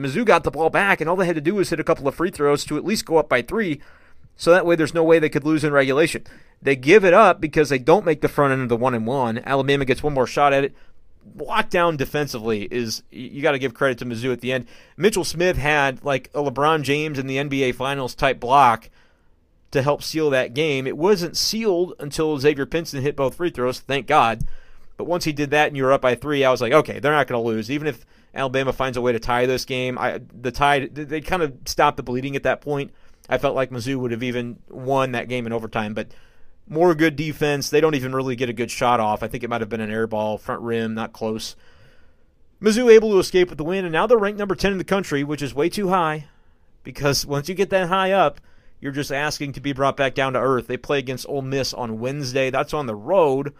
Mizzou 0.00 0.24
got 0.24 0.44
the 0.44 0.50
ball 0.50 0.70
back, 0.70 1.00
and 1.00 1.08
all 1.08 1.16
they 1.16 1.26
had 1.26 1.34
to 1.34 1.40
do 1.40 1.56
was 1.56 1.70
hit 1.70 1.80
a 1.80 1.84
couple 1.84 2.08
of 2.08 2.14
free 2.14 2.30
throws 2.30 2.64
to 2.64 2.76
at 2.76 2.84
least 2.84 3.06
go 3.06 3.16
up 3.18 3.28
by 3.28 3.42
three. 3.42 3.80
So 4.36 4.50
that 4.52 4.64
way, 4.64 4.76
there's 4.76 4.94
no 4.94 5.04
way 5.04 5.18
they 5.18 5.28
could 5.28 5.44
lose 5.44 5.64
in 5.64 5.72
regulation. 5.72 6.24
They 6.62 6.76
give 6.76 7.04
it 7.04 7.14
up 7.14 7.40
because 7.40 7.68
they 7.68 7.78
don't 7.78 8.06
make 8.06 8.20
the 8.20 8.28
front 8.28 8.52
end 8.52 8.62
of 8.62 8.68
the 8.68 8.76
one 8.76 8.94
and 8.94 9.06
one. 9.06 9.38
Alabama 9.44 9.84
gets 9.84 10.02
one 10.02 10.14
more 10.14 10.26
shot 10.26 10.52
at 10.52 10.64
it 10.64 10.74
lockdown 11.36 11.96
defensively 11.96 12.62
is 12.70 13.02
you 13.10 13.42
got 13.42 13.52
to 13.52 13.58
give 13.58 13.74
credit 13.74 13.98
to 13.98 14.04
Mizzou 14.04 14.32
at 14.32 14.40
the 14.40 14.52
end. 14.52 14.66
Mitchell 14.96 15.24
Smith 15.24 15.56
had 15.56 16.04
like 16.04 16.30
a 16.34 16.42
LeBron 16.42 16.82
James 16.82 17.18
in 17.18 17.26
the 17.26 17.36
NBA 17.36 17.74
Finals 17.74 18.14
type 18.14 18.40
block 18.40 18.90
to 19.70 19.82
help 19.82 20.02
seal 20.02 20.30
that 20.30 20.54
game. 20.54 20.86
It 20.86 20.96
wasn't 20.96 21.36
sealed 21.36 21.94
until 21.98 22.38
Xavier 22.38 22.66
Pinson 22.66 23.02
hit 23.02 23.16
both 23.16 23.36
free 23.36 23.50
throws, 23.50 23.80
thank 23.80 24.06
God. 24.06 24.44
But 24.96 25.04
once 25.04 25.24
he 25.24 25.32
did 25.32 25.50
that 25.50 25.68
and 25.68 25.76
you 25.76 25.84
were 25.84 25.92
up 25.92 26.02
by 26.02 26.14
three, 26.14 26.44
I 26.44 26.50
was 26.50 26.60
like, 26.60 26.72
okay, 26.72 26.98
they're 26.98 27.12
not 27.12 27.26
going 27.26 27.42
to 27.42 27.48
lose. 27.48 27.70
Even 27.70 27.86
if 27.86 28.04
Alabama 28.34 28.72
finds 28.72 28.96
a 28.96 29.00
way 29.00 29.12
to 29.12 29.18
tie 29.18 29.46
this 29.46 29.64
game, 29.64 29.98
I, 29.98 30.20
the 30.32 30.52
tie 30.52 30.86
they 30.86 31.20
kind 31.20 31.42
of 31.42 31.54
stopped 31.66 31.96
the 31.96 32.02
bleeding 32.02 32.36
at 32.36 32.44
that 32.44 32.60
point. 32.60 32.92
I 33.28 33.38
felt 33.38 33.54
like 33.54 33.70
Mizzou 33.70 33.96
would 33.96 34.10
have 34.10 34.22
even 34.22 34.58
won 34.68 35.12
that 35.12 35.28
game 35.28 35.46
in 35.46 35.52
overtime, 35.52 35.94
but 35.94 36.08
more 36.68 36.94
good 36.94 37.16
defense. 37.16 37.70
They 37.70 37.80
don't 37.80 37.94
even 37.94 38.14
really 38.14 38.36
get 38.36 38.48
a 38.48 38.52
good 38.52 38.70
shot 38.70 39.00
off. 39.00 39.22
I 39.22 39.28
think 39.28 39.44
it 39.44 39.50
might 39.50 39.60
have 39.60 39.68
been 39.68 39.80
an 39.80 39.90
air 39.90 40.06
ball, 40.06 40.38
front 40.38 40.62
rim, 40.62 40.94
not 40.94 41.12
close. 41.12 41.56
Mizzou 42.60 42.92
able 42.92 43.10
to 43.10 43.18
escape 43.18 43.48
with 43.48 43.58
the 43.58 43.64
win, 43.64 43.84
and 43.84 43.92
now 43.92 44.06
they're 44.06 44.18
ranked 44.18 44.38
number 44.38 44.54
10 44.54 44.72
in 44.72 44.78
the 44.78 44.84
country, 44.84 45.24
which 45.24 45.42
is 45.42 45.54
way 45.54 45.68
too 45.68 45.88
high 45.88 46.26
because 46.82 47.26
once 47.26 47.48
you 47.48 47.54
get 47.54 47.70
that 47.70 47.88
high 47.88 48.12
up, 48.12 48.40
you're 48.80 48.92
just 48.92 49.12
asking 49.12 49.52
to 49.52 49.60
be 49.60 49.72
brought 49.72 49.96
back 49.96 50.14
down 50.14 50.32
to 50.32 50.38
earth. 50.38 50.66
They 50.66 50.76
play 50.76 50.98
against 50.98 51.28
Ole 51.28 51.42
Miss 51.42 51.74
on 51.74 52.00
Wednesday. 52.00 52.50
That's 52.50 52.74
on 52.74 52.86
the 52.86 52.94
road. 52.94 53.54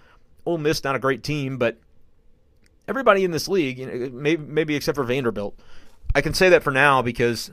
Ole 0.47 0.59
Miss 0.59 0.83
not 0.83 0.97
a 0.97 1.01
great 1.01 1.23
team, 1.23 1.59
but 1.59 1.79
everybody 2.91 3.25
in 3.25 3.31
this 3.31 3.49
league, 3.49 3.79
you 3.79 3.87
know, 3.87 4.11
maybe, 4.13 4.43
maybe 4.43 4.75
except 4.75 4.97
for 4.97 5.05
Vanderbilt, 5.05 5.59
I 6.15 6.21
can 6.21 6.35
say 6.35 6.49
that 6.51 6.63
for 6.63 6.71
now 6.71 7.01
because 7.01 7.51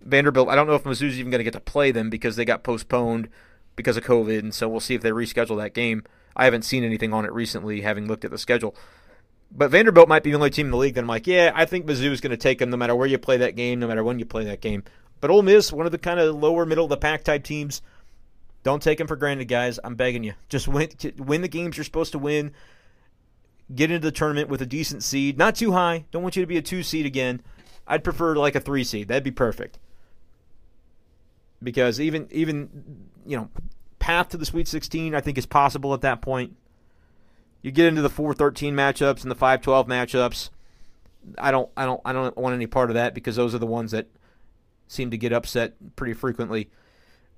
Vanderbilt. 0.00 0.48
I 0.48 0.54
don't 0.54 0.66
know 0.66 0.74
if 0.74 0.84
Mizzou's 0.84 1.18
even 1.18 1.30
going 1.30 1.40
to 1.40 1.44
get 1.44 1.52
to 1.52 1.60
play 1.60 1.90
them 1.90 2.08
because 2.08 2.36
they 2.36 2.44
got 2.44 2.62
postponed 2.62 3.28
because 3.76 3.96
of 3.96 4.04
COVID, 4.04 4.38
and 4.38 4.54
so 4.54 4.68
we'll 4.68 4.80
see 4.80 4.94
if 4.94 5.02
they 5.02 5.10
reschedule 5.10 5.58
that 5.58 5.74
game. 5.74 6.04
I 6.36 6.44
haven't 6.44 6.62
seen 6.62 6.84
anything 6.84 7.12
on 7.12 7.24
it 7.24 7.32
recently, 7.32 7.80
having 7.80 8.06
looked 8.06 8.24
at 8.24 8.30
the 8.30 8.38
schedule. 8.38 8.74
But 9.50 9.70
Vanderbilt 9.70 10.08
might 10.08 10.22
be 10.22 10.30
the 10.30 10.36
only 10.36 10.50
team 10.50 10.66
in 10.66 10.70
the 10.72 10.76
league 10.76 10.94
that 10.94 11.00
I'm 11.00 11.08
like, 11.08 11.26
yeah, 11.26 11.52
I 11.54 11.64
think 11.64 11.86
Mizzou 11.86 12.10
is 12.10 12.20
going 12.20 12.30
to 12.30 12.36
take 12.36 12.58
them 12.58 12.70
no 12.70 12.76
matter 12.76 12.94
where 12.94 13.06
you 13.06 13.18
play 13.18 13.38
that 13.38 13.56
game, 13.56 13.80
no 13.80 13.88
matter 13.88 14.04
when 14.04 14.18
you 14.18 14.26
play 14.26 14.44
that 14.44 14.60
game. 14.60 14.84
But 15.20 15.30
Ole 15.30 15.42
Miss, 15.42 15.72
one 15.72 15.86
of 15.86 15.92
the 15.92 15.98
kind 15.98 16.20
of 16.20 16.36
lower 16.36 16.64
middle 16.66 16.84
of 16.84 16.90
the 16.90 16.96
pack 16.96 17.24
type 17.24 17.44
teams, 17.44 17.82
don't 18.62 18.82
take 18.82 18.98
them 18.98 19.06
for 19.06 19.16
granted, 19.16 19.46
guys. 19.46 19.80
I'm 19.82 19.94
begging 19.94 20.22
you. 20.22 20.34
Just 20.48 20.68
win, 20.68 20.90
win 21.16 21.40
the 21.40 21.48
games 21.48 21.76
you're 21.76 21.84
supposed 21.84 22.12
to 22.12 22.18
win. 22.18 22.52
Get 23.74 23.90
into 23.90 24.06
the 24.06 24.12
tournament 24.12 24.48
with 24.48 24.62
a 24.62 24.66
decent 24.66 25.02
seed, 25.02 25.36
not 25.36 25.54
too 25.54 25.72
high. 25.72 26.06
Don't 26.10 26.22
want 26.22 26.36
you 26.36 26.42
to 26.42 26.46
be 26.46 26.56
a 26.56 26.62
two 26.62 26.82
seed 26.82 27.04
again. 27.04 27.42
I'd 27.86 28.04
prefer 28.04 28.34
like 28.34 28.54
a 28.54 28.60
three 28.60 28.84
seed. 28.84 29.08
That'd 29.08 29.24
be 29.24 29.30
perfect. 29.30 29.78
Because 31.62 32.00
even 32.00 32.28
even 32.30 33.08
you 33.26 33.36
know, 33.36 33.50
path 33.98 34.30
to 34.30 34.36
the 34.36 34.46
Sweet 34.46 34.68
16, 34.68 35.14
I 35.14 35.20
think 35.20 35.36
is 35.36 35.46
possible 35.46 35.92
at 35.92 36.00
that 36.00 36.22
point. 36.22 36.56
You 37.60 37.70
get 37.70 37.86
into 37.86 38.02
the 38.02 38.10
4-13 38.10 38.72
matchups 38.72 39.22
and 39.22 39.30
the 39.30 39.36
5-12 39.36 39.86
matchups. 39.86 40.50
I 41.36 41.50
don't 41.50 41.68
I 41.76 41.84
don't 41.84 42.00
I 42.04 42.12
don't 42.12 42.36
want 42.36 42.54
any 42.54 42.66
part 42.66 42.90
of 42.90 42.94
that 42.94 43.12
because 43.12 43.36
those 43.36 43.54
are 43.54 43.58
the 43.58 43.66
ones 43.66 43.90
that 43.90 44.06
seem 44.86 45.10
to 45.10 45.18
get 45.18 45.32
upset 45.32 45.74
pretty 45.96 46.14
frequently. 46.14 46.70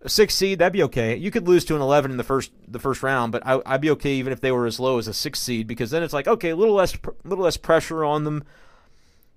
A 0.02 0.08
six 0.08 0.34
seed, 0.34 0.58
that'd 0.58 0.72
be 0.72 0.82
okay. 0.84 1.14
You 1.14 1.30
could 1.30 1.46
lose 1.46 1.64
to 1.66 1.76
an 1.76 1.82
eleven 1.82 2.10
in 2.10 2.16
the 2.16 2.24
first 2.24 2.52
the 2.66 2.78
first 2.78 3.02
round, 3.02 3.32
but 3.32 3.46
I, 3.46 3.56
would 3.56 3.80
be 3.80 3.90
okay 3.90 4.14
even 4.14 4.32
if 4.32 4.40
they 4.40 4.50
were 4.50 4.66
as 4.66 4.80
low 4.80 4.98
as 4.98 5.06
a 5.06 5.12
six 5.12 5.40
seed 5.40 5.66
because 5.66 5.90
then 5.90 6.02
it's 6.02 6.14
like 6.14 6.26
okay, 6.26 6.50
a 6.50 6.56
little 6.56 6.74
less 6.74 6.94
a 6.94 7.28
little 7.28 7.44
less 7.44 7.56
pressure 7.56 8.04
on 8.04 8.24
them. 8.24 8.44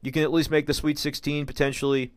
You 0.02 0.12
can 0.12 0.24
at 0.24 0.34
least 0.34 0.52
make 0.52 0.68
the 0.68 0.74
Sweet 0.74 1.00
16 1.00 1.46
potentially. 1.46 2.12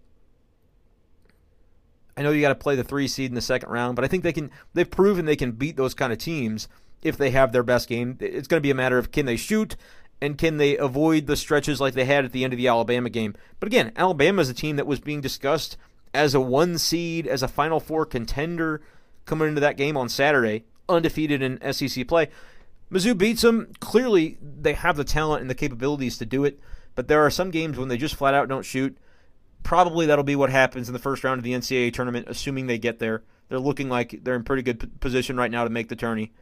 I 2.17 2.23
know 2.23 2.31
you 2.31 2.41
got 2.41 2.49
to 2.49 2.55
play 2.55 2.77
the 2.77 2.85
three 2.85 3.09
seed 3.09 3.31
in 3.31 3.35
the 3.35 3.41
second 3.41 3.69
round, 3.69 3.95
but 3.95 4.05
I 4.05 4.09
think 4.09 4.23
they 4.23 4.33
can. 4.33 4.51
They've 4.75 4.91
proven 4.91 5.25
they 5.25 5.37
can 5.37 5.53
beat 5.53 5.77
those 5.77 5.95
kind 5.95 6.13
of 6.13 6.19
teams 6.19 6.69
if 7.03 7.17
they 7.17 7.31
have 7.31 7.53
their 7.53 7.63
best 7.63 7.89
game. 7.89 8.17
It's 8.21 8.49
going 8.49 8.61
to 8.61 8.67
be 8.67 8.71
a 8.71 8.77
matter 8.77 8.99
of 8.99 9.13
can 9.13 9.27
they 9.27 9.37
shoot 9.37 9.77
and 10.21 10.39
can 10.39 10.57
they 10.57 10.77
avoid 10.77 11.27
the 11.27 11.37
stretches 11.37 11.81
like 11.81 11.95
they 11.95 12.07
had 12.07 12.25
at 12.25 12.33
the 12.33 12.43
end 12.43 12.53
of 12.53 12.57
the 12.57 12.69
Alabama 12.69 13.11
game. 13.11 13.35
But 13.61 13.67
again, 13.67 13.93
Alabama 13.97 14.41
is 14.43 14.49
a 14.49 14.55
team 14.55 14.77
that 14.77 14.87
was 14.87 15.01
being 15.01 15.21
discussed 15.21 15.77
as 16.14 16.35
a 16.35 16.40
one 16.40 16.79
seed, 16.79 17.27
as 17.27 17.42
a 17.42 17.49
Final 17.49 17.81
Four 17.81 18.07
contender 18.07 18.83
coming 19.25 19.49
into 19.49 19.61
that 19.61 19.77
game 19.77 19.97
on 19.97 20.09
Saturday, 20.09 20.64
undefeated 20.88 21.42
in 21.42 21.73
SEC 21.73 22.07
play. 22.07 22.29
Mizzou 22.90 23.19
beats 23.19 23.42
them. 23.42 23.73
Clearly, 23.81 24.38
they 24.40 24.75
have 24.75 24.97
the 24.97 25.05
talent 25.05 25.40
and 25.40 25.51
the 25.51 25.55
capabilities 25.55 26.19
to 26.19 26.27
do 26.27 26.45
it, 26.45 26.61
but 26.95 27.09
there 27.09 27.25
are 27.25 27.31
some 27.31 27.51
games 27.51 27.77
when 27.77 27.88
they 27.88 27.97
just 27.97 28.14
flat 28.14 28.35
out 28.35 28.49
don't 28.49 28.64
shoot 28.64 28.97
probably 29.66 30.07
that'll 30.07 30.23
be 30.23 30.37
what 30.37 30.49
happens 30.49 30.88
in 30.88 30.92
the 30.92 30.99
first 31.01 31.25
round 31.25 31.38
of 31.38 31.45
the 31.45 31.53
NCAA 31.53 31.92
tournament, 31.92 32.29
assuming 32.29 32.69
they 32.69 32.79
get 32.79 33.01
there. 33.01 33.25
They're 33.49 33.59
looking 33.59 33.88
like 33.88 34.21
they're 34.23 34.37
in 34.37 34.45
pretty 34.45 34.62
good 34.62 35.01
position 35.01 35.37
right 35.37 35.51
now 35.51 35.64
to 35.64 35.71
make 35.71 35.88
the 35.88 35.97
tourney. 35.97 36.33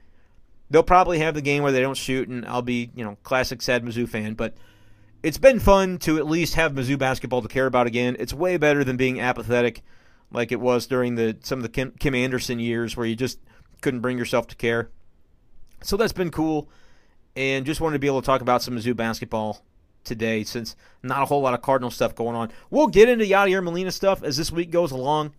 They'll 0.68 0.82
probably 0.82 1.20
have 1.20 1.34
the 1.34 1.40
game 1.40 1.62
where 1.62 1.72
they 1.72 1.80
don't 1.80 1.96
shoot, 1.96 2.28
and 2.28 2.44
I'll 2.44 2.60
be, 2.60 2.90
you 2.94 3.02
know, 3.02 3.16
classic 3.22 3.62
sad 3.62 3.82
Mizzou 3.82 4.06
fan. 4.06 4.34
But 4.34 4.56
it's 5.24 5.38
been 5.38 5.58
fun 5.58 5.96
to 6.00 6.18
at 6.18 6.26
least 6.26 6.54
have 6.54 6.72
Mizzou 6.72 6.98
basketball 6.98 7.40
to 7.40 7.48
care 7.48 7.64
about 7.64 7.86
again. 7.86 8.14
It's 8.18 8.34
way 8.34 8.58
better 8.58 8.84
than 8.84 8.98
being 8.98 9.20
apathetic, 9.20 9.82
like 10.30 10.52
it 10.52 10.60
was 10.60 10.86
during 10.86 11.14
the 11.14 11.38
some 11.40 11.60
of 11.60 11.62
the 11.62 11.70
Kim, 11.70 11.92
Kim 11.98 12.14
Anderson 12.14 12.58
years 12.58 12.94
where 12.94 13.06
you 13.06 13.16
just 13.16 13.38
couldn't 13.80 14.00
bring 14.00 14.18
yourself 14.18 14.46
to 14.48 14.54
care. 14.54 14.90
So 15.82 15.96
that's 15.96 16.12
been 16.12 16.30
cool, 16.30 16.68
and 17.34 17.64
just 17.64 17.80
wanted 17.80 17.94
to 17.94 18.00
be 18.00 18.06
able 18.06 18.20
to 18.20 18.26
talk 18.26 18.42
about 18.42 18.62
some 18.62 18.76
Mizzou 18.76 18.94
basketball 18.94 19.64
today 20.04 20.44
since 20.44 20.76
not 21.02 21.22
a 21.22 21.24
whole 21.24 21.40
lot 21.40 21.54
of 21.54 21.62
Cardinal 21.62 21.90
stuff 21.90 22.14
going 22.14 22.36
on. 22.36 22.52
We'll 22.68 22.88
get 22.88 23.08
into 23.08 23.24
Yadier 23.24 23.64
Molina 23.64 23.92
stuff 23.92 24.22
as 24.22 24.36
this 24.36 24.52
week 24.52 24.70
goes 24.70 24.92
along, 24.92 25.32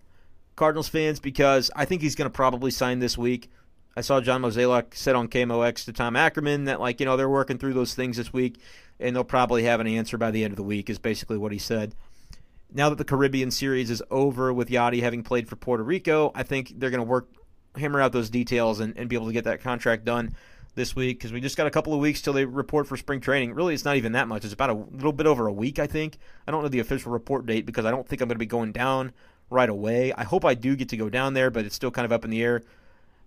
Cardinals 0.55 0.89
fans, 0.89 1.19
because 1.19 1.69
I 1.75 1.85
think 1.85 2.01
he's 2.01 2.15
going 2.15 2.29
to 2.29 2.35
probably 2.35 2.71
sign 2.71 2.97
this 2.97 3.19
week. 3.19 3.51
I 3.95 4.01
saw 4.01 4.19
John 4.19 4.41
Mozeliak 4.41 4.95
said 4.95 5.15
on 5.15 5.29
KMOX 5.29 5.85
to 5.85 5.93
Tom 5.93 6.15
Ackerman 6.15 6.65
that, 6.65 6.81
like, 6.81 6.99
you 6.99 7.05
know, 7.05 7.15
they're 7.15 7.29
working 7.29 7.57
through 7.57 7.73
those 7.73 7.93
things 7.93 8.17
this 8.17 8.33
week, 8.33 8.59
and 8.99 9.15
they'll 9.15 9.23
probably 9.23 9.63
have 9.63 9.79
an 9.79 9.87
answer 9.87 10.17
by 10.17 10.31
the 10.31 10.43
end 10.43 10.51
of 10.51 10.57
the 10.57 10.63
week, 10.63 10.89
is 10.89 10.99
basically 10.99 11.37
what 11.37 11.51
he 11.51 11.57
said. 11.57 11.95
Now 12.73 12.89
that 12.89 12.97
the 12.97 13.05
Caribbean 13.05 13.51
series 13.51 13.89
is 13.89 14.03
over 14.09 14.53
with 14.53 14.69
Yadi 14.69 15.01
having 15.01 15.23
played 15.23 15.47
for 15.47 15.55
Puerto 15.55 15.83
Rico, 15.83 16.31
I 16.35 16.43
think 16.43 16.73
they're 16.77 16.89
going 16.89 17.03
to 17.03 17.09
work, 17.09 17.29
hammer 17.77 18.01
out 18.01 18.11
those 18.11 18.29
details 18.29 18.79
and, 18.79 18.97
and 18.97 19.09
be 19.09 19.15
able 19.15 19.27
to 19.27 19.33
get 19.33 19.45
that 19.45 19.61
contract 19.61 20.05
done 20.05 20.35
this 20.75 20.95
week 20.95 21.17
because 21.17 21.31
we 21.31 21.39
just 21.39 21.57
got 21.57 21.67
a 21.67 21.71
couple 21.71 21.93
of 21.93 21.99
weeks 21.99 22.21
till 22.21 22.33
they 22.33 22.45
report 22.45 22.87
for 22.87 22.97
spring 22.97 23.21
training. 23.21 23.53
Really, 23.53 23.73
it's 23.73 23.85
not 23.85 23.95
even 23.95 24.11
that 24.11 24.27
much. 24.27 24.43
It's 24.43 24.53
about 24.53 24.69
a 24.69 24.73
little 24.73 25.13
bit 25.13 25.25
over 25.25 25.47
a 25.47 25.53
week, 25.53 25.79
I 25.79 25.87
think. 25.87 26.17
I 26.47 26.51
don't 26.51 26.61
know 26.61 26.69
the 26.69 26.79
official 26.79 27.11
report 27.11 27.45
date 27.45 27.65
because 27.65 27.85
I 27.85 27.91
don't 27.91 28.07
think 28.07 28.21
I'm 28.21 28.27
going 28.27 28.35
to 28.35 28.39
be 28.39 28.45
going 28.45 28.71
down 28.71 29.13
right 29.49 29.69
away. 29.69 30.11
I 30.13 30.23
hope 30.23 30.43
I 30.43 30.53
do 30.53 30.75
get 30.75 30.89
to 30.89 30.97
go 30.97 31.09
down 31.09 31.33
there, 31.33 31.49
but 31.49 31.65
it's 31.65 31.75
still 31.75 31.91
kind 31.91 32.05
of 32.05 32.11
up 32.11 32.25
in 32.25 32.31
the 32.31 32.43
air 32.43 32.63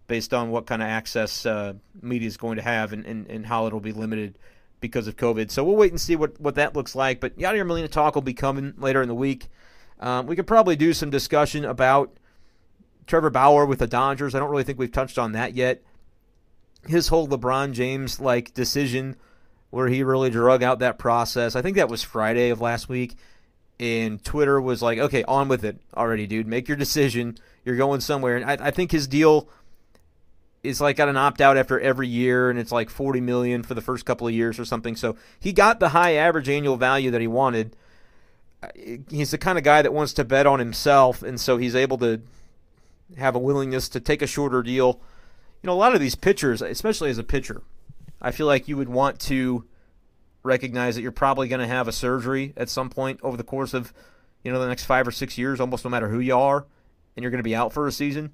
based 0.06 0.32
on 0.34 0.50
what 0.50 0.66
kind 0.66 0.82
of 0.82 0.88
access 0.88 1.46
uh, 1.46 1.74
media 2.00 2.26
is 2.26 2.36
going 2.36 2.56
to 2.56 2.62
have 2.62 2.92
and, 2.92 3.04
and, 3.04 3.26
and 3.30 3.46
how 3.46 3.66
it'll 3.66 3.80
be 3.80 3.92
limited 3.92 4.38
because 4.80 5.08
of 5.08 5.16
COVID. 5.16 5.50
So 5.50 5.64
we'll 5.64 5.76
wait 5.76 5.92
and 5.92 6.00
see 6.00 6.16
what, 6.16 6.40
what 6.40 6.54
that 6.56 6.74
looks 6.74 6.94
like. 6.94 7.20
But 7.20 7.38
Yadier 7.38 7.66
Molina 7.66 7.88
talk 7.88 8.14
will 8.14 8.22
be 8.22 8.34
coming 8.34 8.74
later 8.78 9.02
in 9.02 9.08
the 9.08 9.14
week. 9.14 9.48
Um, 10.00 10.26
we 10.26 10.36
could 10.36 10.46
probably 10.46 10.76
do 10.76 10.92
some 10.92 11.10
discussion 11.10 11.64
about 11.64 12.16
Trevor 13.06 13.30
Bauer 13.30 13.66
with 13.66 13.80
the 13.80 13.86
Dodgers. 13.86 14.34
I 14.34 14.38
don't 14.38 14.50
really 14.50 14.64
think 14.64 14.78
we've 14.78 14.92
touched 14.92 15.18
on 15.18 15.32
that 15.32 15.54
yet 15.54 15.82
his 16.86 17.08
whole 17.08 17.28
LeBron 17.28 17.72
James 17.72 18.20
like 18.20 18.54
decision 18.54 19.16
where 19.70 19.88
he 19.88 20.02
really 20.02 20.30
drug 20.30 20.62
out 20.62 20.78
that 20.78 20.98
process. 20.98 21.56
I 21.56 21.62
think 21.62 21.76
that 21.76 21.88
was 21.88 22.02
Friday 22.02 22.50
of 22.50 22.60
last 22.60 22.88
week. 22.88 23.16
And 23.80 24.22
Twitter 24.24 24.60
was 24.60 24.82
like, 24.82 24.98
okay, 24.98 25.22
on 25.24 25.46
with 25.46 25.64
it 25.64 25.80
already, 25.96 26.26
dude. 26.26 26.48
Make 26.48 26.66
your 26.66 26.76
decision. 26.76 27.38
You're 27.64 27.76
going 27.76 28.00
somewhere. 28.00 28.36
And 28.36 28.44
I, 28.44 28.66
I 28.66 28.70
think 28.70 28.90
his 28.90 29.06
deal 29.06 29.48
is 30.62 30.80
like 30.80 30.96
got 30.96 31.08
an 31.08 31.16
opt 31.16 31.40
out 31.40 31.56
after 31.56 31.78
every 31.80 32.08
year, 32.08 32.50
and 32.50 32.58
it's 32.58 32.72
like 32.72 32.90
40 32.90 33.20
million 33.20 33.62
for 33.62 33.74
the 33.74 33.80
first 33.80 34.04
couple 34.04 34.26
of 34.26 34.34
years 34.34 34.58
or 34.58 34.64
something. 34.64 34.96
So 34.96 35.16
he 35.38 35.52
got 35.52 35.80
the 35.80 35.90
high 35.90 36.14
average 36.14 36.48
annual 36.48 36.76
value 36.76 37.10
that 37.10 37.20
he 37.20 37.26
wanted. 37.26 37.76
Uh, 38.62 38.68
he's 39.08 39.30
the 39.30 39.38
kind 39.38 39.56
of 39.56 39.64
guy 39.64 39.82
that 39.82 39.92
wants 39.92 40.12
to 40.14 40.24
bet 40.24 40.46
on 40.46 40.58
himself, 40.58 41.22
and 41.22 41.40
so 41.40 41.56
he's 41.58 41.74
able 41.74 41.98
to 41.98 42.20
have 43.16 43.34
a 43.34 43.38
willingness 43.38 43.88
to 43.88 44.00
take 44.00 44.20
a 44.20 44.26
shorter 44.26 44.62
deal 44.62 45.00
you 45.62 45.66
know, 45.66 45.72
a 45.72 45.74
lot 45.74 45.94
of 45.94 46.00
these 46.00 46.14
pitchers, 46.14 46.62
especially 46.62 47.10
as 47.10 47.18
a 47.18 47.24
pitcher, 47.24 47.62
I 48.22 48.30
feel 48.30 48.46
like 48.46 48.68
you 48.68 48.76
would 48.76 48.88
want 48.88 49.18
to 49.20 49.64
recognize 50.42 50.94
that 50.94 51.02
you're 51.02 51.12
probably 51.12 51.48
going 51.48 51.60
to 51.60 51.66
have 51.66 51.88
a 51.88 51.92
surgery 51.92 52.52
at 52.56 52.68
some 52.68 52.90
point 52.90 53.20
over 53.22 53.36
the 53.36 53.44
course 53.44 53.74
of, 53.74 53.92
you 54.44 54.52
know, 54.52 54.60
the 54.60 54.68
next 54.68 54.84
five 54.84 55.06
or 55.06 55.10
six 55.10 55.36
years, 55.36 55.60
almost 55.60 55.84
no 55.84 55.90
matter 55.90 56.08
who 56.08 56.20
you 56.20 56.36
are, 56.36 56.66
and 57.16 57.22
you're 57.22 57.30
going 57.30 57.40
to 57.40 57.44
be 57.44 57.56
out 57.56 57.72
for 57.72 57.86
a 57.88 57.92
season. 57.92 58.32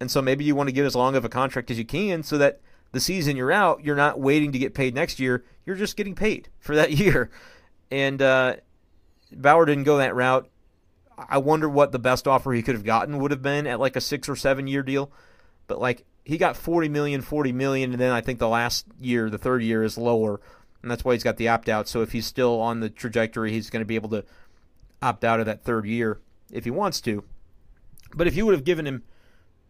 And 0.00 0.10
so 0.10 0.20
maybe 0.20 0.44
you 0.44 0.54
want 0.54 0.68
to 0.68 0.72
get 0.72 0.84
as 0.84 0.94
long 0.94 1.16
of 1.16 1.24
a 1.24 1.28
contract 1.28 1.70
as 1.70 1.78
you 1.78 1.84
can 1.84 2.22
so 2.22 2.38
that 2.38 2.60
the 2.92 3.00
season 3.00 3.36
you're 3.36 3.52
out, 3.52 3.84
you're 3.84 3.96
not 3.96 4.20
waiting 4.20 4.52
to 4.52 4.58
get 4.58 4.74
paid 4.74 4.94
next 4.94 5.18
year. 5.18 5.44
You're 5.64 5.76
just 5.76 5.96
getting 5.96 6.14
paid 6.14 6.48
for 6.58 6.76
that 6.76 6.92
year. 6.92 7.30
And 7.90 8.20
uh, 8.20 8.56
Bauer 9.32 9.66
didn't 9.66 9.84
go 9.84 9.98
that 9.98 10.14
route. 10.14 10.48
I 11.16 11.38
wonder 11.38 11.68
what 11.68 11.92
the 11.92 11.98
best 11.98 12.28
offer 12.28 12.52
he 12.52 12.62
could 12.62 12.74
have 12.74 12.84
gotten 12.84 13.18
would 13.18 13.30
have 13.30 13.42
been 13.42 13.66
at 13.66 13.80
like 13.80 13.96
a 13.96 14.00
six 14.00 14.28
or 14.28 14.36
seven 14.36 14.66
year 14.66 14.82
deal. 14.82 15.10
But 15.66 15.80
like 15.80 16.04
he 16.24 16.38
got 16.38 16.56
40 16.56 16.88
million, 16.88 17.22
40 17.22 17.52
million, 17.52 17.92
and 17.92 18.00
then 18.00 18.12
I 18.12 18.20
think 18.20 18.38
the 18.38 18.48
last 18.48 18.86
year, 19.00 19.30
the 19.30 19.38
third 19.38 19.62
year, 19.62 19.82
is 19.82 19.96
lower, 19.96 20.40
and 20.82 20.90
that's 20.90 21.04
why 21.04 21.14
he's 21.14 21.22
got 21.22 21.36
the 21.36 21.48
opt 21.48 21.68
out. 21.68 21.88
So 21.88 22.02
if 22.02 22.12
he's 22.12 22.26
still 22.26 22.60
on 22.60 22.80
the 22.80 22.90
trajectory, 22.90 23.52
he's 23.52 23.70
going 23.70 23.80
to 23.80 23.86
be 23.86 23.94
able 23.94 24.10
to 24.10 24.24
opt 25.00 25.24
out 25.24 25.40
of 25.40 25.46
that 25.46 25.62
third 25.62 25.86
year 25.86 26.18
if 26.50 26.64
he 26.64 26.70
wants 26.70 27.00
to. 27.02 27.24
But 28.14 28.26
if 28.26 28.36
you 28.36 28.44
would 28.44 28.54
have 28.54 28.64
given 28.64 28.86
him 28.86 29.04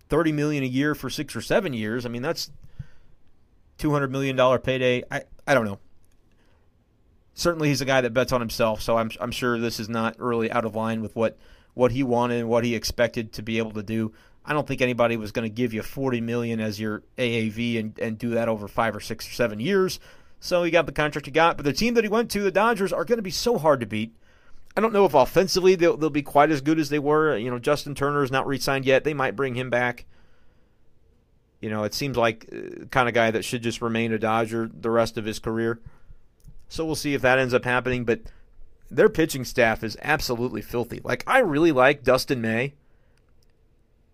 30 0.09 0.32
million 0.32 0.62
a 0.62 0.66
year 0.66 0.94
for 0.94 1.11
six 1.11 1.34
or 1.34 1.40
seven 1.40 1.72
years, 1.72 2.07
I 2.07 2.09
mean 2.09 2.22
that's 2.22 2.50
200 3.78 4.11
million 4.11 4.36
dollar 4.36 4.59
payday. 4.59 5.02
I 5.11 5.22
I 5.46 5.54
don't 5.54 5.64
know. 5.64 5.78
Certainly, 7.34 7.68
he's 7.68 7.82
a 7.82 7.86
guy 7.86 8.00
that 8.00 8.14
bets 8.14 8.32
on 8.32 8.40
himself, 8.40 8.80
so 8.80 8.96
I'm 8.96 9.11
I'm 9.20 9.32
sure 9.32 9.59
this 9.59 9.78
is 9.78 9.88
not 9.88 10.18
really 10.18 10.50
out 10.50 10.64
of 10.64 10.74
line 10.74 11.02
with 11.02 11.14
what 11.14 11.36
what 11.74 11.92
he 11.92 12.02
wanted 12.02 12.40
and 12.40 12.48
what 12.48 12.64
he 12.64 12.74
expected 12.74 13.32
to 13.34 13.42
be 13.42 13.59
able 13.59 13.72
to 13.72 13.82
do. 13.82 14.12
I 14.46 14.52
don't 14.52 14.66
think 14.66 14.80
anybody 14.80 15.16
was 15.16 15.32
going 15.32 15.48
to 15.48 15.54
give 15.54 15.74
you 15.74 15.82
40 15.82 16.20
million 16.20 16.61
as 16.61 16.80
your 16.80 17.02
AAV 17.18 17.78
and, 17.78 17.98
and 17.98 18.16
do 18.16 18.30
that 18.30 18.48
over 18.48 18.68
five 18.68 18.94
or 18.96 19.00
six 19.00 19.28
or 19.28 19.32
seven 19.32 19.61
years. 19.61 19.98
So 20.40 20.62
he 20.62 20.70
got 20.70 20.86
the 20.86 20.92
contract 20.92 21.26
he 21.26 21.32
got. 21.32 21.57
But 21.57 21.64
the 21.64 21.72
team 21.72 21.94
that 21.94 22.04
he 22.04 22.09
went 22.09 22.30
to, 22.30 22.40
the 22.40 22.52
Dodgers, 22.52 22.92
are 22.92 23.04
going 23.04 23.18
to 23.18 23.22
be 23.22 23.30
so 23.30 23.59
hard 23.59 23.80
to 23.80 23.86
beat. 23.86 24.14
I 24.77 24.81
don't 24.81 24.93
know 24.93 25.07
if 25.07 25.14
offensively 25.14 25.74
they'll, 25.74 25.97
they'll 25.97 26.11
be 26.11 26.22
quite 26.22 26.51
as 26.51 26.61
good 26.61 26.79
as 26.79 26.91
they 26.91 26.99
were. 26.99 27.37
You 27.37 27.51
know, 27.51 27.59
Justin 27.59 27.95
Turner 27.95 28.22
is 28.22 28.31
not 28.31 28.47
re-signed 28.47 28.85
yet. 28.85 29.05
They 29.05 29.14
might 29.14 29.35
bring 29.37 29.55
him 29.55 29.70
back. 29.70 30.05
You 31.61 31.70
know, 31.70 31.85
it 31.85 31.95
seems 31.95 32.16
like 32.16 32.47
uh, 32.53 32.85
kind 32.91 33.09
of 33.09 33.14
guy 33.14 33.31
that 33.31 33.45
should 33.45 33.62
just 33.62 33.81
remain 33.81 34.12
a 34.12 34.18
Dodger 34.18 34.70
the 34.72 34.91
rest 34.91 35.16
of 35.16 35.24
his 35.24 35.39
career. 35.39 35.81
So 36.68 36.85
we'll 36.85 36.95
see 36.95 37.14
if 37.14 37.22
that 37.22 37.39
ends 37.39 37.55
up 37.55 37.64
happening. 37.64 38.05
But 38.05 38.20
their 38.91 39.09
pitching 39.09 39.45
staff 39.45 39.83
is 39.83 39.97
absolutely 40.03 40.61
filthy. 40.61 41.01
Like 41.03 41.24
I 41.27 41.39
really 41.39 41.72
like 41.72 42.05
Dustin 42.05 42.41
May 42.41 42.74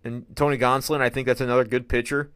and 0.03 0.25
Tony 0.35 0.57
Gonsolin. 0.57 1.01
I 1.01 1.09
think 1.09 1.27
that's 1.27 1.41
another 1.41 1.65
good 1.65 1.89
pitcher. 1.89 2.31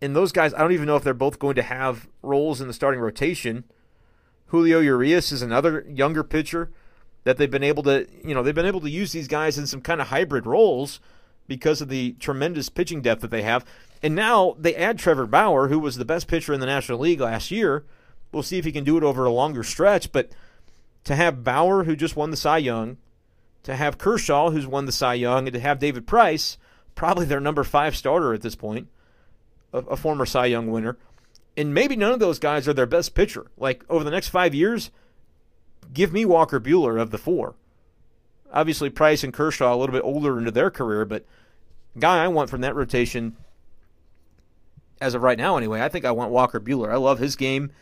And 0.00 0.14
those 0.14 0.30
guys, 0.30 0.54
I 0.54 0.58
don't 0.58 0.72
even 0.72 0.86
know 0.86 0.96
if 0.96 1.02
they're 1.02 1.14
both 1.14 1.38
going 1.38 1.56
to 1.56 1.62
have 1.62 2.08
roles 2.22 2.60
in 2.60 2.68
the 2.68 2.74
starting 2.74 3.00
rotation. 3.00 3.64
Julio 4.48 4.80
Urias 4.80 5.32
is 5.32 5.42
another 5.42 5.84
younger 5.88 6.22
pitcher 6.22 6.70
that 7.24 7.36
they've 7.36 7.50
been 7.50 7.62
able 7.62 7.82
to, 7.84 8.06
you 8.24 8.34
know, 8.34 8.42
they've 8.42 8.54
been 8.54 8.66
able 8.66 8.80
to 8.80 8.90
use 8.90 9.12
these 9.12 9.28
guys 9.28 9.58
in 9.58 9.66
some 9.66 9.80
kind 9.80 10.00
of 10.00 10.08
hybrid 10.08 10.46
roles 10.46 11.00
because 11.46 11.80
of 11.80 11.88
the 11.88 12.12
tremendous 12.20 12.68
pitching 12.68 13.02
depth 13.02 13.22
that 13.22 13.30
they 13.30 13.42
have. 13.42 13.64
And 14.02 14.14
now 14.14 14.56
they 14.58 14.74
add 14.74 14.98
Trevor 14.98 15.26
Bauer, 15.26 15.68
who 15.68 15.78
was 15.78 15.96
the 15.96 16.04
best 16.04 16.28
pitcher 16.28 16.52
in 16.52 16.60
the 16.60 16.66
National 16.66 16.98
League 16.98 17.20
last 17.20 17.50
year 17.50 17.84
We'll 18.32 18.42
see 18.42 18.58
if 18.58 18.64
he 18.64 18.72
can 18.72 18.84
do 18.84 18.96
it 18.96 19.02
over 19.02 19.24
a 19.24 19.32
longer 19.32 19.62
stretch. 19.62 20.12
But 20.12 20.30
to 21.04 21.16
have 21.16 21.44
Bauer, 21.44 21.84
who 21.84 21.96
just 21.96 22.16
won 22.16 22.30
the 22.30 22.36
Cy 22.36 22.58
Young, 22.58 22.98
to 23.62 23.76
have 23.76 23.98
Kershaw, 23.98 24.50
who's 24.50 24.66
won 24.66 24.86
the 24.86 24.92
Cy 24.92 25.14
Young, 25.14 25.46
and 25.46 25.54
to 25.54 25.60
have 25.60 25.78
David 25.78 26.06
Price, 26.06 26.58
probably 26.94 27.26
their 27.26 27.40
number 27.40 27.64
five 27.64 27.96
starter 27.96 28.34
at 28.34 28.42
this 28.42 28.54
point, 28.54 28.88
a, 29.72 29.78
a 29.78 29.96
former 29.96 30.26
Cy 30.26 30.46
Young 30.46 30.70
winner. 30.70 30.98
And 31.58 31.74
maybe 31.74 31.96
none 31.96 32.12
of 32.12 32.20
those 32.20 32.38
guys 32.38 32.68
are 32.68 32.72
their 32.72 32.86
best 32.86 33.16
pitcher. 33.16 33.50
Like 33.56 33.84
over 33.90 34.04
the 34.04 34.12
next 34.12 34.28
five 34.28 34.54
years, 34.54 34.92
give 35.92 36.12
me 36.12 36.24
Walker 36.24 36.60
Buehler 36.60 37.02
of 37.02 37.10
the 37.10 37.18
four. 37.18 37.56
Obviously, 38.52 38.90
Price 38.90 39.24
and 39.24 39.34
Kershaw 39.34 39.74
a 39.74 39.76
little 39.76 39.92
bit 39.92 40.04
older 40.04 40.38
into 40.38 40.52
their 40.52 40.70
career, 40.70 41.04
but 41.04 41.26
guy 41.98 42.22
I 42.22 42.28
want 42.28 42.48
from 42.48 42.60
that 42.60 42.76
rotation, 42.76 43.36
as 45.00 45.16
of 45.16 45.22
right 45.22 45.36
now 45.36 45.56
anyway, 45.56 45.82
I 45.82 45.88
think 45.88 46.04
I 46.04 46.12
want 46.12 46.30
Walker 46.30 46.60
Buehler. 46.60 46.92
I 46.92 46.96
love 46.96 47.18
his 47.18 47.34
game. 47.34 47.72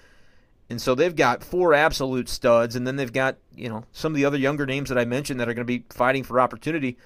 And 0.70 0.80
so 0.80 0.94
they've 0.94 1.14
got 1.14 1.44
four 1.44 1.74
absolute 1.74 2.30
studs, 2.30 2.76
and 2.76 2.86
then 2.86 2.96
they've 2.96 3.12
got, 3.12 3.36
you 3.54 3.68
know, 3.68 3.84
some 3.92 4.12
of 4.12 4.16
the 4.16 4.24
other 4.24 4.38
younger 4.38 4.64
names 4.64 4.88
that 4.88 4.98
I 4.98 5.04
mentioned 5.04 5.38
that 5.38 5.50
are 5.50 5.54
going 5.54 5.66
to 5.66 5.78
be 5.78 5.84
fighting 5.90 6.24
for 6.24 6.40
opportunity. 6.40 6.96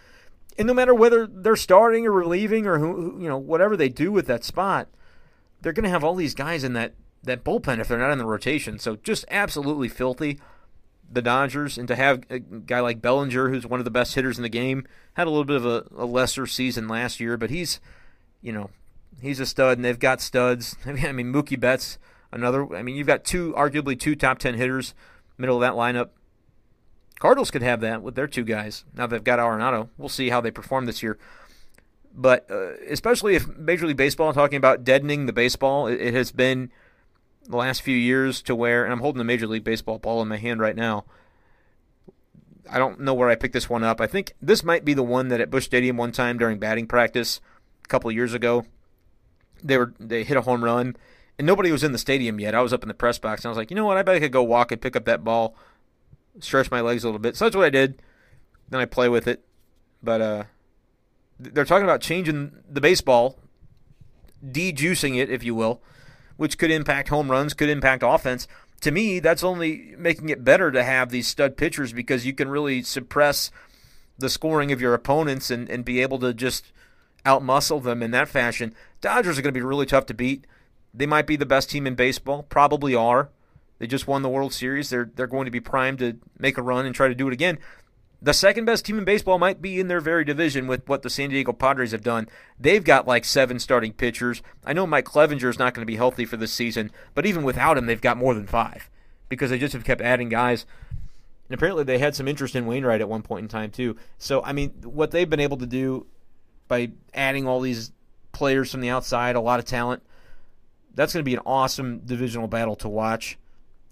And 0.56 0.68
no 0.68 0.74
matter 0.74 0.94
whether 0.94 1.26
they're 1.26 1.56
starting 1.56 2.06
or 2.06 2.12
relieving 2.12 2.66
or 2.66 2.78
who, 2.78 3.20
you 3.20 3.28
know, 3.28 3.38
whatever 3.38 3.76
they 3.76 3.88
do 3.88 4.12
with 4.12 4.28
that 4.28 4.44
spot, 4.44 4.88
they're 5.60 5.72
going 5.72 5.84
to 5.84 5.90
have 5.90 6.04
all 6.04 6.14
these 6.14 6.34
guys 6.34 6.64
in 6.64 6.72
that 6.74 6.94
that 7.22 7.44
bullpen 7.44 7.80
if 7.80 7.88
they're 7.88 7.98
not 7.98 8.12
in 8.12 8.18
the 8.18 8.24
rotation. 8.24 8.78
So 8.78 8.96
just 8.96 9.24
absolutely 9.30 9.88
filthy. 9.88 10.38
The 11.12 11.20
Dodgers, 11.20 11.76
and 11.76 11.88
to 11.88 11.96
have 11.96 12.22
a 12.30 12.38
guy 12.38 12.78
like 12.78 13.02
Bellinger, 13.02 13.48
who's 13.48 13.66
one 13.66 13.80
of 13.80 13.84
the 13.84 13.90
best 13.90 14.14
hitters 14.14 14.38
in 14.38 14.44
the 14.44 14.48
game, 14.48 14.86
had 15.14 15.26
a 15.26 15.30
little 15.30 15.44
bit 15.44 15.56
of 15.56 15.66
a, 15.66 15.84
a 15.96 16.06
lesser 16.06 16.46
season 16.46 16.86
last 16.86 17.18
year, 17.18 17.36
but 17.36 17.50
he's, 17.50 17.80
you 18.40 18.52
know, 18.52 18.70
he's 19.20 19.40
a 19.40 19.44
stud, 19.44 19.76
and 19.76 19.84
they've 19.84 19.98
got 19.98 20.20
studs. 20.20 20.76
I 20.86 20.92
mean, 20.92 21.04
I 21.04 21.10
mean 21.10 21.32
Mookie 21.32 21.58
Betts 21.58 21.98
Another, 22.32 22.74
I 22.76 22.82
mean, 22.82 22.96
you've 22.96 23.06
got 23.06 23.24
two, 23.24 23.52
arguably 23.54 23.98
two 23.98 24.14
top 24.14 24.38
10 24.38 24.54
hitters, 24.54 24.94
middle 25.36 25.56
of 25.56 25.60
that 25.62 25.72
lineup. 25.72 26.10
Cardinals 27.18 27.50
could 27.50 27.62
have 27.62 27.80
that 27.80 28.02
with 28.02 28.14
their 28.14 28.28
two 28.28 28.44
guys. 28.44 28.84
Now 28.94 29.06
they've 29.06 29.22
got 29.22 29.38
Arenado. 29.38 29.88
We'll 29.98 30.08
see 30.08 30.30
how 30.30 30.40
they 30.40 30.50
perform 30.50 30.86
this 30.86 31.02
year. 31.02 31.18
But 32.12 32.50
uh, 32.50 32.72
especially 32.88 33.36
if 33.36 33.46
Major 33.56 33.86
League 33.86 33.96
Baseball, 33.96 34.32
talking 34.32 34.56
about 34.56 34.84
deadening 34.84 35.26
the 35.26 35.32
baseball, 35.32 35.86
it, 35.86 36.00
it 36.00 36.14
has 36.14 36.32
been 36.32 36.70
the 37.48 37.56
last 37.56 37.82
few 37.82 37.96
years 37.96 38.42
to 38.42 38.54
where, 38.54 38.84
and 38.84 38.92
I'm 38.92 39.00
holding 39.00 39.18
the 39.18 39.24
Major 39.24 39.46
League 39.46 39.64
Baseball 39.64 39.98
ball 39.98 40.20
in 40.22 40.28
my 40.28 40.36
hand 40.36 40.60
right 40.60 40.76
now. 40.76 41.04
I 42.70 42.78
don't 42.78 43.00
know 43.00 43.14
where 43.14 43.28
I 43.28 43.34
picked 43.34 43.54
this 43.54 43.70
one 43.70 43.82
up. 43.82 44.00
I 44.00 44.06
think 44.06 44.34
this 44.40 44.62
might 44.62 44.84
be 44.84 44.94
the 44.94 45.02
one 45.02 45.28
that 45.28 45.40
at 45.40 45.50
Busch 45.50 45.64
Stadium 45.64 45.96
one 45.96 46.12
time 46.12 46.38
during 46.38 46.58
batting 46.58 46.86
practice 46.86 47.40
a 47.84 47.88
couple 47.88 48.10
years 48.12 48.34
ago, 48.34 48.64
they 49.62 49.76
were 49.76 49.92
they 49.98 50.24
hit 50.24 50.36
a 50.36 50.42
home 50.42 50.64
run 50.64 50.96
and 51.40 51.46
nobody 51.46 51.72
was 51.72 51.82
in 51.82 51.92
the 51.92 51.98
stadium 51.98 52.38
yet. 52.38 52.54
I 52.54 52.60
was 52.60 52.70
up 52.70 52.82
in 52.82 52.88
the 52.88 52.94
press 52.94 53.18
box, 53.18 53.42
and 53.42 53.46
I 53.46 53.48
was 53.48 53.56
like, 53.56 53.70
you 53.70 53.74
know 53.74 53.86
what? 53.86 53.96
I 53.96 54.02
bet 54.02 54.14
I 54.14 54.20
could 54.20 54.30
go 54.30 54.42
walk 54.42 54.72
and 54.72 54.80
pick 54.80 54.94
up 54.94 55.06
that 55.06 55.24
ball, 55.24 55.56
stretch 56.38 56.70
my 56.70 56.82
legs 56.82 57.02
a 57.02 57.06
little 57.06 57.18
bit. 57.18 57.34
So 57.34 57.46
that's 57.46 57.56
what 57.56 57.64
I 57.64 57.70
did. 57.70 58.02
Then 58.68 58.78
I 58.78 58.84
play 58.84 59.08
with 59.08 59.26
it. 59.26 59.42
But 60.02 60.20
uh, 60.20 60.44
they're 61.40 61.64
talking 61.64 61.84
about 61.84 62.00
changing 62.00 62.52
the 62.68 62.80
baseball, 62.80 63.38
de-juicing 64.48 65.18
it, 65.18 65.30
if 65.30 65.42
you 65.42 65.54
will, 65.54 65.82
which 66.36 66.58
could 66.58 66.70
impact 66.70 67.08
home 67.08 67.30
runs, 67.30 67.54
could 67.54 67.68
impact 67.68 68.02
offense. 68.04 68.46
To 68.82 68.90
me, 68.90 69.20
that's 69.20 69.44
only 69.44 69.94
making 69.98 70.28
it 70.28 70.44
better 70.44 70.70
to 70.70 70.82
have 70.82 71.10
these 71.10 71.28
stud 71.28 71.56
pitchers 71.56 71.92
because 71.92 72.24
you 72.24 72.32
can 72.32 72.48
really 72.48 72.82
suppress 72.82 73.50
the 74.18 74.28
scoring 74.28 74.72
of 74.72 74.80
your 74.80 74.94
opponents 74.94 75.50
and, 75.50 75.68
and 75.68 75.84
be 75.84 76.00
able 76.00 76.18
to 76.20 76.32
just 76.32 76.72
outmuscle 77.24 77.82
them 77.82 78.02
in 78.02 78.10
that 78.12 78.28
fashion. 78.28 78.74
Dodgers 79.00 79.38
are 79.38 79.42
going 79.42 79.54
to 79.54 79.58
be 79.58 79.64
really 79.64 79.86
tough 79.86 80.06
to 80.06 80.14
beat. 80.14 80.46
They 80.92 81.06
might 81.06 81.26
be 81.26 81.36
the 81.36 81.46
best 81.46 81.70
team 81.70 81.86
in 81.86 81.94
baseball, 81.94 82.44
probably 82.44 82.94
are. 82.94 83.30
They 83.78 83.86
just 83.86 84.06
won 84.06 84.22
the 84.22 84.28
World 84.28 84.52
Series. 84.52 84.90
They're 84.90 85.10
they're 85.14 85.26
going 85.26 85.46
to 85.46 85.50
be 85.50 85.60
primed 85.60 86.00
to 86.00 86.18
make 86.38 86.58
a 86.58 86.62
run 86.62 86.84
and 86.84 86.94
try 86.94 87.08
to 87.08 87.14
do 87.14 87.26
it 87.28 87.32
again. 87.32 87.58
The 88.22 88.34
second 88.34 88.66
best 88.66 88.84
team 88.84 88.98
in 88.98 89.04
baseball 89.04 89.38
might 89.38 89.62
be 89.62 89.80
in 89.80 89.88
their 89.88 90.00
very 90.00 90.24
division 90.24 90.66
with 90.66 90.86
what 90.86 91.02
the 91.02 91.08
San 91.08 91.30
Diego 91.30 91.52
Padres 91.52 91.92
have 91.92 92.02
done. 92.02 92.28
They've 92.58 92.84
got 92.84 93.06
like 93.06 93.24
seven 93.24 93.58
starting 93.58 93.94
pitchers. 93.94 94.42
I 94.64 94.74
know 94.74 94.86
Mike 94.86 95.06
Clevinger 95.06 95.48
is 95.48 95.58
not 95.58 95.72
going 95.72 95.82
to 95.82 95.90
be 95.90 95.96
healthy 95.96 96.26
for 96.26 96.36
this 96.36 96.52
season, 96.52 96.90
but 97.14 97.24
even 97.24 97.44
without 97.44 97.78
him, 97.78 97.86
they've 97.86 98.00
got 98.00 98.18
more 98.18 98.34
than 98.34 98.46
five 98.46 98.90
because 99.30 99.48
they 99.48 99.58
just 99.58 99.72
have 99.72 99.84
kept 99.84 100.02
adding 100.02 100.28
guys. 100.28 100.66
And 101.48 101.54
apparently, 101.54 101.82
they 101.82 101.98
had 101.98 102.14
some 102.14 102.28
interest 102.28 102.54
in 102.54 102.66
Wainwright 102.66 103.00
at 103.00 103.08
one 103.08 103.22
point 103.22 103.44
in 103.44 103.48
time 103.48 103.70
too. 103.70 103.96
So, 104.18 104.42
I 104.44 104.52
mean, 104.52 104.70
what 104.84 105.12
they've 105.12 105.28
been 105.28 105.40
able 105.40 105.56
to 105.56 105.66
do 105.66 106.06
by 106.68 106.92
adding 107.14 107.48
all 107.48 107.60
these 107.60 107.90
players 108.32 108.70
from 108.70 108.82
the 108.82 108.90
outside, 108.90 109.34
a 109.34 109.40
lot 109.40 109.58
of 109.58 109.64
talent, 109.64 110.02
that's 110.94 111.14
going 111.14 111.24
to 111.24 111.28
be 111.28 111.34
an 111.34 111.42
awesome 111.46 112.00
divisional 112.00 112.48
battle 112.48 112.76
to 112.76 112.88
watch 112.88 113.38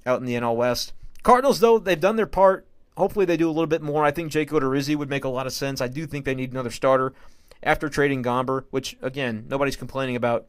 out 0.04 0.20
in 0.20 0.26
the 0.26 0.34
NL 0.34 0.54
West. 0.54 0.92
Cardinals, 1.22 1.60
though, 1.60 1.78
they've 1.78 1.98
done 1.98 2.16
their 2.16 2.26
part. 2.26 2.67
Hopefully, 2.99 3.24
they 3.24 3.36
do 3.36 3.49
a 3.49 3.53
little 3.53 3.66
bit 3.66 3.82
more. 3.82 4.05
I 4.05 4.11
think 4.11 4.30
Jake 4.30 4.51
Odorizzi 4.51 4.94
would 4.96 5.09
make 5.09 5.24
a 5.24 5.28
lot 5.28 5.46
of 5.46 5.53
sense. 5.53 5.80
I 5.80 5.88
do 5.88 6.07
think 6.07 6.24
they 6.24 6.34
need 6.34 6.51
another 6.53 6.70
starter 6.70 7.14
after 7.62 7.88
trading 7.88 8.22
Gomber, 8.22 8.64
which, 8.70 8.96
again, 9.01 9.46
nobody's 9.49 9.76
complaining 9.76 10.16
about 10.16 10.46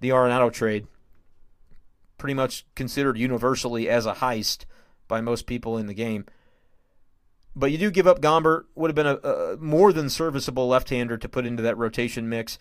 the 0.00 0.10
Arenado 0.10 0.52
trade. 0.52 0.86
Pretty 2.16 2.34
much 2.34 2.64
considered 2.74 3.18
universally 3.18 3.88
as 3.88 4.06
a 4.06 4.14
heist 4.14 4.64
by 5.08 5.20
most 5.20 5.46
people 5.46 5.76
in 5.76 5.86
the 5.86 5.94
game. 5.94 6.24
But 7.54 7.70
you 7.70 7.78
do 7.78 7.90
give 7.90 8.06
up 8.06 8.20
Gomber, 8.20 8.64
would 8.74 8.88
have 8.88 8.96
been 8.96 9.06
a, 9.06 9.16
a 9.16 9.56
more 9.58 9.92
than 9.92 10.08
serviceable 10.08 10.68
left 10.68 10.90
hander 10.90 11.16
to 11.18 11.28
put 11.28 11.46
into 11.46 11.62
that 11.62 11.76
rotation 11.76 12.28
mix 12.28 12.58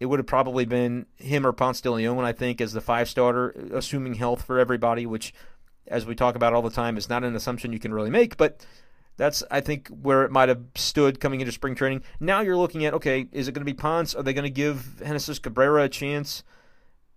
it 0.00 0.06
would 0.06 0.18
have 0.18 0.26
probably 0.26 0.64
been 0.64 1.06
him 1.16 1.46
or 1.46 1.52
Ponce 1.52 1.82
de 1.82 1.90
Leon, 1.90 2.24
I 2.24 2.32
think, 2.32 2.60
as 2.62 2.72
the 2.72 2.80
five 2.80 3.08
starter, 3.08 3.50
assuming 3.72 4.14
health 4.14 4.42
for 4.42 4.58
everybody, 4.58 5.04
which, 5.04 5.34
as 5.86 6.06
we 6.06 6.14
talk 6.14 6.34
about 6.34 6.52
all 6.52 6.62
the 6.62 6.70
time, 6.70 6.96
is 6.96 7.08
not 7.08 7.24
an 7.24 7.34
assumption 7.34 7.72
you 7.72 7.78
can 7.78 7.94
really 7.94 8.10
make. 8.10 8.36
But 8.36 8.64
that's, 9.16 9.42
I 9.50 9.60
think, 9.60 9.88
where 9.88 10.24
it 10.24 10.30
might 10.30 10.48
have 10.48 10.62
stood 10.74 11.20
coming 11.20 11.40
into 11.40 11.52
spring 11.52 11.74
training. 11.74 12.02
Now 12.20 12.40
you're 12.40 12.56
looking 12.56 12.84
at, 12.84 12.94
okay, 12.94 13.26
is 13.32 13.48
it 13.48 13.52
going 13.52 13.66
to 13.66 13.72
be 13.72 13.76
Ponce? 13.76 14.14
Are 14.14 14.22
they 14.22 14.32
going 14.32 14.44
to 14.44 14.50
give 14.50 15.02
Genesis 15.04 15.38
Cabrera 15.38 15.84
a 15.84 15.88
chance 15.88 16.42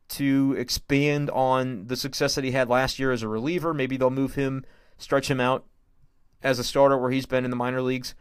to 0.09 0.53
expand 0.57 1.30
on 1.30 1.88
the 1.88 1.95
success 1.95 2.36
that 2.36 2.43
he 2.43 2.51
had 2.51 2.70
last 2.70 2.99
year 2.99 3.11
as 3.11 3.24
a 3.24 3.28
reliever? 3.28 3.74
Maybe 3.74 3.95
they'll 3.95 4.09
move 4.09 4.36
him, 4.36 4.66
stretch 4.97 5.32
him 5.32 5.39
out 5.39 5.66
as 6.41 6.59
a 6.59 6.64
starter 6.64 6.97
where 6.97 7.11
he's 7.11 7.26
been 7.26 7.45
in 7.45 7.51
the 7.51 7.55
minor 7.55 7.82
leagues. 7.82 8.16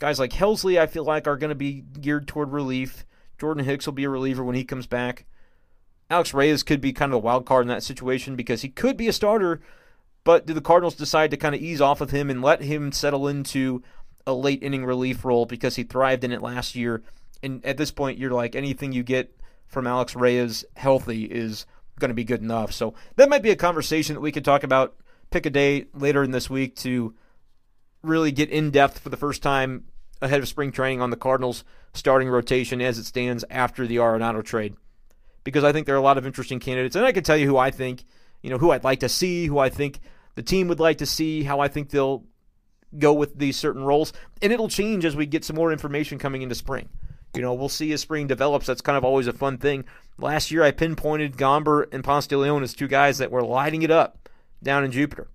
Guys 0.00 0.18
like 0.18 0.32
Helsley, 0.32 0.80
I 0.80 0.86
feel 0.86 1.04
like, 1.04 1.28
are 1.28 1.36
going 1.36 1.50
to 1.50 1.54
be 1.54 1.84
geared 2.00 2.26
toward 2.26 2.52
relief. 2.52 3.04
Jordan 3.38 3.64
Hicks 3.64 3.86
will 3.86 3.92
be 3.92 4.04
a 4.04 4.10
reliever 4.10 4.42
when 4.42 4.56
he 4.56 4.64
comes 4.64 4.86
back. 4.86 5.24
Alex 6.10 6.34
Reyes 6.34 6.64
could 6.64 6.80
be 6.80 6.92
kind 6.92 7.12
of 7.12 7.16
a 7.16 7.20
wild 7.20 7.46
card 7.46 7.62
in 7.62 7.68
that 7.68 7.84
situation 7.84 8.34
because 8.34 8.62
he 8.62 8.68
could 8.68 8.96
be 8.96 9.06
a 9.06 9.12
starter, 9.12 9.60
but 10.24 10.46
do 10.46 10.52
the 10.52 10.60
Cardinals 10.60 10.94
decide 10.94 11.30
to 11.30 11.36
kind 11.36 11.54
of 11.54 11.60
ease 11.60 11.80
off 11.80 12.00
of 12.00 12.10
him 12.10 12.30
and 12.30 12.42
let 12.42 12.62
him 12.62 12.92
settle 12.92 13.28
into 13.28 13.82
a 14.26 14.34
late 14.34 14.62
inning 14.62 14.84
relief 14.84 15.24
role 15.24 15.46
because 15.46 15.76
he 15.76 15.82
thrived 15.82 16.24
in 16.24 16.32
it 16.32 16.42
last 16.42 16.74
year? 16.74 17.02
And 17.42 17.64
at 17.64 17.76
this 17.76 17.90
point, 17.90 18.18
you're 18.18 18.30
like 18.30 18.54
anything 18.54 18.92
you 18.92 19.02
get 19.02 19.34
from 19.66 19.86
Alex 19.86 20.14
Reyes 20.14 20.64
healthy 20.76 21.24
is 21.24 21.64
going 21.98 22.10
to 22.10 22.14
be 22.14 22.24
good 22.24 22.42
enough. 22.42 22.72
So 22.72 22.94
that 23.16 23.28
might 23.28 23.42
be 23.42 23.50
a 23.50 23.56
conversation 23.56 24.14
that 24.14 24.20
we 24.20 24.32
could 24.32 24.44
talk 24.44 24.62
about. 24.62 24.96
Pick 25.30 25.46
a 25.46 25.50
day 25.50 25.86
later 25.94 26.24
in 26.24 26.32
this 26.32 26.50
week 26.50 26.76
to 26.76 27.14
really 28.02 28.32
get 28.32 28.50
in 28.50 28.70
depth 28.70 28.98
for 28.98 29.10
the 29.10 29.16
first 29.16 29.42
time 29.42 29.84
ahead 30.20 30.40
of 30.40 30.48
spring 30.48 30.72
training 30.72 31.00
on 31.00 31.10
the 31.10 31.16
Cardinals 31.16 31.64
starting 31.94 32.28
rotation 32.28 32.80
as 32.80 32.98
it 32.98 33.04
stands 33.04 33.44
after 33.50 33.86
the 33.86 33.96
Arenado 33.96 34.44
trade. 34.44 34.74
Because 35.44 35.64
I 35.64 35.72
think 35.72 35.86
there 35.86 35.94
are 35.94 35.98
a 35.98 36.02
lot 36.02 36.18
of 36.18 36.26
interesting 36.26 36.60
candidates, 36.60 36.96
and 36.96 37.04
I 37.04 37.12
can 37.12 37.24
tell 37.24 37.36
you 37.36 37.46
who 37.46 37.56
I 37.56 37.70
think, 37.70 38.04
you 38.42 38.50
know, 38.50 38.58
who 38.58 38.70
I'd 38.70 38.84
like 38.84 39.00
to 39.00 39.08
see, 39.08 39.46
who 39.46 39.58
I 39.58 39.68
think 39.68 40.00
the 40.34 40.42
team 40.42 40.68
would 40.68 40.80
like 40.80 40.98
to 40.98 41.06
see, 41.06 41.42
how 41.42 41.60
I 41.60 41.68
think 41.68 41.90
they'll 41.90 42.24
go 42.98 43.12
with 43.12 43.38
these 43.38 43.56
certain 43.56 43.84
roles, 43.84 44.12
and 44.42 44.52
it'll 44.52 44.68
change 44.68 45.04
as 45.04 45.16
we 45.16 45.26
get 45.26 45.44
some 45.44 45.56
more 45.56 45.72
information 45.72 46.18
coming 46.18 46.42
into 46.42 46.54
spring. 46.54 46.88
You 47.34 47.42
know, 47.42 47.54
we'll 47.54 47.68
see 47.68 47.92
as 47.92 48.00
spring 48.00 48.26
develops. 48.26 48.66
That's 48.66 48.80
kind 48.80 48.98
of 48.98 49.04
always 49.04 49.28
a 49.28 49.32
fun 49.32 49.58
thing. 49.58 49.84
Last 50.18 50.50
year, 50.50 50.64
I 50.64 50.72
pinpointed 50.72 51.36
Gomber 51.36 51.86
and 51.92 52.02
Ponce 52.02 52.26
de 52.26 52.36
Leon 52.36 52.62
as 52.62 52.74
two 52.74 52.88
guys 52.88 53.18
that 53.18 53.30
were 53.30 53.42
lighting 53.42 53.82
it 53.82 53.90
up 53.90 54.28
down 54.62 54.84
in 54.84 54.90
Jupiter 54.90 55.28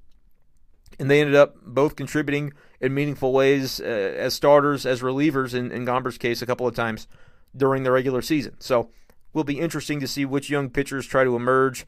and 0.99 1.09
they 1.09 1.21
ended 1.21 1.35
up 1.35 1.55
both 1.61 1.95
contributing 1.95 2.53
in 2.79 2.93
meaningful 2.93 3.33
ways 3.33 3.79
uh, 3.79 3.83
as 3.83 4.33
starters, 4.33 4.85
as 4.85 5.01
relievers 5.01 5.53
in, 5.53 5.71
in 5.71 5.85
Gomber's 5.85 6.17
case 6.17 6.41
a 6.41 6.45
couple 6.45 6.67
of 6.67 6.75
times 6.75 7.07
during 7.55 7.83
the 7.83 7.91
regular 7.91 8.21
season. 8.21 8.55
So, 8.59 8.89
will 9.33 9.43
be 9.43 9.59
interesting 9.59 9.99
to 9.99 10.07
see 10.07 10.25
which 10.25 10.49
young 10.49 10.69
pitchers 10.69 11.05
try 11.05 11.23
to 11.23 11.35
emerge 11.35 11.85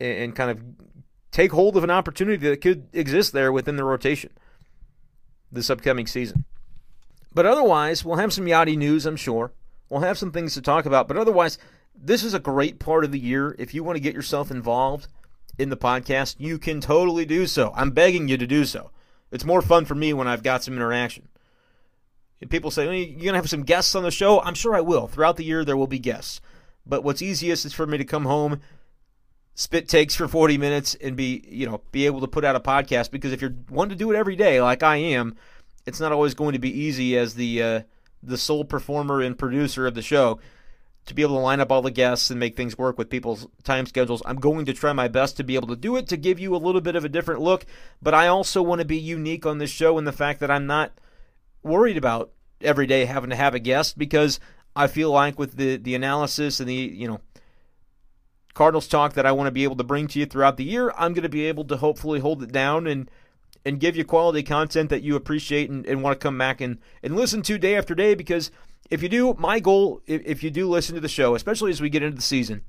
and, 0.00 0.34
kind 0.34 0.50
of 0.50 0.60
take 1.30 1.52
hold 1.52 1.76
of 1.76 1.84
an 1.84 1.90
opportunity 1.90 2.48
that 2.48 2.60
could 2.60 2.88
exist 2.92 3.32
there 3.32 3.52
within 3.52 3.76
the 3.76 3.84
rotation 3.84 4.30
this 5.52 5.70
upcoming 5.70 6.06
season. 6.06 6.44
But 7.34 7.46
otherwise, 7.46 8.04
we'll 8.04 8.16
have 8.16 8.32
some 8.32 8.46
Yadi 8.46 8.76
news, 8.76 9.06
I'm 9.06 9.16
sure. 9.16 9.52
We'll 9.88 10.00
have 10.00 10.18
some 10.18 10.32
things 10.32 10.54
to 10.54 10.62
talk 10.62 10.86
about. 10.86 11.06
But 11.06 11.16
otherwise, 11.16 11.58
this 11.94 12.24
is 12.24 12.34
a 12.34 12.40
great 12.40 12.78
part 12.78 13.04
of 13.04 13.12
the 13.12 13.18
year. 13.18 13.54
If 13.58 13.74
you 13.74 13.84
want 13.84 13.96
to 13.96 14.02
get 14.02 14.14
yourself 14.14 14.50
involved 14.50 15.08
in 15.58 15.70
the 15.70 15.76
podcast, 15.76 16.36
you 16.38 16.58
can 16.58 16.80
totally 16.80 17.24
do 17.24 17.46
so. 17.46 17.72
I'm 17.74 17.90
begging 17.90 18.28
you 18.28 18.36
to 18.36 18.46
do 18.46 18.64
so. 18.64 18.90
It's 19.30 19.44
more 19.44 19.62
fun 19.62 19.84
for 19.84 19.94
me 19.94 20.12
when 20.12 20.28
I've 20.28 20.42
got 20.42 20.62
some 20.62 20.74
interaction. 20.74 21.28
People 22.48 22.70
say, 22.70 22.86
well, 22.86 22.94
you're 22.94 23.06
going 23.06 23.32
to 23.32 23.34
have 23.34 23.48
some 23.48 23.62
guests 23.62 23.94
on 23.94 24.02
the 24.02 24.10
show. 24.10 24.40
I'm 24.40 24.54
sure 24.54 24.74
I 24.74 24.80
will. 24.80 25.06
Throughout 25.06 25.36
the 25.36 25.44
year, 25.44 25.64
there 25.64 25.76
will 25.76 25.86
be 25.86 25.98
guests. 25.98 26.40
But 26.84 27.02
what's 27.02 27.22
easiest 27.22 27.64
is 27.64 27.72
for 27.72 27.86
me 27.86 27.98
to 27.98 28.04
come 28.04 28.26
home, 28.26 28.60
spit 29.56 29.88
takes 29.88 30.14
for 30.14 30.28
40 30.28 30.58
minutes, 30.58 30.94
and 30.94 31.16
be, 31.16 31.44
you 31.48 31.66
know, 31.66 31.80
be 31.90 32.06
able 32.06 32.20
to 32.20 32.28
put 32.28 32.44
out 32.44 32.54
a 32.54 32.60
podcast. 32.60 33.10
Because 33.10 33.32
if 33.32 33.40
you're 33.40 33.56
one 33.68 33.88
to 33.88 33.96
do 33.96 34.12
it 34.12 34.16
every 34.16 34.36
day, 34.36 34.62
like 34.62 34.84
I 34.84 34.96
am, 34.96 35.34
it's 35.84 35.98
not 35.98 36.12
always 36.12 36.34
going 36.34 36.52
to 36.52 36.60
be 36.60 36.70
easy 36.70 37.18
as 37.18 37.34
the 37.34 37.62
uh, 37.62 37.80
the 38.22 38.38
sole 38.38 38.64
performer 38.64 39.20
and 39.20 39.36
producer 39.36 39.86
of 39.86 39.94
the 39.94 40.02
show 40.02 40.38
to 41.06 41.14
be 41.14 41.22
able 41.22 41.36
to 41.36 41.40
line 41.40 41.60
up 41.60 41.70
all 41.70 41.82
the 41.82 41.90
guests 41.90 42.30
and 42.30 42.40
make 42.40 42.56
things 42.56 42.76
work 42.76 42.98
with 42.98 43.08
people's 43.08 43.46
time 43.62 43.86
schedules. 43.86 44.22
I'm 44.26 44.36
going 44.36 44.66
to 44.66 44.72
try 44.72 44.92
my 44.92 45.08
best 45.08 45.36
to 45.36 45.44
be 45.44 45.54
able 45.54 45.68
to 45.68 45.76
do 45.76 45.96
it 45.96 46.08
to 46.08 46.16
give 46.16 46.40
you 46.40 46.54
a 46.54 46.58
little 46.58 46.80
bit 46.80 46.96
of 46.96 47.04
a 47.04 47.08
different 47.08 47.40
look, 47.40 47.64
but 48.02 48.12
I 48.12 48.26
also 48.26 48.60
want 48.60 48.80
to 48.80 48.84
be 48.84 48.98
unique 48.98 49.46
on 49.46 49.58
this 49.58 49.70
show 49.70 49.98
in 49.98 50.04
the 50.04 50.12
fact 50.12 50.40
that 50.40 50.50
I'm 50.50 50.66
not 50.66 50.92
worried 51.62 51.96
about 51.96 52.32
every 52.60 52.86
day 52.86 53.04
having 53.04 53.30
to 53.30 53.36
have 53.36 53.54
a 53.54 53.60
guest 53.60 53.96
because 53.96 54.40
I 54.74 54.88
feel 54.88 55.10
like 55.10 55.38
with 55.38 55.56
the 55.56 55.76
the 55.76 55.94
analysis 55.94 56.58
and 56.58 56.68
the, 56.68 56.74
you 56.74 57.06
know, 57.06 57.20
Cardinals 58.56 58.88
talk 58.88 59.12
that 59.12 59.26
I 59.26 59.32
want 59.32 59.46
to 59.46 59.52
be 59.52 59.62
able 59.62 59.76
to 59.76 59.84
bring 59.84 60.08
to 60.08 60.18
you 60.18 60.26
throughout 60.26 60.56
the 60.56 60.64
year, 60.64 60.92
I'm 60.96 61.12
going 61.12 61.22
to 61.22 61.28
be 61.28 61.46
able 61.46 61.64
to 61.66 61.76
hopefully 61.76 62.18
hold 62.18 62.42
it 62.42 62.50
down 62.50 62.88
and 62.88 63.08
and 63.64 63.80
give 63.80 63.96
you 63.96 64.04
quality 64.04 64.42
content 64.42 64.90
that 64.90 65.02
you 65.02 65.16
appreciate 65.16 65.68
and, 65.70 65.84
and 65.86 66.02
want 66.02 66.18
to 66.18 66.24
come 66.24 66.38
back 66.38 66.60
and, 66.60 66.78
and 67.02 67.16
listen 67.16 67.42
to 67.42 67.58
day 67.58 67.76
after 67.76 67.94
day 67.94 68.14
because– 68.14 68.50
if 68.90 69.02
you 69.02 69.08
do, 69.08 69.34
my 69.38 69.60
goal, 69.60 70.00
if, 70.06 70.22
if 70.24 70.42
you 70.42 70.50
do 70.50 70.68
listen 70.68 70.94
to 70.94 71.00
the 71.00 71.08
show, 71.08 71.34
especially 71.34 71.70
as 71.70 71.80
we 71.80 71.90
get 71.90 72.02
into 72.02 72.16
the 72.16 72.22
season, 72.22 72.62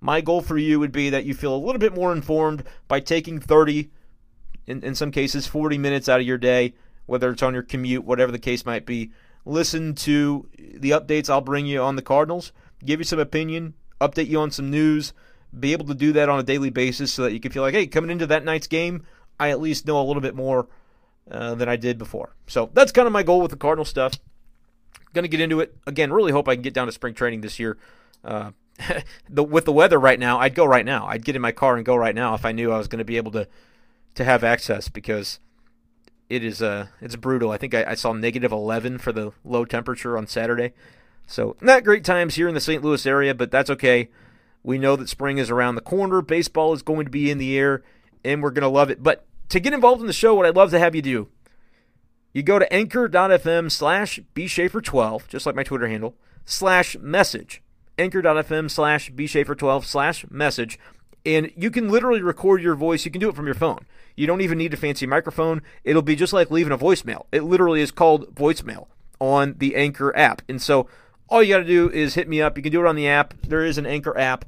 my 0.00 0.20
goal 0.20 0.40
for 0.40 0.58
you 0.58 0.78
would 0.78 0.92
be 0.92 1.10
that 1.10 1.24
you 1.24 1.34
feel 1.34 1.54
a 1.54 1.58
little 1.58 1.78
bit 1.78 1.94
more 1.94 2.12
informed 2.12 2.64
by 2.88 3.00
taking 3.00 3.40
30, 3.40 3.90
in, 4.66 4.82
in 4.82 4.94
some 4.94 5.10
cases 5.10 5.46
40 5.46 5.78
minutes 5.78 6.08
out 6.08 6.20
of 6.20 6.26
your 6.26 6.38
day, 6.38 6.74
whether 7.06 7.30
it's 7.30 7.42
on 7.42 7.54
your 7.54 7.62
commute, 7.62 8.04
whatever 8.04 8.32
the 8.32 8.38
case 8.38 8.64
might 8.64 8.86
be. 8.86 9.12
Listen 9.44 9.94
to 9.94 10.48
the 10.56 10.90
updates 10.90 11.28
I'll 11.28 11.40
bring 11.40 11.66
you 11.66 11.80
on 11.80 11.96
the 11.96 12.02
Cardinals, 12.02 12.52
give 12.84 13.00
you 13.00 13.04
some 13.04 13.18
opinion, 13.18 13.74
update 14.00 14.28
you 14.28 14.40
on 14.40 14.50
some 14.50 14.70
news, 14.70 15.12
be 15.58 15.72
able 15.72 15.86
to 15.86 15.94
do 15.94 16.12
that 16.14 16.28
on 16.28 16.38
a 16.38 16.42
daily 16.42 16.70
basis 16.70 17.12
so 17.12 17.22
that 17.22 17.32
you 17.32 17.40
can 17.40 17.52
feel 17.52 17.62
like, 17.62 17.74
hey, 17.74 17.86
coming 17.86 18.10
into 18.10 18.26
that 18.26 18.44
night's 18.44 18.66
game, 18.66 19.04
I 19.38 19.50
at 19.50 19.60
least 19.60 19.86
know 19.86 20.00
a 20.00 20.04
little 20.04 20.22
bit 20.22 20.34
more 20.34 20.68
uh, 21.30 21.54
than 21.54 21.68
I 21.68 21.76
did 21.76 21.98
before. 21.98 22.34
So 22.46 22.70
that's 22.72 22.92
kind 22.92 23.06
of 23.06 23.12
my 23.12 23.22
goal 23.22 23.40
with 23.40 23.50
the 23.50 23.56
Cardinal 23.56 23.84
stuff 23.84 24.18
going 25.14 25.22
to 25.22 25.28
get 25.28 25.40
into 25.40 25.60
it 25.60 25.74
again. 25.86 26.12
Really 26.12 26.32
hope 26.32 26.48
I 26.48 26.56
can 26.56 26.62
get 26.62 26.74
down 26.74 26.86
to 26.86 26.92
spring 26.92 27.14
training 27.14 27.40
this 27.40 27.58
year. 27.58 27.78
Uh, 28.22 28.50
the, 29.30 29.42
with 29.42 29.64
the 29.64 29.72
weather 29.72 29.98
right 29.98 30.18
now, 30.18 30.38
I'd 30.38 30.54
go 30.54 30.66
right 30.66 30.84
now. 30.84 31.06
I'd 31.06 31.24
get 31.24 31.36
in 31.36 31.42
my 31.42 31.52
car 31.52 31.76
and 31.76 31.86
go 31.86 31.96
right 31.96 32.14
now 32.14 32.34
if 32.34 32.44
I 32.44 32.52
knew 32.52 32.72
I 32.72 32.78
was 32.78 32.88
going 32.88 32.98
to 32.98 33.04
be 33.04 33.16
able 33.16 33.32
to 33.32 33.48
to 34.16 34.24
have 34.24 34.44
access 34.44 34.88
because 34.88 35.40
it 36.28 36.44
is 36.44 36.62
uh 36.62 36.86
it's 37.00 37.16
brutal. 37.16 37.50
I 37.50 37.56
think 37.56 37.74
I, 37.74 37.84
I 37.90 37.94
saw 37.94 38.12
negative 38.12 38.52
11 38.52 38.98
for 38.98 39.10
the 39.10 39.32
low 39.44 39.64
temperature 39.64 40.16
on 40.16 40.28
Saturday. 40.28 40.72
So 41.26 41.56
not 41.60 41.82
great 41.82 42.04
times 42.04 42.34
here 42.34 42.46
in 42.46 42.54
the 42.54 42.60
St. 42.60 42.82
Louis 42.84 43.06
area, 43.06 43.34
but 43.34 43.50
that's 43.50 43.70
okay. 43.70 44.10
We 44.64 44.78
know 44.78 44.96
that 44.96 45.08
spring 45.08 45.38
is 45.38 45.50
around 45.50 45.76
the 45.76 45.80
corner. 45.80 46.22
Baseball 46.22 46.72
is 46.72 46.82
going 46.82 47.04
to 47.04 47.10
be 47.10 47.30
in 47.30 47.38
the 47.38 47.56
air, 47.56 47.84
and 48.24 48.42
we're 48.42 48.50
going 48.50 48.62
to 48.62 48.68
love 48.68 48.90
it. 48.90 49.02
But 49.02 49.26
to 49.50 49.60
get 49.60 49.74
involved 49.74 50.00
in 50.00 50.08
the 50.08 50.12
show, 50.12 50.34
what 50.34 50.46
I'd 50.46 50.56
love 50.56 50.70
to 50.72 50.78
have 50.78 50.96
you 50.96 51.02
do 51.02 51.28
you 52.34 52.42
go 52.42 52.58
to 52.58 52.70
anchor.fm 52.72 53.70
slash 53.70 54.18
bschaefer12, 54.34 55.28
just 55.28 55.46
like 55.46 55.54
my 55.54 55.62
Twitter 55.62 55.86
handle, 55.86 56.16
slash 56.44 56.96
message. 56.98 57.62
Anchor.fm 57.96 58.68
slash 58.68 59.12
bschaefer12 59.12 59.84
slash 59.84 60.26
message. 60.28 60.78
And 61.24 61.52
you 61.56 61.70
can 61.70 61.88
literally 61.88 62.22
record 62.22 62.60
your 62.60 62.74
voice. 62.74 63.04
You 63.04 63.12
can 63.12 63.20
do 63.20 63.28
it 63.28 63.36
from 63.36 63.46
your 63.46 63.54
phone. 63.54 63.86
You 64.16 64.26
don't 64.26 64.40
even 64.40 64.58
need 64.58 64.74
a 64.74 64.76
fancy 64.76 65.06
microphone. 65.06 65.62
It'll 65.84 66.02
be 66.02 66.16
just 66.16 66.32
like 66.32 66.50
leaving 66.50 66.72
a 66.72 66.78
voicemail. 66.78 67.26
It 67.30 67.44
literally 67.44 67.80
is 67.80 67.92
called 67.92 68.34
voicemail 68.34 68.88
on 69.20 69.54
the 69.58 69.76
Anchor 69.76 70.14
app. 70.16 70.42
And 70.48 70.60
so 70.60 70.88
all 71.28 71.42
you 71.42 71.54
got 71.54 71.58
to 71.58 71.64
do 71.64 71.90
is 71.90 72.14
hit 72.14 72.28
me 72.28 72.40
up. 72.40 72.56
You 72.56 72.62
can 72.62 72.72
do 72.72 72.80
it 72.84 72.88
on 72.88 72.96
the 72.96 73.08
app. 73.08 73.34
There 73.42 73.64
is 73.64 73.78
an 73.78 73.86
Anchor 73.86 74.16
app. 74.18 74.44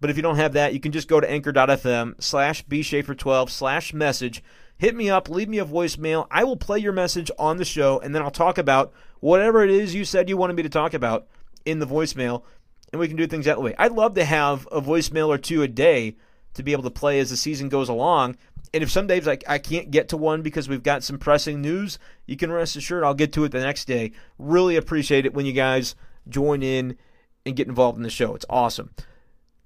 But 0.00 0.10
if 0.10 0.16
you 0.16 0.22
don't 0.22 0.36
have 0.36 0.54
that, 0.54 0.72
you 0.72 0.80
can 0.80 0.92
just 0.92 1.08
go 1.08 1.20
to 1.20 1.30
anchor.fm 1.30 2.22
slash 2.22 2.64
bschaefer12 2.66 3.50
slash 3.50 3.92
message 3.92 4.42
hit 4.80 4.96
me 4.96 5.10
up, 5.10 5.28
leave 5.28 5.48
me 5.48 5.58
a 5.58 5.64
voicemail. 5.64 6.26
I 6.30 6.42
will 6.42 6.56
play 6.56 6.78
your 6.78 6.94
message 6.94 7.30
on 7.38 7.58
the 7.58 7.66
show, 7.66 8.00
and 8.00 8.14
then 8.14 8.22
I'll 8.22 8.30
talk 8.30 8.56
about 8.56 8.92
whatever 9.20 9.62
it 9.62 9.70
is 9.70 9.94
you 9.94 10.06
said 10.06 10.28
you 10.28 10.38
wanted 10.38 10.56
me 10.56 10.62
to 10.62 10.70
talk 10.70 10.94
about 10.94 11.26
in 11.66 11.80
the 11.80 11.86
voicemail, 11.86 12.44
and 12.90 12.98
we 12.98 13.06
can 13.06 13.18
do 13.18 13.26
things 13.26 13.44
that 13.44 13.60
way. 13.60 13.74
I'd 13.78 13.92
love 13.92 14.14
to 14.14 14.24
have 14.24 14.66
a 14.72 14.80
voicemail 14.80 15.28
or 15.28 15.36
two 15.36 15.62
a 15.62 15.68
day 15.68 16.16
to 16.54 16.62
be 16.62 16.72
able 16.72 16.82
to 16.84 16.90
play 16.90 17.20
as 17.20 17.28
the 17.28 17.36
season 17.36 17.68
goes 17.68 17.90
along. 17.90 18.38
And 18.72 18.82
if 18.82 18.90
some 18.90 19.06
days 19.06 19.26
I, 19.26 19.38
I 19.48 19.58
can't 19.58 19.90
get 19.90 20.08
to 20.10 20.16
one 20.16 20.42
because 20.42 20.68
we've 20.68 20.82
got 20.82 21.02
some 21.02 21.18
pressing 21.18 21.60
news, 21.60 21.98
you 22.26 22.36
can 22.36 22.52
rest 22.52 22.76
assured 22.76 23.02
I'll 23.02 23.14
get 23.14 23.32
to 23.32 23.44
it 23.44 23.52
the 23.52 23.60
next 23.60 23.86
day. 23.86 24.12
Really 24.38 24.76
appreciate 24.76 25.26
it 25.26 25.34
when 25.34 25.46
you 25.46 25.52
guys 25.52 25.96
join 26.28 26.62
in 26.62 26.96
and 27.44 27.56
get 27.56 27.68
involved 27.68 27.96
in 27.96 28.02
the 28.02 28.10
show. 28.10 28.34
It's 28.34 28.46
awesome. 28.48 28.90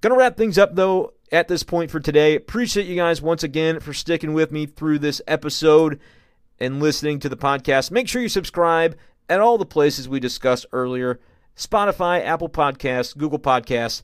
Gonna 0.00 0.16
wrap 0.16 0.36
things 0.36 0.58
up 0.58 0.74
though 0.74 1.14
at 1.32 1.48
this 1.48 1.62
point 1.62 1.90
for 1.90 2.00
today. 2.00 2.34
Appreciate 2.36 2.86
you 2.86 2.94
guys 2.94 3.20
once 3.22 3.42
again 3.42 3.80
for 3.80 3.92
sticking 3.92 4.34
with 4.34 4.52
me 4.52 4.66
through 4.66 4.98
this 4.98 5.20
episode 5.26 5.98
and 6.58 6.80
listening 6.80 7.18
to 7.20 7.28
the 7.28 7.36
podcast. 7.36 7.90
Make 7.90 8.08
sure 8.08 8.22
you 8.22 8.28
subscribe 8.28 8.96
at 9.28 9.40
all 9.40 9.58
the 9.58 9.66
places 9.66 10.08
we 10.08 10.20
discussed 10.20 10.66
earlier 10.72 11.20
Spotify, 11.56 12.24
Apple 12.24 12.48
Podcasts, 12.48 13.16
Google 13.16 13.38
Podcasts, 13.38 14.02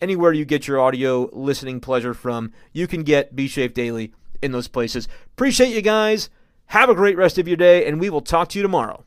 anywhere 0.00 0.32
you 0.32 0.44
get 0.44 0.66
your 0.66 0.80
audio 0.80 1.28
listening 1.32 1.78
pleasure 1.80 2.14
from. 2.14 2.52
You 2.72 2.86
can 2.86 3.02
get 3.02 3.36
B 3.36 3.48
Shape 3.48 3.74
Daily 3.74 4.12
in 4.42 4.52
those 4.52 4.68
places. 4.68 5.08
Appreciate 5.32 5.74
you 5.74 5.82
guys. 5.82 6.28
Have 6.66 6.90
a 6.90 6.94
great 6.94 7.16
rest 7.16 7.38
of 7.38 7.48
your 7.48 7.56
day, 7.56 7.86
and 7.86 8.00
we 8.00 8.10
will 8.10 8.20
talk 8.20 8.48
to 8.50 8.58
you 8.58 8.62
tomorrow. 8.62 9.04